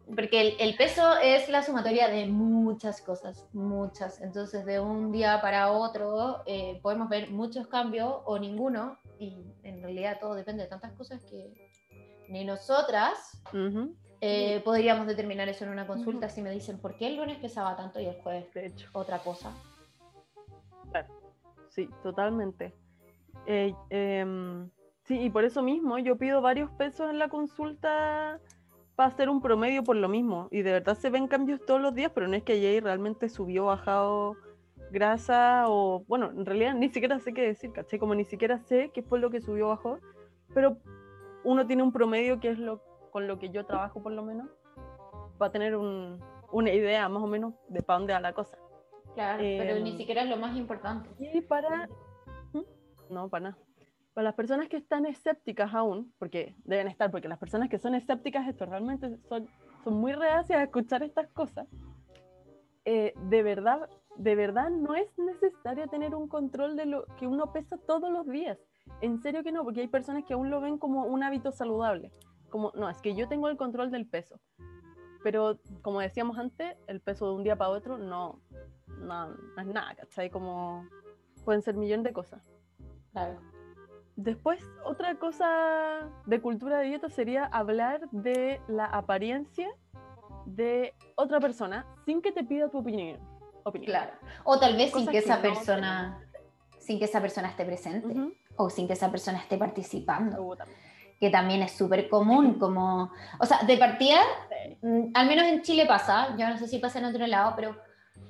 Porque 0.06 0.56
el, 0.60 0.76
peso 0.76 1.16
es 1.18 1.48
la 1.48 1.62
sumatoria 1.62 2.08
de 2.08 2.26
muchas 2.26 3.00
cosas, 3.02 3.44
muchas. 3.52 4.20
Entonces, 4.20 4.64
de 4.64 4.78
un 4.78 5.10
día 5.10 5.40
para 5.40 5.72
otro 5.72 6.42
eh, 6.46 6.78
podemos 6.80 7.08
ver 7.08 7.30
muchos 7.30 7.66
cambios 7.66 8.20
o 8.24 8.38
ninguno. 8.38 8.98
Y 9.18 9.44
en 9.64 9.82
realidad 9.82 10.18
todo 10.20 10.34
depende 10.34 10.62
de 10.62 10.68
tantas 10.68 10.92
cosas 10.92 11.24
que 11.24 11.52
ni 12.28 12.44
nosotras 12.44 13.42
eh, 14.20 14.60
podríamos 14.64 15.06
determinar 15.06 15.48
eso 15.48 15.64
en 15.64 15.70
una 15.70 15.86
consulta 15.86 16.28
si 16.28 16.42
me 16.42 16.50
dicen 16.50 16.78
por 16.78 16.96
qué 16.96 17.08
el 17.08 17.16
lunes 17.16 17.38
pesaba 17.38 17.76
tanto 17.76 18.00
y 18.00 18.06
el 18.06 18.20
jueves 18.22 18.52
de 18.52 18.66
hecho. 18.66 18.88
otra 18.92 19.18
cosa. 19.18 19.52
Sí, 21.68 21.90
totalmente. 22.02 22.72
Eh, 23.46 23.74
em, 23.90 24.70
sí, 25.02 25.20
y 25.20 25.30
por 25.30 25.44
eso 25.44 25.62
mismo 25.62 25.98
yo 25.98 26.16
pido 26.16 26.40
varios 26.40 26.70
pesos 26.72 27.10
en 27.10 27.18
la 27.18 27.28
consulta 27.28 28.40
va 28.98 29.06
a 29.06 29.10
ser 29.10 29.28
un 29.28 29.40
promedio 29.40 29.84
por 29.84 29.96
lo 29.96 30.08
mismo. 30.08 30.48
Y 30.50 30.62
de 30.62 30.72
verdad 30.72 30.96
se 30.96 31.10
ven 31.10 31.28
cambios 31.28 31.64
todos 31.64 31.80
los 31.80 31.94
días, 31.94 32.12
pero 32.14 32.28
no 32.28 32.34
es 32.34 32.42
que 32.42 32.60
Jay 32.60 32.80
realmente 32.80 33.28
subió, 33.28 33.66
bajado 33.66 34.36
grasa 34.90 35.64
o, 35.68 36.04
bueno, 36.06 36.30
en 36.30 36.46
realidad 36.46 36.74
ni 36.74 36.88
siquiera 36.88 37.18
sé 37.18 37.32
qué 37.32 37.42
decir, 37.42 37.72
¿caché? 37.72 37.98
Como 37.98 38.14
ni 38.14 38.24
siquiera 38.24 38.58
sé 38.58 38.90
qué 38.94 39.02
fue 39.02 39.18
lo 39.18 39.30
que 39.30 39.40
subió, 39.40 39.68
bajó, 39.68 39.98
pero 40.54 40.78
uno 41.44 41.66
tiene 41.66 41.82
un 41.82 41.92
promedio 41.92 42.38
que 42.38 42.50
es 42.50 42.58
lo 42.58 42.82
con 43.10 43.26
lo 43.26 43.38
que 43.38 43.48
yo 43.48 43.64
trabajo 43.64 44.02
por 44.02 44.12
lo 44.12 44.22
menos, 44.22 44.48
va 45.40 45.46
a 45.46 45.50
tener 45.50 45.74
una 45.74 46.70
idea 46.70 47.08
más 47.08 47.22
o 47.22 47.26
menos 47.26 47.54
de 47.68 47.82
para 47.82 47.98
dónde 47.98 48.12
va 48.12 48.20
la 48.20 48.32
cosa. 48.34 48.58
Claro, 49.14 49.38
pero 49.38 49.80
ni 49.80 49.92
em, 49.92 49.96
siquiera 49.96 50.22
es 50.22 50.28
lo 50.28 50.36
más 50.36 50.54
importante. 50.54 51.08
Y 51.18 51.40
para... 51.40 51.88
¿Mm? 52.52 52.60
No, 53.08 53.30
para 53.30 53.50
nada 53.50 53.65
para 54.16 54.24
las 54.24 54.34
personas 54.34 54.70
que 54.70 54.78
están 54.78 55.04
escépticas 55.04 55.74
aún, 55.74 56.10
porque 56.18 56.56
deben 56.64 56.88
estar, 56.88 57.10
porque 57.10 57.28
las 57.28 57.38
personas 57.38 57.68
que 57.68 57.78
son 57.78 57.94
escépticas, 57.94 58.48
esto 58.48 58.64
realmente 58.64 59.18
son, 59.28 59.46
son 59.84 59.92
muy 59.92 60.14
reacias 60.14 60.58
a 60.58 60.62
escuchar 60.62 61.02
estas 61.02 61.28
cosas, 61.32 61.68
eh, 62.86 63.12
de 63.28 63.42
verdad, 63.42 63.90
de 64.16 64.34
verdad 64.34 64.70
no 64.70 64.94
es 64.94 65.06
necesario 65.18 65.86
tener 65.88 66.14
un 66.14 66.28
control 66.28 66.76
de 66.76 66.86
lo 66.86 67.04
que 67.18 67.26
uno 67.26 67.52
pesa 67.52 67.76
todos 67.76 68.10
los 68.10 68.26
días. 68.26 68.58
En 69.02 69.20
serio 69.20 69.42
que 69.42 69.52
no, 69.52 69.64
porque 69.64 69.82
hay 69.82 69.88
personas 69.88 70.24
que 70.24 70.32
aún 70.32 70.48
lo 70.48 70.62
ven 70.62 70.78
como 70.78 71.04
un 71.04 71.22
hábito 71.22 71.52
saludable. 71.52 72.10
Como, 72.48 72.72
no, 72.74 72.88
es 72.88 73.02
que 73.02 73.14
yo 73.14 73.28
tengo 73.28 73.50
el 73.50 73.58
control 73.58 73.90
del 73.90 74.06
peso. 74.06 74.40
Pero 75.24 75.58
como 75.82 76.00
decíamos 76.00 76.38
antes, 76.38 76.74
el 76.86 77.02
peso 77.02 77.28
de 77.28 77.34
un 77.34 77.44
día 77.44 77.56
para 77.56 77.68
otro 77.68 77.98
no, 77.98 78.40
no, 78.86 79.28
no 79.28 79.60
es 79.60 79.66
nada, 79.66 79.94
¿cachai? 79.94 80.30
Como 80.30 80.88
pueden 81.44 81.60
ser 81.60 81.74
millones 81.74 82.04
de 82.04 82.14
cosas. 82.14 82.42
Claro. 83.12 83.55
Después, 84.16 84.64
otra 84.82 85.16
cosa 85.16 85.46
de 86.24 86.40
cultura 86.40 86.78
de 86.78 86.86
dieta 86.86 87.10
sería 87.10 87.44
hablar 87.44 88.08
de 88.10 88.60
la 88.66 88.86
apariencia 88.86 89.68
de 90.46 90.94
otra 91.16 91.38
persona 91.38 91.86
sin 92.06 92.22
que 92.22 92.32
te 92.32 92.42
pida 92.42 92.70
tu 92.70 92.78
opinión. 92.78 93.20
Claro. 93.84 94.12
O 94.44 94.58
tal 94.58 94.76
vez 94.76 94.92
sin 94.92 95.06
que, 95.06 95.18
esa 95.18 95.42
persona, 95.42 96.18
sin 96.78 96.98
que 96.98 97.04
esa 97.04 97.20
persona 97.20 97.48
esté 97.48 97.64
presente 97.64 98.14
o 98.56 98.70
sin 98.70 98.86
que 98.86 98.94
esa 98.94 99.10
persona 99.10 99.38
esté 99.38 99.58
participando. 99.58 100.42
Uh, 100.42 100.56
que 101.18 101.30
también 101.30 101.62
es 101.62 101.72
súper 101.72 102.08
común, 102.08 102.54
como, 102.58 103.10
o 103.38 103.46
sea, 103.46 103.62
de 103.64 103.76
partida, 103.76 104.20
mm, 104.82 105.10
al 105.14 105.26
menos 105.26 105.46
en 105.46 105.62
Chile 105.62 105.86
pasa, 105.86 106.36
yo 106.36 106.48
no 106.48 106.56
sé 106.58 106.68
si 106.68 106.78
pasa 106.78 106.98
en 106.98 107.06
otro 107.06 107.26
lado, 107.26 107.54
pero 107.56 107.76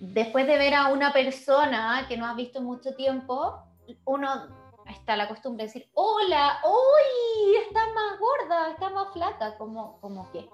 después 0.00 0.46
de 0.46 0.56
ver 0.56 0.74
a 0.74 0.88
una 0.88 1.12
persona 1.12 2.06
que 2.08 2.16
no 2.16 2.26
has 2.26 2.36
visto 2.36 2.60
mucho 2.60 2.94
tiempo, 2.94 3.60
uno 4.04 4.65
está 4.98 5.16
la 5.16 5.28
costumbre 5.28 5.64
de 5.64 5.68
decir, 5.68 5.90
hola, 5.94 6.58
uy, 6.64 7.56
está 7.66 7.80
más 7.94 8.18
gorda, 8.18 8.70
está 8.70 8.90
más 8.90 9.12
flaca, 9.12 9.56
como, 9.56 10.00
como 10.00 10.30
que, 10.32 10.48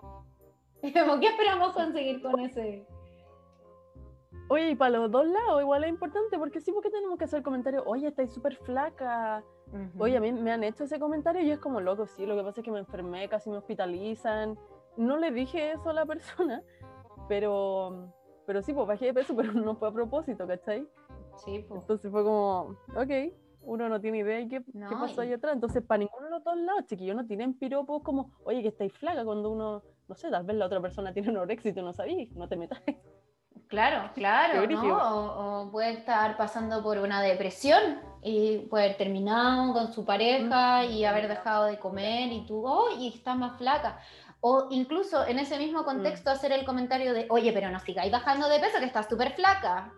como 0.93 1.21
que 1.21 1.27
esperamos 1.29 1.73
conseguir 1.73 2.23
con 2.23 2.41
ese... 2.41 2.87
Oye, 4.49 4.71
y 4.71 4.75
para 4.75 4.99
los 4.99 5.11
dos 5.11 5.27
lados 5.27 5.63
igual 5.63 5.85
es 5.85 5.91
importante, 5.91 6.39
porque 6.39 6.61
sí, 6.61 6.73
porque 6.73 6.91
tenemos 6.91 7.19
que 7.19 7.25
hacer 7.25 7.43
comentarios, 7.43 7.85
oye, 7.87 8.09
estáis 8.09 8.33
súper 8.33 8.57
flaca, 8.57 9.43
oye, 9.99 10.17
a 10.17 10.21
mí 10.21 10.33
me 10.33 10.53
han 10.53 10.65
hecho 10.65 10.85
ese 10.85 10.99
comentario 10.99 11.41
y 11.43 11.51
es 11.51 11.59
como 11.59 11.81
loco, 11.81 12.07
sí, 12.07 12.27
lo 12.27 12.37
que 12.37 12.43
pasa 12.43 12.61
es 12.61 12.65
que 12.65 12.71
me 12.71 12.81
enfermé, 12.81 13.29
casi 13.29 13.49
me 13.49 13.57
hospitalizan, 13.57 14.59
no 14.97 15.17
le 15.17 15.31
dije 15.31 15.73
eso 15.73 15.91
a 15.91 15.95
la 15.95 16.05
persona, 16.07 16.63
pero, 17.29 18.13
pero 18.47 18.63
sí, 18.63 18.75
pues 18.75 18.87
bajé 18.87 19.07
de 19.07 19.15
peso, 19.15 19.35
pero 19.37 19.53
no 19.53 19.77
fue 19.77 19.89
a 19.89 19.93
propósito, 19.93 20.47
¿cachai? 20.47 20.87
Sí, 21.37 21.65
pues. 21.67 21.81
Entonces 21.83 22.11
fue 22.11 22.23
como, 22.23 22.77
ok, 22.95 23.33
uno 23.65 23.89
no 23.89 24.01
tiene 24.01 24.19
idea 24.19 24.39
de 24.39 24.49
qué, 24.49 24.63
qué 24.63 24.97
pasó 24.99 25.21
ahí 25.21 25.33
atrás, 25.33 25.55
entonces 25.55 25.83
para 25.83 25.99
ninguno 25.99 26.27
de 26.27 26.31
los 26.31 26.45
dos 26.45 26.57
lados, 26.57 26.87
chiquillos, 26.87 27.17
no 27.17 27.27
tienen 27.27 27.55
piropos 27.55 28.03
como, 28.03 28.33
oye, 28.45 28.63
que 28.63 28.69
estáis 28.69 28.93
flaca 28.93 29.25
cuando 29.25 29.51
uno, 29.51 29.83
no 30.09 30.15
sé, 30.15 30.31
tal 30.31 30.45
vez 30.45 30.57
la 30.57 30.67
otra 30.67 30.81
persona 30.81 31.13
tiene 31.13 31.39
un 31.39 31.51
éxito, 31.51 31.83
no 31.83 31.93
sabéis, 31.93 32.33
no 32.33 32.49
te 32.49 32.57
metas. 32.57 32.83
Claro, 33.73 34.11
claro, 34.13 34.67
¿no? 34.67 35.63
O, 35.63 35.71
puede 35.71 35.93
estar 35.93 36.37
pasando 36.37 36.83
por 36.83 36.99
una 36.99 37.23
depresión 37.23 38.01
y 38.23 38.59
puede 38.69 38.85
haber 38.85 38.99
terminado 38.99 39.73
con 39.73 39.91
su 39.91 40.05
pareja 40.05 40.85
y 40.85 41.07
haber 41.07 41.27
dejado 41.27 41.65
de 41.65 41.79
comer 41.79 42.31
y 42.33 42.45
tú, 42.45 42.67
oh, 42.67 42.91
y 42.99 43.09
está 43.09 43.35
más 43.35 43.57
flaca. 43.57 43.99
O 44.43 44.69
incluso 44.71 45.27
en 45.27 45.39
ese 45.39 45.57
mismo 45.57 45.85
contexto 45.85 46.29
mm. 46.29 46.35
hacer 46.35 46.53
el 46.53 46.67
comentario 46.67 47.15
de, 47.15 47.27
oye, 47.31 47.51
pero 47.55 47.71
no 47.71 47.81
sigáis 47.81 48.13
bajando 48.13 48.47
de 48.51 48.61
peso, 48.61 48.79
que 48.79 48.85
estás 48.85 49.09
súper 49.09 49.33
flaca. 49.33 49.91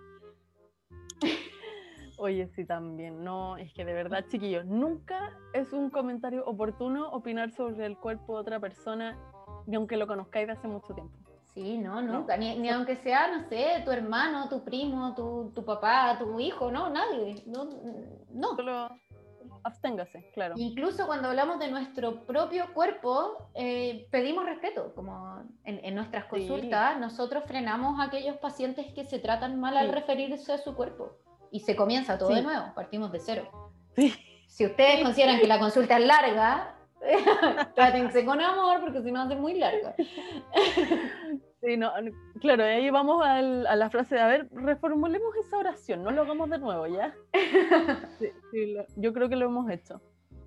Oye, 2.19 2.49
sí, 2.49 2.65
también. 2.65 3.25
No, 3.25 3.57
es 3.57 3.73
que 3.73 3.85
de 3.85 3.93
verdad, 3.93 4.25
chiquillos, 4.29 4.65
nunca 4.67 5.37
es 5.53 5.73
un 5.73 5.91
comentario 5.91 6.45
oportuno 6.47 7.11
opinar 7.11 7.51
sobre 7.51 7.87
el 7.87 7.97
cuerpo 7.97 8.35
de 8.35 8.41
otra 8.41 8.61
persona, 8.61 9.19
ni 9.67 9.77
aunque 9.77 9.97
lo 9.97 10.07
conozcáis 10.07 10.47
de 10.47 10.53
hace 10.53 10.69
mucho 10.69 10.95
tiempo. 10.95 11.17
Sí, 11.55 11.79
no, 11.79 12.03
nunca, 12.03 12.37
Ni, 12.37 12.59
ni, 12.59 12.69
aunque 12.69 12.97
sea, 12.97 13.29
no 13.29 13.49
sé, 13.49 13.83
tu 13.85 13.93
hermano, 13.93 14.49
tu 14.49 14.65
primo, 14.65 15.15
tu, 15.15 15.53
tu 15.55 15.65
papá, 15.65 16.17
tu 16.19 16.41
hijo, 16.41 16.71
no, 16.73 16.91
nadie. 16.91 17.45
No, 17.47 17.69
no. 18.33 18.57
Solo 18.57 18.89
absténgase, 19.63 20.31
claro. 20.35 20.55
Incluso 20.57 21.07
cuando 21.07 21.29
hablamos 21.29 21.59
de 21.59 21.71
nuestro 21.71 22.27
propio 22.27 22.73
cuerpo, 22.75 23.51
eh, 23.55 24.07
pedimos 24.11 24.45
respeto, 24.45 24.93
como 24.95 25.43
en, 25.65 25.81
en 25.85 25.95
nuestras 25.95 26.25
consultas, 26.27 26.99
nosotros 26.99 27.45
frenamos 27.47 28.01
a 28.01 28.05
aquellos 28.05 28.37
pacientes 28.39 28.93
que 28.93 29.05
se 29.05 29.21
tratan 29.21 29.59
mal 29.61 29.77
al 29.77 29.93
referirse 29.93 30.53
a 30.53 30.59
su 30.59 30.75
cuerpo. 30.75 31.17
Y 31.55 31.61
se 31.61 31.77
comienza 31.77 32.19
todo 32.19 32.35
de 32.35 32.43
nuevo, 32.43 32.75
partimos 32.75 33.13
de 33.13 33.21
cero. 33.21 33.49
Si 34.49 34.67
ustedes 34.67 35.05
consideran 35.05 35.39
que 35.39 35.47
la 35.47 35.61
consulta 35.61 35.99
es 35.99 36.05
larga, 36.05 36.75
Trátense 37.75 38.25
con 38.25 38.41
amor 38.41 38.81
porque 38.81 39.03
si 39.03 39.13
no 39.13 39.23
hace 39.23 39.37
muy 39.37 39.55
larga. 39.55 39.95
Sí, 41.61 41.77
no, 41.77 41.93
claro, 42.41 42.65
ahí 42.65 42.91
vamos 42.91 43.25
a 43.25 43.41
la 43.41 43.91
frase 43.91 44.17
de, 44.17 44.21
a 44.21 44.27
ver, 44.27 44.49
reformulemos 44.53 45.35
esa 45.37 45.59
oración, 45.59 46.03
no 46.03 46.11
lo 46.11 46.23
hagamos 46.23 46.51
de 46.51 46.59
nuevo, 46.59 46.87
¿ya? 46.87 47.15
yo 48.97 49.13
creo 49.13 49.29
que 49.29 49.37
lo 49.37 49.47
hemos 49.47 49.71
hecho. 49.71 50.01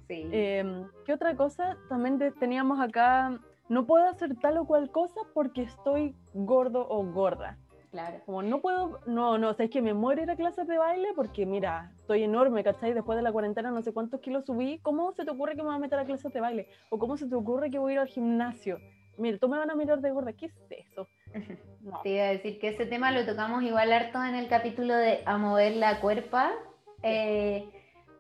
Sí. 0.08 0.28
Em, 0.32 0.88
¿Qué 1.06 1.14
otra 1.14 1.36
cosa? 1.36 1.76
También 1.90 2.20
teníamos 2.40 2.80
acá, 2.80 3.40
no 3.68 3.86
puedo 3.86 4.08
hacer 4.08 4.36
tal 4.40 4.58
o 4.60 4.66
cual 4.66 4.92
cosa 4.92 5.22
porque 5.34 5.64
estoy 5.64 6.16
gordo 6.34 6.88
o 6.88 7.04
gorda. 7.04 7.58
Claro. 7.92 8.22
Como 8.26 8.44
no 8.44 8.60
puedo, 8.60 9.00
no, 9.06 9.38
no, 9.38 9.50
o 9.50 9.54
sea, 9.54 9.66
es 9.66 9.72
que 9.72 9.82
me 9.82 9.94
muero 9.94 10.22
ir 10.22 10.30
a 10.30 10.36
clases 10.36 10.68
de 10.68 10.78
baile 10.78 11.10
porque 11.16 11.46
mira, 11.46 11.92
estoy 11.96 12.24
enorme, 12.24 12.64
¿cachai? 12.64 12.94
Después 12.94 13.16
de 13.16 13.22
la 13.22 13.32
cuarentena 13.32 13.72
no 13.72 13.82
sé 13.82 13.94
cuántos 13.94 14.20
kilos 14.20 14.46
subí. 14.46 14.80
¿Cómo 14.80 15.14
se 15.14 15.24
te 15.24 15.32
ocurre 15.32 15.56
que 15.56 15.62
me 15.62 15.70
voy 15.70 15.76
a 15.76 15.80
meter 15.80 16.00
a 16.00 16.06
clases 16.06 16.34
de 16.34 16.42
baile? 16.42 16.68
¿O 16.90 17.00
cómo 17.00 17.18
se 17.18 17.28
te 17.28 17.36
ocurre 17.36 17.72
que 17.72 17.80
voy 17.80 17.92
a 17.92 17.94
ir 17.94 18.00
al 18.00 18.08
gimnasio? 18.08 18.78
Mira, 19.18 19.38
tú 19.40 19.50
me 19.50 19.58
van 19.58 19.72
a 19.72 19.76
mirar 19.76 20.00
de 20.00 20.12
gorda, 20.12 20.34
¿qué 20.34 20.48
es 20.48 20.54
eso? 20.70 21.08
Te 22.04 22.10
iba 22.10 22.24
a 22.24 22.32
decir 22.32 22.60
que 22.60 22.70
ese 22.70 22.86
tema 22.86 23.12
lo 23.12 23.26
tocamos 23.26 23.64
igual 23.64 23.92
harto 23.92 24.24
en 24.24 24.36
el 24.36 24.48
capítulo 24.48 24.94
de 24.94 25.24
A 25.26 25.38
mover 25.38 25.76
la 25.76 26.00
cuerpa. 26.02 26.52
Eh, 27.02 27.70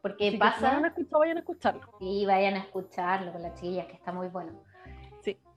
porque 0.01 0.37
pasa. 0.39 0.57
Si 0.57 0.63
no 0.63 0.77
han 0.77 0.85
escuchado, 0.85 1.19
vayan 1.19 1.37
a 1.37 1.39
escucharlo. 1.41 1.81
Sí, 1.99 2.25
vayan 2.25 2.53
a 2.55 2.59
escucharlo 2.59 3.31
con 3.33 3.41
las 3.41 3.53
chiquillas, 3.55 3.87
que 3.87 3.93
está 3.93 4.11
muy 4.11 4.27
bueno. 4.29 4.53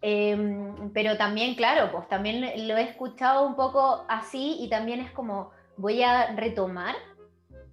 Em, 0.03 0.93
pero 0.93 1.17
también, 1.19 1.55
claro, 1.55 1.93
pues 1.93 2.09
también 2.09 2.41
lo 2.67 2.77
he 2.77 2.83
escuchado 2.83 3.47
un 3.47 3.55
poco 3.55 4.05
así 4.09 4.57
y 4.61 4.71
también 4.71 5.01
es 5.01 5.11
como 5.11 5.51
voy 5.77 6.03
a 6.03 6.35
retomar 6.37 6.95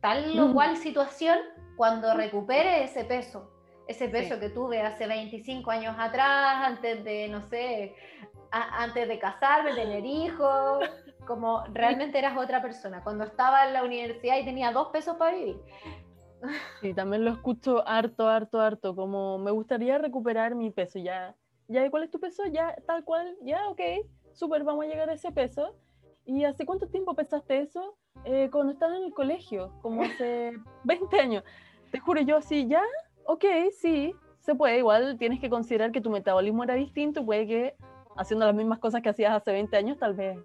tal 0.01 0.37
o 0.39 0.53
cual 0.53 0.77
situación 0.77 1.37
cuando 1.77 2.13
recupere 2.13 2.83
ese 2.83 3.05
peso, 3.05 3.49
ese 3.87 4.09
peso 4.09 4.39
que 4.39 4.49
tuve 4.49 4.81
hace 4.81 5.07
25 5.07 5.71
años 5.71 5.95
atrás, 5.97 6.65
antes 6.65 7.03
de, 7.03 7.29
no 7.29 7.41
sé, 7.49 7.95
antes 8.51 9.07
de 9.07 9.19
casarme, 9.19 9.73
tener 9.73 10.03
hijos, 10.05 10.89
como 11.25 11.63
realmente 11.73 12.17
eras 12.17 12.37
otra 12.37 12.61
persona, 12.61 13.03
cuando 13.03 13.23
estaba 13.23 13.67
en 13.67 13.73
la 13.73 13.83
universidad 13.83 14.37
y 14.37 14.45
tenía 14.45 14.71
dos 14.71 14.89
pesos 14.89 15.15
para 15.17 15.35
vivir. 15.35 15.61
Sí, 16.81 16.93
también 16.93 17.25
lo 17.25 17.31
escucho 17.31 17.87
harto, 17.87 18.27
harto, 18.27 18.59
harto, 18.59 18.95
como 18.95 19.37
me 19.37 19.51
gustaría 19.51 19.97
recuperar 19.97 20.55
mi 20.55 20.71
peso, 20.71 20.99
ya 20.99 21.35
ya 21.67 21.89
cuál 21.89 22.03
es 22.03 22.11
tu 22.11 22.19
peso, 22.19 22.43
ya 22.45 22.75
tal 22.85 23.03
cual, 23.03 23.35
ya 23.41 23.67
ok, 23.69 23.81
súper, 24.33 24.63
vamos 24.63 24.85
a 24.85 24.87
llegar 24.87 25.09
a 25.09 25.13
ese 25.13 25.31
peso. 25.31 25.75
¿Y 26.25 26.43
hace 26.43 26.65
cuánto 26.65 26.87
tiempo 26.87 27.15
pesaste 27.15 27.59
eso? 27.59 27.95
Eh, 28.25 28.49
cuando 28.51 28.73
estabas 28.73 28.97
en 28.97 29.05
el 29.05 29.13
colegio, 29.13 29.71
como 29.81 30.03
hace 30.03 30.51
20 30.83 31.19
años. 31.19 31.43
Te 31.91 31.99
juro 31.99 32.21
yo 32.21 32.37
así, 32.37 32.67
ya, 32.67 32.83
ok, 33.25 33.45
sí, 33.71 34.13
se 34.39 34.55
puede. 34.55 34.79
Igual 34.79 35.17
tienes 35.17 35.39
que 35.39 35.49
considerar 35.49 35.91
que 35.91 36.01
tu 36.01 36.09
metabolismo 36.09 36.63
era 36.63 36.73
distinto, 36.73 37.25
puede 37.25 37.47
que 37.47 37.75
haciendo 38.17 38.45
las 38.45 38.55
mismas 38.55 38.79
cosas 38.79 39.01
que 39.01 39.09
hacías 39.09 39.33
hace 39.33 39.51
20 39.51 39.77
años 39.77 39.97
tal 39.99 40.15
vez 40.15 40.37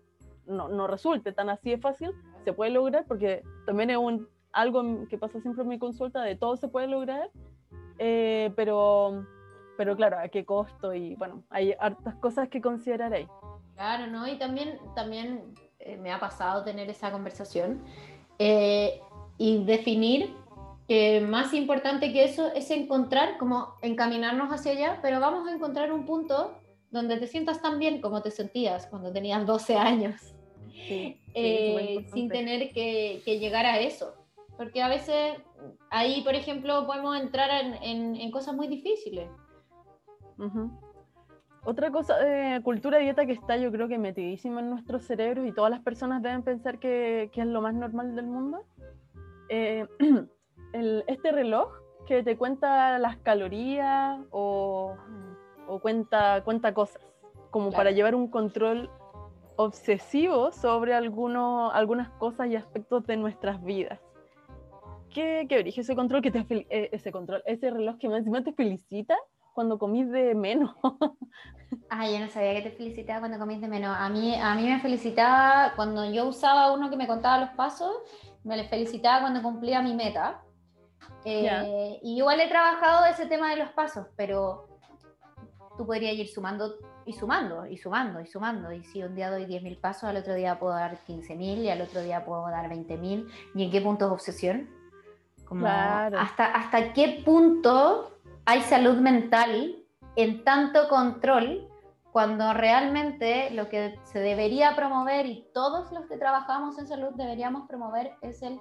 no, 0.47 0.69
no 0.69 0.87
resulte 0.87 1.33
tan 1.33 1.49
así 1.49 1.71
de 1.71 1.79
fácil. 1.79 2.13
Se 2.45 2.53
puede 2.53 2.71
lograr 2.71 3.05
porque 3.07 3.43
también 3.67 3.91
es 3.91 3.97
un, 3.97 4.29
algo 4.53 5.09
que 5.09 5.19
pasa 5.19 5.41
siempre 5.41 5.63
en 5.63 5.69
mi 5.69 5.79
consulta, 5.79 6.23
de 6.23 6.37
todo 6.37 6.57
se 6.57 6.69
puede 6.69 6.87
lograr, 6.87 7.31
eh, 7.99 8.53
pero 8.57 9.27
pero 9.77 9.97
claro, 9.97 10.19
a 10.19 10.29
qué 10.29 10.45
costo 10.45 10.95
y 10.95 11.15
bueno, 11.17 11.43
hay 11.51 11.75
hartas 11.79 12.15
cosas 12.17 12.49
que 12.49 12.61
considerar 12.61 13.13
ahí. 13.13 13.27
Claro, 13.75 14.07
¿no? 14.07 14.29
Y 14.29 14.37
también, 14.37 14.79
también 14.95 15.55
eh, 15.81 15.97
me 15.97 16.13
ha 16.13 16.21
pasado 16.21 16.63
tener 16.63 16.89
esa 16.91 17.11
conversación 17.11 17.83
eh, 18.39 19.01
y 19.39 19.65
definir 19.65 20.35
que 20.87 21.21
más 21.21 21.55
importante 21.55 22.13
que 22.13 22.25
eso 22.25 22.53
es 22.55 22.71
encontrar, 22.71 23.39
como 23.39 23.75
encaminarnos 23.83 24.51
hacia 24.53 24.73
allá, 24.73 24.99
pero 25.01 25.21
vamos 25.21 25.49
a 25.49 25.53
encontrar 25.53 25.93
un 25.93 26.05
punto 26.05 26.59
donde 26.91 27.17
te 27.17 27.27
sientas 27.27 27.63
tan 27.63 27.79
bien 27.79 28.01
como 28.01 28.21
te 28.23 28.31
sentías 28.31 28.87
cuando 28.87 29.13
tenías 29.13 29.47
12 29.47 29.77
años, 29.77 30.21
eh, 31.35 32.07
sin 32.13 32.29
tener 32.29 32.73
que, 32.73 33.23
que, 33.25 33.39
llegar 33.39 33.65
a 33.65 33.81
eso. 33.81 34.15
Porque 34.59 34.83
a 34.83 34.89
veces 34.89 35.39
ahí, 35.91 36.21
por 36.23 36.35
ejemplo, 36.35 36.87
podemos 36.87 37.19
entrar 37.19 37.65
en, 37.65 37.75
en, 37.83 38.17
en 38.17 38.31
cosas 38.31 38.55
muy 38.55 38.67
difíciles. 38.67 39.29
Otra 41.65 41.93
cosa 41.93 42.17
de 42.19 42.61
cultura 42.63 42.99
dieta 42.99 43.25
que 43.25 43.33
está 43.33 43.57
yo 43.57 43.71
creo 43.71 43.87
que 43.87 43.99
metidísima 43.99 44.61
en 44.61 44.71
nuestros 44.71 45.05
cerebros 45.05 45.47
y 45.47 45.53
todas 45.53 45.71
las 45.71 45.81
personas 45.81 46.21
deben 46.21 46.43
pensar 46.43 46.79
que, 46.81 47.31
que 47.33 47.41
es 47.41 47.47
lo 47.47 47.61
más 47.61 47.75
normal 47.75 48.17
del 48.17 48.27
mundo. 48.27 48.65
Eh, 49.49 49.87
el, 50.73 51.05
este 51.07 51.31
reloj 51.31 51.69
que 52.07 52.25
te 52.25 52.37
cuenta 52.37 52.99
las 52.99 53.17
calorías 53.19 54.19
o, 54.31 54.97
o 55.69 55.79
cuenta, 55.79 56.43
cuenta 56.43 56.75
cosas, 56.75 57.01
como 57.51 57.71
para 57.71 57.93
llevar 57.93 58.17
un 58.17 58.29
control 58.29 58.91
obsesivo 59.57 60.51
sobre 60.51 60.95
alguno, 60.95 61.71
algunas 61.71 62.09
cosas 62.11 62.49
y 62.49 62.57
aspectos 62.57 63.07
de 63.07 63.17
nuestras 63.17 63.63
vidas. 63.63 64.01
¿Qué, 65.11 65.47
qué 65.49 65.59
origen 65.59 65.83
ese 65.83 65.95
control 65.95 66.23
que 66.23 66.31
te 66.31 66.45
eh, 66.71 66.89
ese 66.91 67.13
control, 67.13 67.43
ese 67.47 67.71
reloj 67.71 67.99
que 67.99 68.07
encima 68.07 68.43
te 68.43 68.53
felicita 68.53 69.17
cuando 69.53 69.79
comís 69.79 70.11
de 70.11 70.35
menos. 70.35 70.75
Ah, 71.89 72.07
yo 72.07 72.19
no 72.19 72.29
sabía 72.29 72.55
que 72.55 72.69
te 72.69 72.77
felicitaba 72.77 73.21
cuando 73.21 73.39
comís 73.39 73.61
de 73.61 73.69
menos. 73.69 73.97
A 73.99 74.09
mí, 74.11 74.35
a 74.35 74.55
mí 74.55 74.65
me 74.65 74.81
felicitaba 74.81 75.73
cuando 75.75 76.11
yo 76.11 76.27
usaba 76.27 76.73
uno 76.73 76.91
que 76.91 76.97
me 76.97 77.07
contaba 77.07 77.39
los 77.39 77.51
pasos, 77.51 77.91
me 78.45 78.57
le 78.57 78.65
felicitaba 78.69 79.23
cuando 79.23 79.43
cumplía 79.43 79.81
mi 79.81 79.95
meta. 79.95 80.43
Eh, 81.25 81.99
y 82.03 82.19
igual 82.19 82.41
he 82.41 82.49
trabajado 82.49 83.07
ese 83.07 83.27
tema 83.27 83.51
de 83.51 83.57
los 83.57 83.71
pasos, 83.71 84.07
pero 84.17 84.69
tú 85.77 85.87
podrías 85.87 86.15
ir 86.15 86.29
sumando 86.29 86.75
y 87.07 87.13
sumando 87.13 87.67
y 87.67 87.79
sumando 87.79 88.21
y 88.21 88.27
sumando. 88.27 88.73
Y 88.73 88.85
si 88.85 89.03
un 89.03 89.15
día 89.15 89.31
doy 89.31 89.47
10.000 89.47 89.81
pasos, 89.81 90.05
al 90.05 90.17
otro 90.17 90.35
día 90.35 90.59
puedo 90.59 90.75
dar 90.75 90.99
15.000 91.07 91.59
y 91.59 91.71
al 91.71 91.81
otro 91.81 92.03
día 92.03 92.25
puedo 92.25 92.49
dar 92.51 92.69
20.000. 92.69 93.29
¿Y 93.55 93.65
en 93.65 93.71
qué 93.71 93.81
punto 93.81 94.07
es 94.07 94.13
obsesión? 94.13 94.69
Como 95.47 95.67
hasta, 95.67 96.47
¿Hasta 96.47 96.93
qué 96.93 97.23
punto 97.25 98.12
hay 98.45 98.61
salud 98.63 98.99
mental 98.99 99.77
en 100.17 100.45
tanto 100.45 100.89
control 100.89 101.69
cuando 102.11 102.53
realmente 102.53 103.51
lo 103.51 103.69
que 103.69 103.99
se 104.05 104.21
debería 104.21 104.77
promover 104.77 105.27
y 105.27 105.47
todos 105.55 105.91
los 105.93 106.07
que 106.07 106.19
trabajamos 106.19 106.79
en 106.79 106.87
salud 106.87 107.11
deberíamos 107.15 107.67
promover 107.67 108.13
es 108.21 108.43
el, 108.43 108.59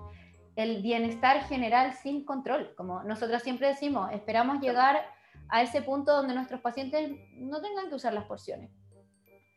el 0.55 0.81
bienestar 0.81 1.41
general 1.43 1.93
sin 1.93 2.23
control? 2.23 2.73
Como 2.75 3.03
nosotros 3.03 3.43
siempre 3.43 3.67
decimos, 3.67 4.09
esperamos 4.13 4.61
llegar 4.61 5.01
a 5.49 5.61
ese 5.61 5.81
punto 5.81 6.15
donde 6.15 6.33
nuestros 6.33 6.61
pacientes 6.61 7.11
no 7.35 7.61
tengan 7.61 7.89
que 7.89 7.95
usar 7.95 8.13
las 8.13 8.23
porciones. 8.25 8.71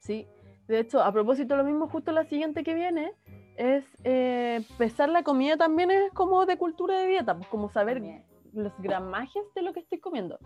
Sí, 0.01 0.27
de 0.67 0.81
hecho, 0.81 1.01
a 1.03 1.13
propósito, 1.13 1.57
lo 1.57 1.65
mismo, 1.65 1.89
justo 1.89 2.11
la 2.11 2.25
siguiente 2.25 2.65
que 2.65 2.75
viene 2.75 3.13
es 3.57 3.85
eh, 4.03 4.65
pesar 4.77 5.09
la 5.09 5.23
comida 5.23 5.57
también 5.57 5.93
es 5.93 6.13
como 6.13 6.47
de 6.47 6.57
cultura 6.57 6.99
de 6.99 7.07
dieta, 7.07 7.37
pues 7.37 7.49
como 7.49 7.69
saber 7.69 8.03
los 8.55 8.73
gramajes 8.79 9.43
de 9.55 9.63
lo 9.63 9.73
que 9.73 9.81
estoy 9.81 9.99
comiendo. 9.99 10.39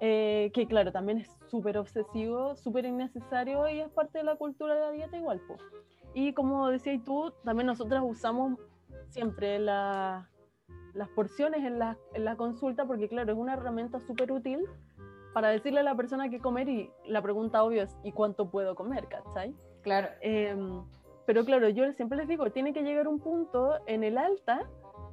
Eh, 0.00 0.50
que 0.54 0.66
claro, 0.66 0.92
también 0.92 1.18
es 1.18 1.28
súper 1.50 1.76
obsesivo, 1.76 2.54
súper 2.54 2.84
innecesario 2.84 3.68
y 3.68 3.80
es 3.80 3.90
parte 3.90 4.18
de 4.18 4.24
la 4.24 4.36
cultura 4.36 4.74
de 4.74 4.80
la 4.80 4.90
dieta 4.92 5.16
igual. 5.16 5.40
pues 5.46 5.60
Y 6.14 6.32
como 6.34 6.68
decías 6.68 7.02
tú, 7.04 7.32
también 7.44 7.66
nosotras 7.66 8.02
usamos 8.04 8.58
siempre 9.08 9.58
la, 9.58 10.30
las 10.94 11.08
porciones 11.08 11.64
en 11.64 11.78
la, 11.78 11.96
en 12.14 12.24
la 12.24 12.36
consulta, 12.36 12.84
porque 12.84 13.08
claro, 13.08 13.32
es 13.32 13.38
una 13.38 13.54
herramienta 13.54 13.98
súper 14.00 14.30
útil 14.30 14.60
para 15.32 15.48
decirle 15.48 15.80
a 15.80 15.84
la 15.84 15.94
persona 15.94 16.28
qué 16.28 16.38
comer 16.38 16.68
y 16.68 16.90
la 17.06 17.22
pregunta 17.22 17.62
obvia 17.62 17.84
es 17.84 17.96
¿y 18.04 18.12
cuánto 18.12 18.50
puedo 18.50 18.74
comer? 18.74 19.08
¿Cachai? 19.08 19.54
Claro. 19.82 20.08
Em, 20.20 20.82
pero 21.26 21.44
claro, 21.44 21.68
yo 21.68 21.92
siempre 21.92 22.18
les 22.18 22.28
digo, 22.28 22.50
tiene 22.50 22.72
que 22.72 22.82
llegar 22.82 23.06
un 23.06 23.20
punto 23.20 23.74
en 23.86 24.02
el 24.04 24.16
alta 24.16 24.68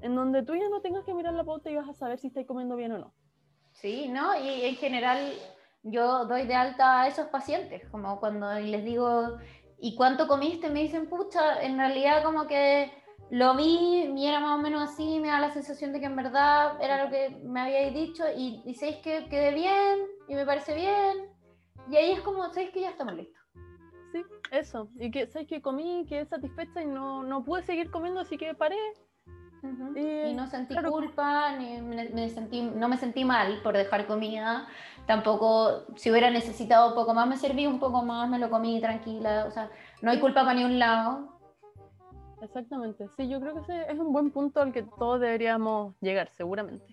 en 0.06 0.14
donde 0.14 0.44
tú 0.44 0.54
ya 0.56 0.70
no 0.70 0.82
tengas 0.82 1.04
que 1.04 1.16
mirar 1.16 1.34
la 1.34 1.44
pauta 1.44 1.72
y 1.72 1.76
vas 1.76 1.90
a 1.90 1.94
saber 1.94 2.20
si 2.20 2.28
estáis 2.28 2.46
comiendo 2.46 2.76
bien 2.76 2.92
o 2.92 3.00
no. 3.00 3.14
Sí, 3.72 4.08
¿no? 4.08 4.40
Y 4.40 4.66
en 4.66 4.76
general 4.76 5.34
yo 5.82 6.26
doy 6.26 6.46
de 6.46 6.54
alta 6.54 7.02
a 7.02 7.08
esos 7.08 7.28
pacientes, 7.30 7.90
como 7.90 8.20
cuando 8.20 8.54
les 8.54 8.86
digo, 8.86 9.38
¿y 9.80 9.96
cuánto 9.96 10.28
comiste? 10.28 10.70
Me 10.70 10.84
dicen, 10.84 11.10
pucha, 11.10 11.60
en 11.64 11.80
realidad 11.80 12.24
como 12.24 12.46
que 12.46 12.92
lo 13.32 13.56
vi 13.56 14.14
y 14.16 14.28
era 14.28 14.40
más 14.40 14.60
o 14.60 14.62
menos 14.62 14.92
así, 14.92 15.20
me 15.20 15.30
da 15.30 15.40
la 15.40 15.52
sensación 15.52 15.92
de 15.92 16.00
que 16.00 16.06
en 16.06 16.16
verdad 16.16 16.78
era 16.80 17.04
lo 17.04 17.10
que 17.10 17.42
me 17.44 17.62
habíais 17.62 17.96
dicho 17.96 18.26
y, 18.38 18.62
y 18.64 18.76
sabéis 18.76 18.98
que 18.98 19.28
quedé 19.28 19.56
bien 19.56 20.06
y 20.28 20.36
me 20.36 20.46
parece 20.46 20.76
bien. 20.76 21.32
Y 21.90 21.96
ahí 21.96 22.12
es 22.12 22.22
como, 22.22 22.48
sabéis 22.50 22.70
que 22.70 22.82
ya 22.82 22.92
estamos 22.92 23.16
listos. 23.16 23.42
Sí, 24.12 24.24
eso. 24.52 24.88
Y 25.00 25.10
que 25.10 25.26
sabéis 25.26 25.50
que 25.50 25.64
comí, 25.64 26.06
quedé 26.08 26.26
satisfecha 26.26 26.84
y 26.84 26.86
no, 26.86 27.24
no 27.24 27.44
pude 27.44 27.64
seguir 27.64 27.90
comiendo, 27.90 28.20
así 28.20 28.38
que 28.38 28.54
paré. 28.54 28.78
Y, 29.96 30.34
no 30.34 30.48
sentí 30.48 30.76
culpa, 30.76 31.56
ni 31.58 31.82
me, 31.82 32.30
sentí, 32.30 32.62
no 32.62 32.88
me 32.88 32.98
sentí 32.98 33.26
mal 33.26 33.62
por 33.64 33.76
dejar 33.76 34.08
comida. 34.08 34.68
Tampoco, 35.06 35.86
si 35.96 36.10
hubiera 36.10 36.32
necesitado 36.32 36.90
un 36.90 36.96
poco 36.96 37.14
más, 37.14 37.28
me 37.28 37.38
serví 37.38 37.68
un 37.68 37.80
poco 37.80 38.04
más, 38.04 38.30
me 38.30 38.40
lo 38.40 38.50
comí 38.50 38.82
tranquila. 38.82 39.46
O 39.48 39.52
sea, 39.52 39.70
no 40.02 40.12
hay 40.12 40.20
culpa 40.20 40.42
para 40.42 40.56
ni 40.56 40.64
un 40.64 40.80
lado 40.80 41.36
Exactamente, 42.46 43.08
sí, 43.18 43.28
yo 43.28 43.40
creo 43.40 43.56
que 43.56 43.62
ese 43.62 43.92
es 43.92 44.00
un 44.00 44.12
buen 44.12 44.32
punto 44.32 44.62
al 44.62 44.72
que 44.72 44.84
todos 44.84 45.20
deberíamos 45.20 45.96
llegar, 46.02 46.30
seguramente. 46.38 46.86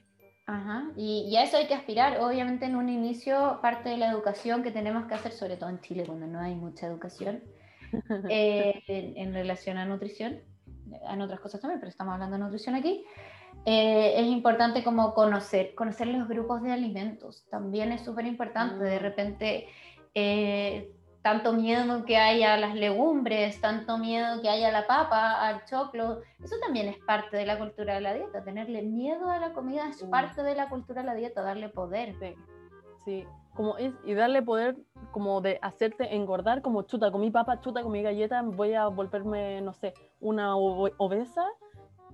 Ajá, 0.47 0.91
y, 0.97 1.35
a 1.37 1.45
eso 1.45 1.57
hay 1.57 1.67
que 1.67 1.75
aspirar. 1.75 2.21
Obviamente 2.21 2.65
en 2.67 2.77
un 2.77 2.89
inicio 2.89 3.59
parte 3.61 3.91
de 3.91 3.97
la 3.97 4.11
educación 4.11 4.63
que 4.63 4.71
tenemos 4.71 5.07
que 5.07 5.15
hacer, 5.15 5.33
sobre 5.33 5.57
todo 5.57 5.71
en 5.71 5.81
Chile, 5.81 6.05
cuando 6.07 6.27
no 6.27 6.41
hay 6.41 6.55
mucha 6.55 6.87
educación 6.87 7.43
eh, 8.31 8.83
en, 8.87 9.35
relación 9.35 9.77
a 9.77 9.85
nutrición, 9.85 10.41
en 11.11 11.21
otras 11.21 11.41
cosas 11.41 11.61
también, 11.61 11.81
pero 11.81 11.91
estamos 11.91 12.15
hablando 12.15 12.37
de 12.37 12.43
nutrición 12.43 12.75
aquí, 12.75 13.05
eh, 13.65 14.15
es 14.17 14.27
importante 14.27 14.83
como 14.83 15.15
conocer, 15.15 15.75
conocer 15.75 16.09
los 16.09 16.29
grupos 16.29 16.63
de 16.63 16.73
alimentos. 16.73 17.45
También 17.51 17.93
es 17.93 18.03
súper 18.03 18.27
importante, 18.27 18.85
de 18.85 18.99
mm. 18.99 19.03
repente... 19.03 19.69
Eh, 20.15 20.93
tanto 21.23 21.53
miedo 21.53 22.05
que 22.05 22.17
hay 22.17 22.43
a 22.43 22.57
las 22.57 22.75
legumbres, 22.75 23.61
tanto 23.61 23.97
miedo 23.97 24.43
que 24.43 24.49
hay 24.49 24.65
a 24.65 24.73
la 24.73 24.87
papa, 24.87 25.47
al 25.47 25.65
choclo, 25.67 26.21
eso 26.43 26.57
también 26.61 26.89
es 26.89 26.99
parte 26.99 27.37
de 27.37 27.47
la 27.47 27.59
cultura 27.59 27.95
de 27.95 28.01
la 28.01 28.13
dieta, 28.13 28.43
tenerle 28.43 28.83
miedo 28.83 29.31
a 29.31 29.39
la 29.39 29.53
comida 29.53 29.89
es 29.89 30.03
parte 30.05 30.43
de 30.43 30.57
la 30.57 30.69
cultura 30.69 31.03
de 31.03 31.07
la 31.07 31.15
dieta, 31.15 31.43
darle 31.43 31.69
poder. 31.69 32.17
Sí, 33.05 33.25
como 33.55 33.77
es, 33.79 33.93
y 34.05 34.15
darle 34.15 34.43
poder 34.43 34.77
como 35.13 35.41
de 35.41 35.59
hacerte 35.63 36.15
engordar, 36.15 36.61
como 36.61 36.83
chuta, 36.83 37.13
comí 37.13 37.31
papa, 37.31 37.61
chuta, 37.61 37.83
comí 37.83 38.03
galleta, 38.03 38.43
voy 38.43 38.75
a 38.75 38.89
volverme, 38.89 39.61
no 39.61 39.73
sé, 39.73 39.95
una 40.23 40.57
obesa, 40.57 41.45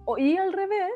o, 0.04 0.18
y 0.18 0.36
al 0.36 0.52
revés, 0.52 0.90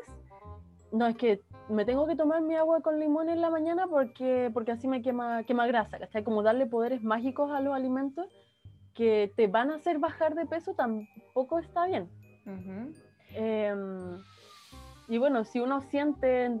no, 0.91 1.07
es 1.07 1.15
que 1.15 1.41
me 1.69 1.85
tengo 1.85 2.05
que 2.07 2.15
tomar 2.15 2.41
mi 2.41 2.55
agua 2.55 2.81
con 2.81 2.99
limón 2.99 3.29
en 3.29 3.39
la 3.39 3.49
mañana 3.49 3.87
porque, 3.87 4.51
porque 4.53 4.71
así 4.71 4.87
me 4.87 5.01
quema, 5.01 5.43
quema 5.43 5.65
grasa, 5.67 5.99
¿cachai? 5.99 6.23
Como 6.23 6.43
darle 6.43 6.65
poderes 6.65 7.03
mágicos 7.03 7.51
a 7.51 7.61
los 7.61 7.73
alimentos 7.73 8.27
que 8.93 9.31
te 9.35 9.47
van 9.47 9.71
a 9.71 9.75
hacer 9.75 9.99
bajar 9.99 10.35
de 10.35 10.45
peso 10.45 10.73
tampoco 10.73 11.59
está 11.59 11.85
bien. 11.85 12.09
Em, 13.33 14.17
y 15.07 15.17
bueno, 15.17 15.45
si 15.45 15.59
uno 15.59 15.81
siente 15.81 16.51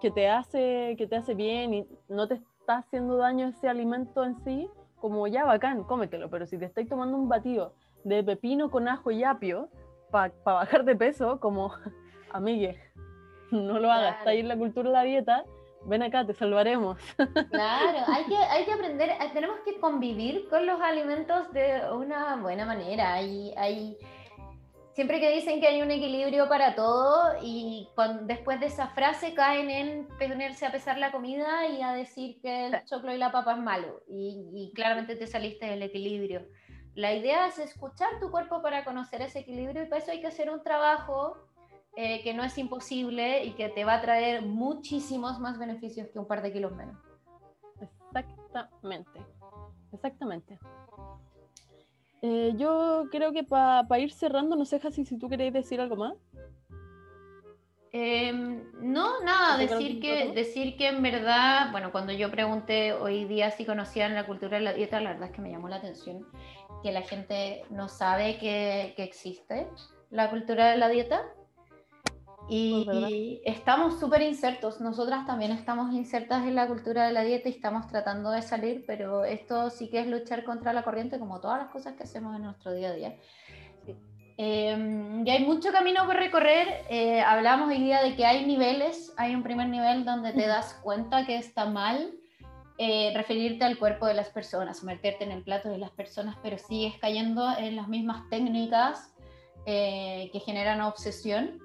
que, 0.00 0.10
te 0.10 0.28
hace, 0.28 0.94
que 0.96 1.06
te 1.06 1.16
hace 1.16 1.34
bien 1.34 1.74
y 1.74 1.86
no 2.08 2.28
te 2.28 2.34
está 2.34 2.78
haciendo 2.78 3.16
daño 3.16 3.48
ese 3.48 3.68
alimento 3.68 4.24
en 4.24 4.36
sí, 4.44 4.70
como 4.96 5.26
ya 5.26 5.44
bacán, 5.44 5.84
cómetelo, 5.84 6.30
pero 6.30 6.46
si 6.46 6.56
te 6.56 6.64
estáis 6.64 6.88
tomando 6.88 7.16
un 7.16 7.28
batido 7.28 7.74
de 8.04 8.22
pepino 8.22 8.70
con 8.70 8.88
ajo 8.88 9.10
y 9.10 9.24
apio 9.24 9.68
para 10.10 10.32
bajar 10.44 10.84
de 10.84 10.94
peso, 10.94 11.40
como 11.40 11.72
amigue, 12.30 12.78
no 13.50 13.78
lo 13.78 13.90
hagas, 13.90 14.18
está 14.18 14.30
ahí 14.30 14.40
en 14.40 14.48
la 14.48 14.56
cultura 14.56 14.88
de 14.90 14.94
la 14.94 15.02
dieta, 15.02 15.44
ven 15.86 16.02
acá, 16.02 16.24
te 16.26 16.34
salvaremos. 16.34 16.98
Claro, 17.50 17.98
hay 18.06 18.24
que, 18.24 18.36
hay 18.36 18.64
que 18.64 18.72
aprender, 18.72 19.10
eh, 19.10 19.30
tenemos 19.32 19.56
que 19.64 19.78
convivir 19.80 20.48
con 20.48 20.66
los 20.66 20.80
alimentos 20.80 21.52
de 21.52 21.80
una 21.92 22.36
buena 22.36 22.64
manera. 22.64 23.14
Hay, 23.14 23.52
hay, 23.56 23.96
siempre 24.92 25.20
que 25.20 25.32
dicen 25.32 25.60
que 25.60 25.68
hay 25.68 25.82
un 25.82 25.90
equilibrio 25.90 26.48
para 26.48 26.74
todo 26.74 27.34
y 27.42 27.88
después 28.22 28.60
de 28.60 28.66
esa 28.66 28.88
frase 28.88 29.34
caen 29.34 29.70
en 29.70 30.08
ponerse 30.18 30.66
a 30.66 30.72
pesar 30.72 30.98
la 30.98 31.12
comida 31.12 31.68
y 31.68 31.82
a 31.82 31.92
decir 31.92 32.40
que 32.40 32.66
el 32.66 32.84
choclo 32.84 33.12
y 33.12 33.18
la 33.18 33.32
papa 33.32 33.52
es 33.52 33.58
malo 33.58 34.00
y, 34.08 34.50
y 34.52 34.72
claramente 34.74 35.16
te 35.16 35.26
saliste 35.26 35.66
del 35.66 35.82
equilibrio. 35.82 36.46
La 36.94 37.12
idea 37.12 37.48
es 37.48 37.58
escuchar 37.58 38.20
tu 38.20 38.30
cuerpo 38.30 38.62
para 38.62 38.84
conocer 38.84 39.20
ese 39.22 39.40
equilibrio 39.40 39.82
y 39.82 39.86
para 39.86 40.02
eso 40.02 40.12
hay 40.12 40.20
que 40.20 40.28
hacer 40.28 40.50
un 40.50 40.62
trabajo 40.62 41.36
eh, 41.96 42.22
que 42.22 42.34
no 42.34 42.44
es 42.44 42.56
imposible 42.58 43.44
y 43.44 43.52
que 43.52 43.68
te 43.68 43.84
va 43.84 43.94
a 43.94 44.00
traer 44.00 44.42
muchísimos 44.42 45.40
más 45.40 45.58
beneficios 45.58 46.08
que 46.08 46.18
un 46.18 46.26
par 46.26 46.42
de 46.42 46.52
kilos 46.52 46.74
menos. 46.76 46.96
Exactamente, 47.80 49.20
exactamente. 49.92 50.58
Eh, 52.22 52.54
yo 52.56 53.06
creo 53.10 53.32
que 53.32 53.42
para 53.44 53.98
ir 53.98 54.12
cerrando, 54.12 54.56
no 54.56 54.64
sé, 54.64 54.80
Jasi, 54.80 55.04
si 55.04 55.18
tú 55.18 55.28
queréis 55.28 55.52
decir 55.52 55.80
algo 55.80 55.96
más. 55.96 56.14
Em, 57.92 58.64
no, 58.80 59.20
nada, 59.22 59.56
decir 59.56 60.00
que, 60.00 60.32
decir 60.32 60.76
que 60.76 60.88
en 60.88 61.00
verdad, 61.00 61.70
bueno, 61.70 61.92
cuando 61.92 62.12
yo 62.12 62.28
pregunté 62.28 62.92
hoy 62.92 63.24
día 63.24 63.52
si 63.52 63.64
conocían 63.64 64.14
la 64.14 64.26
cultura 64.26 64.58
de 64.58 64.64
la 64.64 64.72
dieta, 64.72 65.00
la 65.00 65.10
verdad 65.10 65.28
es 65.28 65.34
que 65.36 65.42
me 65.42 65.50
llamó 65.50 65.68
la 65.68 65.76
atención 65.76 66.26
que 66.84 66.92
la 66.92 67.00
gente 67.00 67.62
no 67.70 67.88
sabe 67.88 68.36
que, 68.36 68.92
que 68.94 69.04
existe 69.04 69.66
la 70.10 70.28
cultura 70.28 70.70
de 70.70 70.76
la 70.76 70.90
dieta. 70.90 71.22
Y, 72.46 73.40
estamos 73.46 73.98
súper 73.98 74.20
insertos, 74.20 74.82
nosotras 74.82 75.26
también 75.26 75.50
estamos 75.50 75.94
insertas 75.94 76.46
en 76.46 76.54
la 76.54 76.66
cultura 76.66 77.06
de 77.06 77.12
la 77.14 77.24
dieta 77.24 77.48
y 77.48 77.52
estamos 77.52 77.86
tratando 77.88 78.30
de 78.30 78.42
salir, 78.42 78.84
pero 78.86 79.24
esto 79.24 79.70
sí 79.70 79.88
que 79.88 80.00
es 80.00 80.06
luchar 80.06 80.44
contra 80.44 80.74
la 80.74 80.82
corriente 80.82 81.18
como 81.18 81.40
todas 81.40 81.58
las 81.58 81.70
cosas 81.70 81.94
que 81.94 82.02
hacemos 82.02 82.36
en 82.36 82.42
nuestro 82.42 82.74
día 82.74 82.90
a 82.90 82.92
día. 82.92 83.16
Em, 84.36 85.26
y 85.26 85.30
hay 85.30 85.42
mucho 85.46 85.72
camino 85.72 86.04
por 86.04 86.16
recorrer, 86.16 86.84
eh, 86.90 87.22
hablamos 87.22 87.70
hoy 87.70 87.78
día 87.78 88.02
de 88.02 88.14
que 88.14 88.26
hay 88.26 88.44
niveles, 88.44 89.14
hay 89.16 89.34
un 89.34 89.42
primer 89.42 89.70
nivel 89.70 90.04
donde 90.04 90.32
te 90.32 90.46
das 90.46 90.74
cuenta 90.82 91.24
que 91.24 91.36
está 91.38 91.64
mal 91.64 92.12
eh, 92.78 93.12
referirte 93.14 93.64
al 93.64 93.78
cuerpo 93.78 94.06
de 94.06 94.14
las 94.14 94.28
personas, 94.30 94.82
meterte 94.82 95.24
en 95.24 95.32
el 95.32 95.42
plato 95.42 95.68
de 95.68 95.78
las 95.78 95.90
personas, 95.90 96.36
pero 96.42 96.58
sigues 96.58 96.94
cayendo 97.00 97.56
en 97.56 97.76
las 97.76 97.88
mismas 97.88 98.28
técnicas 98.30 99.14
eh, 99.66 100.28
que 100.32 100.40
generan 100.40 100.80
obsesión 100.80 101.60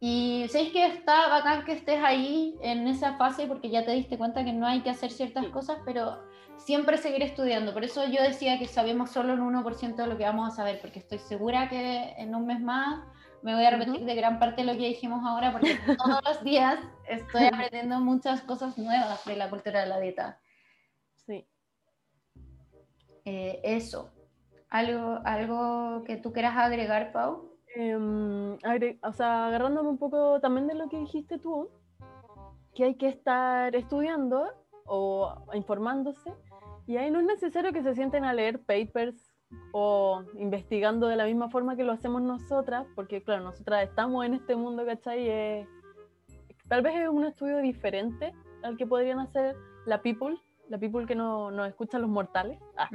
y 0.00 0.46
sabéis 0.48 0.72
que 0.72 0.86
está 0.86 1.28
bacán 1.28 1.64
que 1.64 1.72
estés 1.72 2.02
ahí 2.04 2.56
en 2.62 2.86
esa 2.86 3.16
fase 3.16 3.46
porque 3.46 3.68
ya 3.68 3.84
te 3.84 3.90
diste 3.92 4.16
cuenta 4.16 4.44
que 4.44 4.52
no 4.52 4.66
hay 4.66 4.82
que 4.82 4.90
hacer 4.90 5.10
ciertas 5.10 5.46
cosas, 5.46 5.78
pero 5.84 6.18
siempre 6.56 6.98
seguir 6.98 7.22
estudiando. 7.22 7.72
Por 7.72 7.82
eso 7.82 8.06
yo 8.06 8.22
decía 8.22 8.58
que 8.60 8.66
sabemos 8.66 9.10
solo 9.10 9.34
un 9.34 9.54
1% 9.54 9.96
de 9.96 10.06
lo 10.06 10.16
que 10.16 10.24
vamos 10.24 10.52
a 10.52 10.56
saber, 10.56 10.80
porque 10.80 11.00
estoy 11.00 11.18
segura 11.18 11.68
que 11.68 12.14
en 12.16 12.34
un 12.34 12.46
mes 12.46 12.60
más 12.60 13.00
me 13.42 13.54
voy 13.54 13.64
a 13.64 13.70
repetir 13.70 14.04
de 14.04 14.14
gran 14.14 14.38
parte 14.38 14.62
de 14.62 14.72
lo 14.72 14.78
que 14.78 14.88
dijimos 14.88 15.24
ahora 15.24 15.52
porque 15.52 15.76
todos 15.98 16.20
los 16.24 16.42
días 16.42 16.78
estoy 17.08 17.46
aprendiendo 17.46 18.00
muchas 18.00 18.42
cosas 18.42 18.78
nuevas 18.78 19.24
de 19.24 19.36
la 19.36 19.50
cultura 19.50 19.80
de 19.80 19.86
la 19.86 20.00
dieta. 20.00 20.40
Sí. 21.26 21.46
Eh, 23.24 23.60
eso. 23.62 24.10
¿Algo, 24.70 25.20
¿Algo 25.24 26.04
que 26.04 26.16
tú 26.16 26.32
quieras 26.32 26.56
agregar, 26.56 27.12
Pau? 27.12 27.56
Em, 27.74 28.54
o 29.02 29.12
sea, 29.12 29.46
agarrándome 29.46 29.88
un 29.88 29.98
poco 29.98 30.40
también 30.40 30.66
de 30.66 30.74
lo 30.74 30.88
que 30.88 30.98
dijiste 30.98 31.38
tú, 31.38 31.70
que 32.74 32.84
hay 32.84 32.94
que 32.96 33.08
estar 33.08 33.74
estudiando 33.74 34.46
o 34.84 35.44
informándose, 35.54 36.32
y 36.86 36.96
ahí 36.96 37.10
no 37.10 37.20
es 37.20 37.26
necesario 37.26 37.72
que 37.72 37.82
se 37.82 37.94
sienten 37.94 38.24
a 38.24 38.32
leer 38.32 38.60
papers 38.60 39.27
o 39.72 40.22
investigando 40.34 41.08
de 41.08 41.16
la 41.16 41.24
misma 41.24 41.48
forma 41.48 41.76
que 41.76 41.84
lo 41.84 41.92
hacemos 41.92 42.22
nosotras, 42.22 42.86
porque 42.94 43.22
claro, 43.22 43.44
nosotras 43.44 43.84
estamos 43.88 44.24
en 44.24 44.34
este 44.34 44.56
mundo, 44.56 44.84
¿cachai? 44.84 45.66
tal 46.68 46.82
vez 46.82 46.94
es 46.96 47.08
un 47.08 47.24
estudio 47.24 47.58
diferente 47.58 48.34
al 48.62 48.76
que 48.76 48.86
podrían 48.86 49.20
hacer 49.20 49.56
la 49.86 50.02
people, 50.02 50.36
la 50.68 50.78
people 50.78 51.06
que 51.06 51.14
no, 51.14 51.50
nos 51.50 51.68
escuchan 51.68 52.02
los 52.02 52.10
mortales. 52.10 52.58
Ah. 52.76 52.90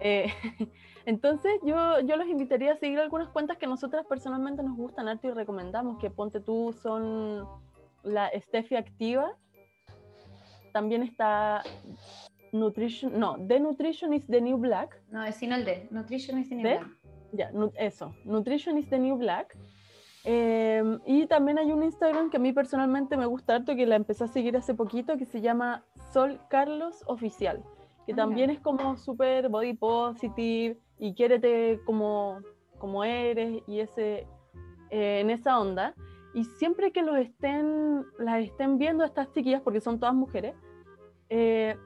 Eh, 0.00 0.32
entonces 1.06 1.52
yo, 1.62 2.00
yo 2.00 2.16
los 2.16 2.26
invitaría 2.26 2.72
a 2.72 2.76
seguir 2.76 2.98
algunas 2.98 3.28
cuentas 3.28 3.56
que 3.56 3.66
nosotras 3.66 4.04
personalmente 4.06 4.62
nos 4.62 4.76
gustan 4.76 5.08
harto 5.08 5.28
y 5.28 5.30
recomendamos, 5.30 5.98
que 5.98 6.10
ponte 6.10 6.40
tú 6.40 6.74
son 6.82 7.46
la 8.02 8.30
Steffi 8.34 8.76
Activa, 8.76 9.36
también 10.72 11.04
está 11.04 11.62
Nutrition, 12.54 13.18
no, 13.18 13.36
The 13.48 13.58
Nutrition 13.58 14.14
is 14.14 14.26
the 14.28 14.40
New 14.40 14.56
Black. 14.56 15.02
No, 15.10 15.24
es 15.24 15.34
sin 15.34 15.52
el 15.52 15.64
D, 15.64 15.88
Nutrition 15.90 16.38
is 16.38 16.48
the 16.48 16.54
New 16.54 16.62
Black. 16.62 16.86
Ya, 17.32 17.50
eso, 17.76 18.14
Nutrition 18.24 18.78
is 18.78 18.88
the 18.88 18.98
New 18.98 19.16
Black. 19.16 19.56
Em, 20.22 21.00
y 21.04 21.26
también 21.26 21.58
hay 21.58 21.72
un 21.72 21.82
Instagram 21.82 22.30
que 22.30 22.36
a 22.36 22.40
mí 22.40 22.52
personalmente 22.52 23.16
me 23.16 23.26
gusta 23.26 23.56
harto, 23.56 23.74
que 23.74 23.86
la 23.86 23.96
empecé 23.96 24.24
a 24.24 24.28
seguir 24.28 24.56
hace 24.56 24.72
poquito, 24.72 25.18
que 25.18 25.26
se 25.26 25.40
llama 25.40 25.84
Sol 26.12 26.38
Carlos 26.48 27.02
Oficial, 27.06 27.62
que 28.06 28.12
ah, 28.12 28.16
también 28.16 28.50
es 28.50 28.60
como 28.60 28.96
súper 28.96 29.48
body 29.48 29.74
positive 29.74 30.78
y 30.98 31.12
quiérete 31.14 31.80
como, 31.84 32.38
como 32.78 33.02
eres 33.02 33.64
y 33.66 33.80
ese, 33.80 34.28
eh, 34.90 35.20
en 35.20 35.30
esa 35.30 35.58
onda. 35.58 35.92
Y 36.34 36.44
siempre 36.44 36.92
que 36.92 37.02
los 37.02 37.16
estén, 37.18 38.04
las 38.18 38.44
estén 38.44 38.78
viendo 38.78 39.04
estas 39.04 39.32
chiquillas, 39.32 39.60
porque 39.60 39.80
son 39.80 39.98
todas 39.98 40.14
mujeres, 40.14 40.54
eh, 41.28 41.76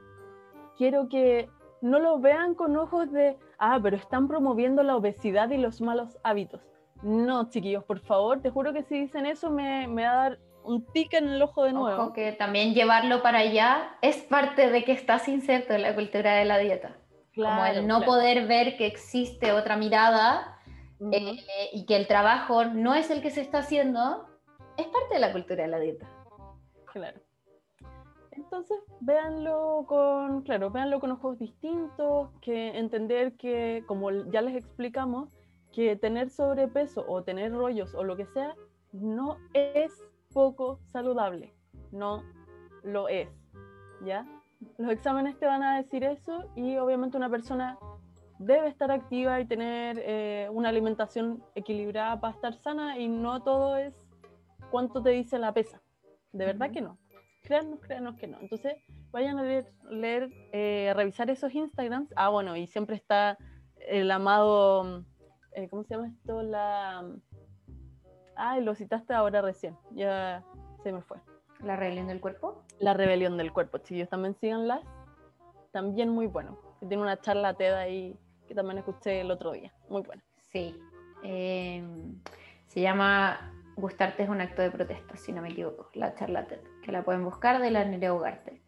quiero 0.78 1.08
que 1.10 1.50
no 1.82 1.98
lo 1.98 2.18
vean 2.18 2.54
con 2.54 2.76
ojos 2.76 3.12
de, 3.12 3.36
ah, 3.58 3.78
pero 3.82 3.96
están 3.96 4.26
promoviendo 4.28 4.82
la 4.82 4.96
obesidad 4.96 5.50
y 5.50 5.58
los 5.58 5.82
malos 5.82 6.16
hábitos 6.22 6.62
no, 7.02 7.48
chiquillos, 7.48 7.84
por 7.84 8.00
favor, 8.00 8.40
te 8.40 8.50
juro 8.50 8.72
que 8.72 8.82
si 8.82 9.00
dicen 9.00 9.26
eso 9.26 9.50
me, 9.50 9.86
me 9.86 10.04
va 10.04 10.10
a 10.10 10.14
dar 10.14 10.38
un 10.64 10.84
tic 10.86 11.14
en 11.14 11.28
el 11.28 11.42
ojo 11.42 11.64
de 11.64 11.72
nuevo. 11.72 12.02
Ojo 12.02 12.12
que 12.12 12.32
también 12.32 12.74
llevarlo 12.74 13.22
para 13.22 13.38
allá 13.38 13.96
es 14.02 14.16
parte 14.18 14.70
de 14.70 14.84
que 14.84 14.92
estás 14.92 15.28
inserto 15.28 15.74
en 15.74 15.82
la 15.82 15.94
cultura 15.94 16.34
de 16.34 16.44
la 16.44 16.58
dieta. 16.58 16.96
Como 17.34 17.64
el 17.64 17.86
no 17.86 18.02
poder 18.02 18.48
ver 18.48 18.76
que 18.76 18.86
existe 18.86 19.52
otra 19.52 19.76
mirada 19.76 20.58
eh, 21.12 21.36
y 21.72 21.86
que 21.86 21.94
el 21.94 22.08
trabajo 22.08 22.64
no 22.64 22.94
es 22.94 23.10
el 23.10 23.22
que 23.22 23.30
se 23.30 23.40
está 23.42 23.58
haciendo, 23.58 24.26
es 24.76 24.86
parte 24.86 25.14
de 25.14 25.20
la 25.20 25.32
cultura 25.32 25.62
de 25.62 25.68
la 25.68 25.78
dieta. 25.78 26.06
Claro. 26.92 27.20
Entonces, 28.50 28.78
véanlo 29.00 29.84
con, 29.86 30.40
claro, 30.40 30.70
véanlo 30.70 31.00
con 31.00 31.10
ojos 31.10 31.38
distintos, 31.38 32.30
que 32.40 32.78
entender 32.78 33.36
que, 33.36 33.84
como 33.86 34.10
ya 34.10 34.40
les 34.40 34.56
explicamos, 34.56 35.28
que 35.70 35.96
tener 35.96 36.30
sobrepeso 36.30 37.04
o 37.06 37.22
tener 37.22 37.52
rollos 37.52 37.94
o 37.94 38.04
lo 38.04 38.16
que 38.16 38.24
sea 38.24 38.54
no 38.92 39.36
es 39.52 39.92
poco 40.32 40.80
saludable, 40.92 41.52
no 41.92 42.22
lo 42.82 43.10
es, 43.10 43.28
¿ya? 44.02 44.26
Los 44.78 44.92
exámenes 44.92 45.38
te 45.38 45.44
van 45.44 45.62
a 45.62 45.76
decir 45.76 46.02
eso 46.02 46.50
y 46.56 46.78
obviamente 46.78 47.18
una 47.18 47.28
persona 47.28 47.78
debe 48.38 48.68
estar 48.68 48.90
activa 48.90 49.38
y 49.42 49.44
tener 49.44 50.00
eh, 50.02 50.48
una 50.50 50.70
alimentación 50.70 51.44
equilibrada 51.54 52.18
para 52.18 52.32
estar 52.32 52.54
sana 52.54 52.98
y 52.98 53.08
no 53.08 53.42
todo 53.42 53.76
es 53.76 53.94
cuánto 54.70 55.02
te 55.02 55.10
dice 55.10 55.38
la 55.38 55.52
pesa. 55.52 55.82
De 56.32 56.46
verdad 56.46 56.70
que 56.70 56.80
no. 56.80 56.96
Créanos, 57.48 57.80
créanos 57.80 58.14
que 58.16 58.26
no. 58.26 58.38
Entonces, 58.40 58.76
vayan 59.10 59.38
a 59.38 59.42
leer, 59.42 59.72
leer 59.90 60.30
eh, 60.52 60.92
revisar 60.94 61.30
esos 61.30 61.54
Instagrams. 61.54 62.12
Ah, 62.14 62.28
bueno, 62.28 62.54
y 62.56 62.66
siempre 62.66 62.94
está 62.94 63.38
el 63.88 64.10
amado 64.10 65.02
eh, 65.58 65.68
¿cómo 65.68 65.82
se 65.82 65.94
llama 65.94 66.08
esto? 66.08 66.42
La... 66.42 67.04
Ay, 68.36 68.62
lo 68.62 68.74
citaste 68.76 69.12
ahora 69.14 69.42
recién, 69.42 69.76
ya 69.90 70.44
se 70.82 70.92
me 70.92 71.02
fue. 71.02 71.18
¿La 71.64 71.74
rebelión 71.74 72.06
del 72.06 72.20
cuerpo? 72.20 72.62
La 72.78 72.94
rebelión 72.94 73.36
del 73.36 73.52
cuerpo, 73.52 73.78
chicos, 73.78 74.08
también 74.08 74.36
síganlas. 74.36 74.82
También 75.72 76.10
muy 76.10 76.26
bueno. 76.26 76.58
Tiene 76.78 76.98
una 76.98 77.20
charla 77.20 77.54
TED 77.54 77.74
ahí 77.74 78.16
que 78.46 78.54
también 78.54 78.78
escuché 78.78 79.20
el 79.22 79.30
otro 79.32 79.50
día. 79.50 79.72
Muy 79.88 80.02
buena. 80.02 80.22
Sí. 80.52 80.78
Eh, 81.24 81.82
se 82.68 82.80
llama 82.80 83.52
Gustarte 83.80 84.24
es 84.24 84.28
un 84.28 84.40
acto 84.40 84.62
de 84.62 84.70
protesta, 84.70 85.16
si 85.16 85.32
no 85.32 85.42
me 85.42 85.50
equivoco, 85.50 85.90
la 85.94 86.14
charla 86.14 86.46
TED, 86.46 86.60
que 86.82 86.92
la 86.92 87.04
pueden 87.04 87.24
buscar 87.24 87.60
de 87.60 87.70
la 87.70 87.84
Nerea 87.84 88.12
Ugarte. 88.12 88.60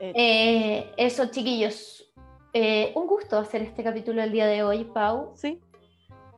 Eh, 0.00 0.92
eso, 0.96 1.26
chiquillos. 1.26 2.12
un 2.94 3.06
gusto 3.06 3.38
hacer 3.38 3.62
este 3.62 3.82
capítulo 3.82 4.22
el 4.22 4.32
día 4.32 4.46
de 4.46 4.62
hoy, 4.62 4.84
Pau. 4.84 5.32
Sí, 5.34 5.60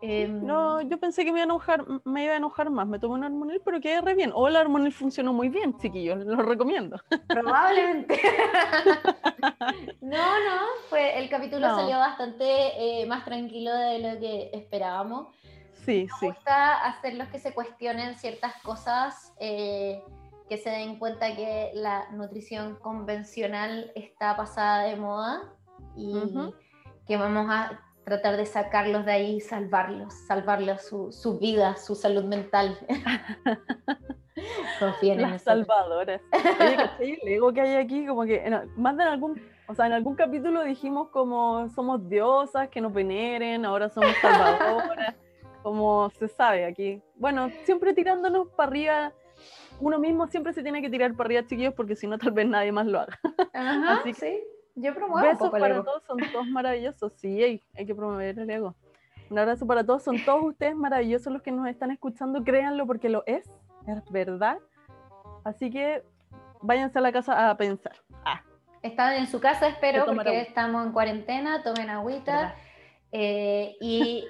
Em, 0.02 0.46
no, 0.46 0.80
yo 0.80 0.98
pensé 0.98 1.26
que 1.26 1.32
me 1.32 1.40
iba, 1.40 1.42
a 1.42 1.44
enojar, 1.44 1.84
me 2.04 2.24
iba 2.24 2.32
a 2.32 2.36
enojar 2.36 2.70
más. 2.70 2.86
Me 2.86 2.98
tomé 2.98 3.14
un 3.14 3.24
armonil, 3.24 3.61
pero 3.62 3.80
quedé 3.80 4.00
re 4.00 4.14
bien. 4.14 4.32
O 4.34 4.48
el 4.48 4.56
armonil 4.56 4.92
funcionó 4.92 5.32
muy 5.32 5.48
bien, 5.50 5.76
chiquillos. 5.78 6.24
Lo 6.24 6.36
recomiendo. 6.42 6.96
Probablemente. 7.28 8.18
no, 10.00 10.16
no. 10.16 10.61
Fue, 10.88 11.18
el 11.18 11.28
capítulo 11.28 11.68
salió 11.68 11.98
bastante 11.98 13.02
eh, 13.02 13.06
más 13.06 13.24
tranquilo 13.24 13.74
de 13.74 13.98
lo 13.98 14.18
que 14.18 14.50
esperábamos. 14.54 15.36
Sí, 15.84 16.08
me 16.20 16.28
gusta 16.28 16.84
hacerlos 16.84 17.28
que 17.28 17.38
se 17.38 17.54
cuestionen 17.54 18.16
ciertas 18.16 18.54
cosas, 18.62 19.34
eh, 19.40 20.02
que 20.48 20.58
se 20.58 20.70
den 20.70 20.98
cuenta 20.98 21.34
que 21.34 21.70
la 21.74 22.10
nutrición 22.10 22.76
convencional 22.76 23.92
está 23.94 24.36
pasada 24.36 24.84
de 24.84 24.96
moda 24.96 25.42
y 25.96 26.12
que 27.06 27.16
vamos 27.16 27.46
a 27.48 27.80
tratar 28.04 28.36
de 28.36 28.46
sacarlos 28.46 29.04
de 29.04 29.12
ahí 29.12 29.36
y 29.36 29.40
salvarlos, 29.40 30.12
salvarlos 30.26 30.82
su, 30.82 31.12
su 31.12 31.38
vida, 31.38 31.76
su 31.76 31.94
salud 31.94 32.24
mental. 32.24 32.76
Confíen 34.78 35.20
en 35.20 35.30
Las 35.30 35.42
salvadoras. 35.42 36.20
Oye, 36.98 37.20
El 37.22 37.28
ego 37.28 37.52
que 37.52 37.60
hay 37.60 37.74
aquí, 37.76 38.06
como 38.06 38.24
que 38.24 38.50
más 38.76 38.96
de 38.96 39.02
en 39.02 39.08
algún, 39.08 39.42
o 39.66 39.74
sea, 39.74 39.86
en 39.86 39.92
algún 39.92 40.14
capítulo 40.14 40.64
dijimos 40.64 41.08
como 41.08 41.68
somos 41.70 42.08
diosas, 42.08 42.68
que 42.68 42.80
nos 42.80 42.92
veneren, 42.92 43.64
ahora 43.64 43.88
somos 43.88 44.12
salvadoras, 44.20 45.14
como 45.62 46.11
se 46.11 46.28
sabe 46.28 46.64
aquí. 46.64 47.02
Bueno, 47.16 47.50
siempre 47.64 47.94
tirándonos 47.94 48.48
para 48.48 48.68
arriba 48.68 49.12
uno 49.80 49.98
mismo 49.98 50.26
siempre 50.26 50.52
se 50.52 50.62
tiene 50.62 50.82
que 50.82 50.90
tirar 50.90 51.14
para 51.14 51.28
arriba, 51.28 51.46
chiquillos, 51.46 51.74
porque 51.74 51.96
si 51.96 52.06
no, 52.06 52.18
tal 52.18 52.32
vez 52.32 52.46
nadie 52.46 52.72
más 52.72 52.86
lo 52.86 53.00
haga. 53.00 53.18
Ajá, 53.54 53.94
Así 53.94 54.12
que, 54.12 54.14
sí. 54.14 54.40
Yo 54.76 54.94
promuevo 54.94 55.26
Besos 55.26 55.50
para 55.50 55.82
todos, 55.82 56.02
son 56.04 56.18
todos 56.32 56.46
maravillosos. 56.46 57.12
Sí, 57.14 57.42
hay, 57.42 57.62
hay, 57.76 57.86
que 57.86 57.94
promover 57.94 58.38
el 58.38 58.50
ego. 58.50 58.74
Un 59.28 59.38
abrazo 59.38 59.66
para 59.66 59.84
todos, 59.84 60.02
son 60.02 60.22
todos 60.24 60.44
ustedes 60.44 60.74
maravillosos 60.74 61.32
los 61.32 61.42
que 61.42 61.52
nos 61.52 61.68
están 61.68 61.90
escuchando, 61.90 62.42
créanlo 62.42 62.86
porque 62.86 63.08
lo 63.08 63.22
es, 63.26 63.48
es 63.86 64.11
verdad. 64.11 64.58
Así 65.44 65.70
que 65.70 66.02
váyanse 66.61 66.98
a 66.98 67.02
la 67.02 67.12
casa 67.12 67.50
a 67.50 67.56
pensar. 67.56 67.94
Ah. 68.24 68.42
Están 68.82 69.14
en 69.14 69.26
su 69.26 69.40
casa, 69.40 69.68
espero, 69.68 70.06
porque 70.06 70.40
estamos 70.40 70.86
en 70.86 70.92
cuarentena, 70.92 71.62
tomen 71.62 71.90
agüita 71.90 72.54
eh, 73.12 73.76
y 73.78 74.24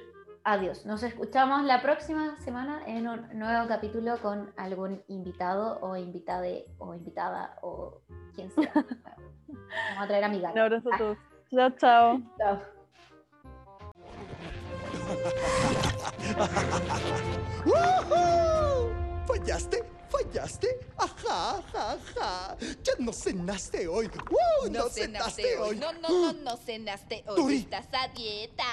adiós. 0.45 0.86
Nos 0.86 1.03
escuchamos 1.03 1.64
la 1.64 1.82
próxima 1.82 2.38
semana 2.41 2.82
en 2.86 3.09
un 3.09 3.38
nuevo 3.38 3.68
capítulo 3.68 4.18
con 4.20 4.53
algún 4.57 5.03
invitado 5.09 5.78
o 5.80 5.97
invitade 5.97 6.66
o 6.78 6.95
invitada 6.95 7.59
o 7.62 8.03
quien 8.34 8.51
sea. 8.51 8.72
Vamos 9.49 9.99
a 9.99 10.07
traer 10.07 10.24
a 10.24 10.28
mi 10.28 10.38
Un 10.38 10.59
abrazo 10.59 10.93
a 10.93 10.99
todos. 10.99 11.18
Chao, 11.51 11.70
chao. 11.70 12.20
Chao. 12.38 12.61
¿Fallaste? 19.26 19.84
¿Fallaste? 20.11 20.68
Ajá, 20.97 21.59
ajá, 21.59 21.93
ajá. 21.93 22.57
Ya 22.82 22.95
no 22.99 23.12
cenaste 23.12 23.86
hoy. 23.88 24.11
no, 24.70 24.88
cenaste, 24.88 25.59
hoy. 25.59 25.76
No, 25.76 25.93
no, 25.93 26.09
no, 26.09 26.32
no 26.32 26.57
cenaste 26.57 27.22
hoy. 27.26 27.59
Estás 27.59 27.88
a 27.93 28.09
dieta. 28.09 28.64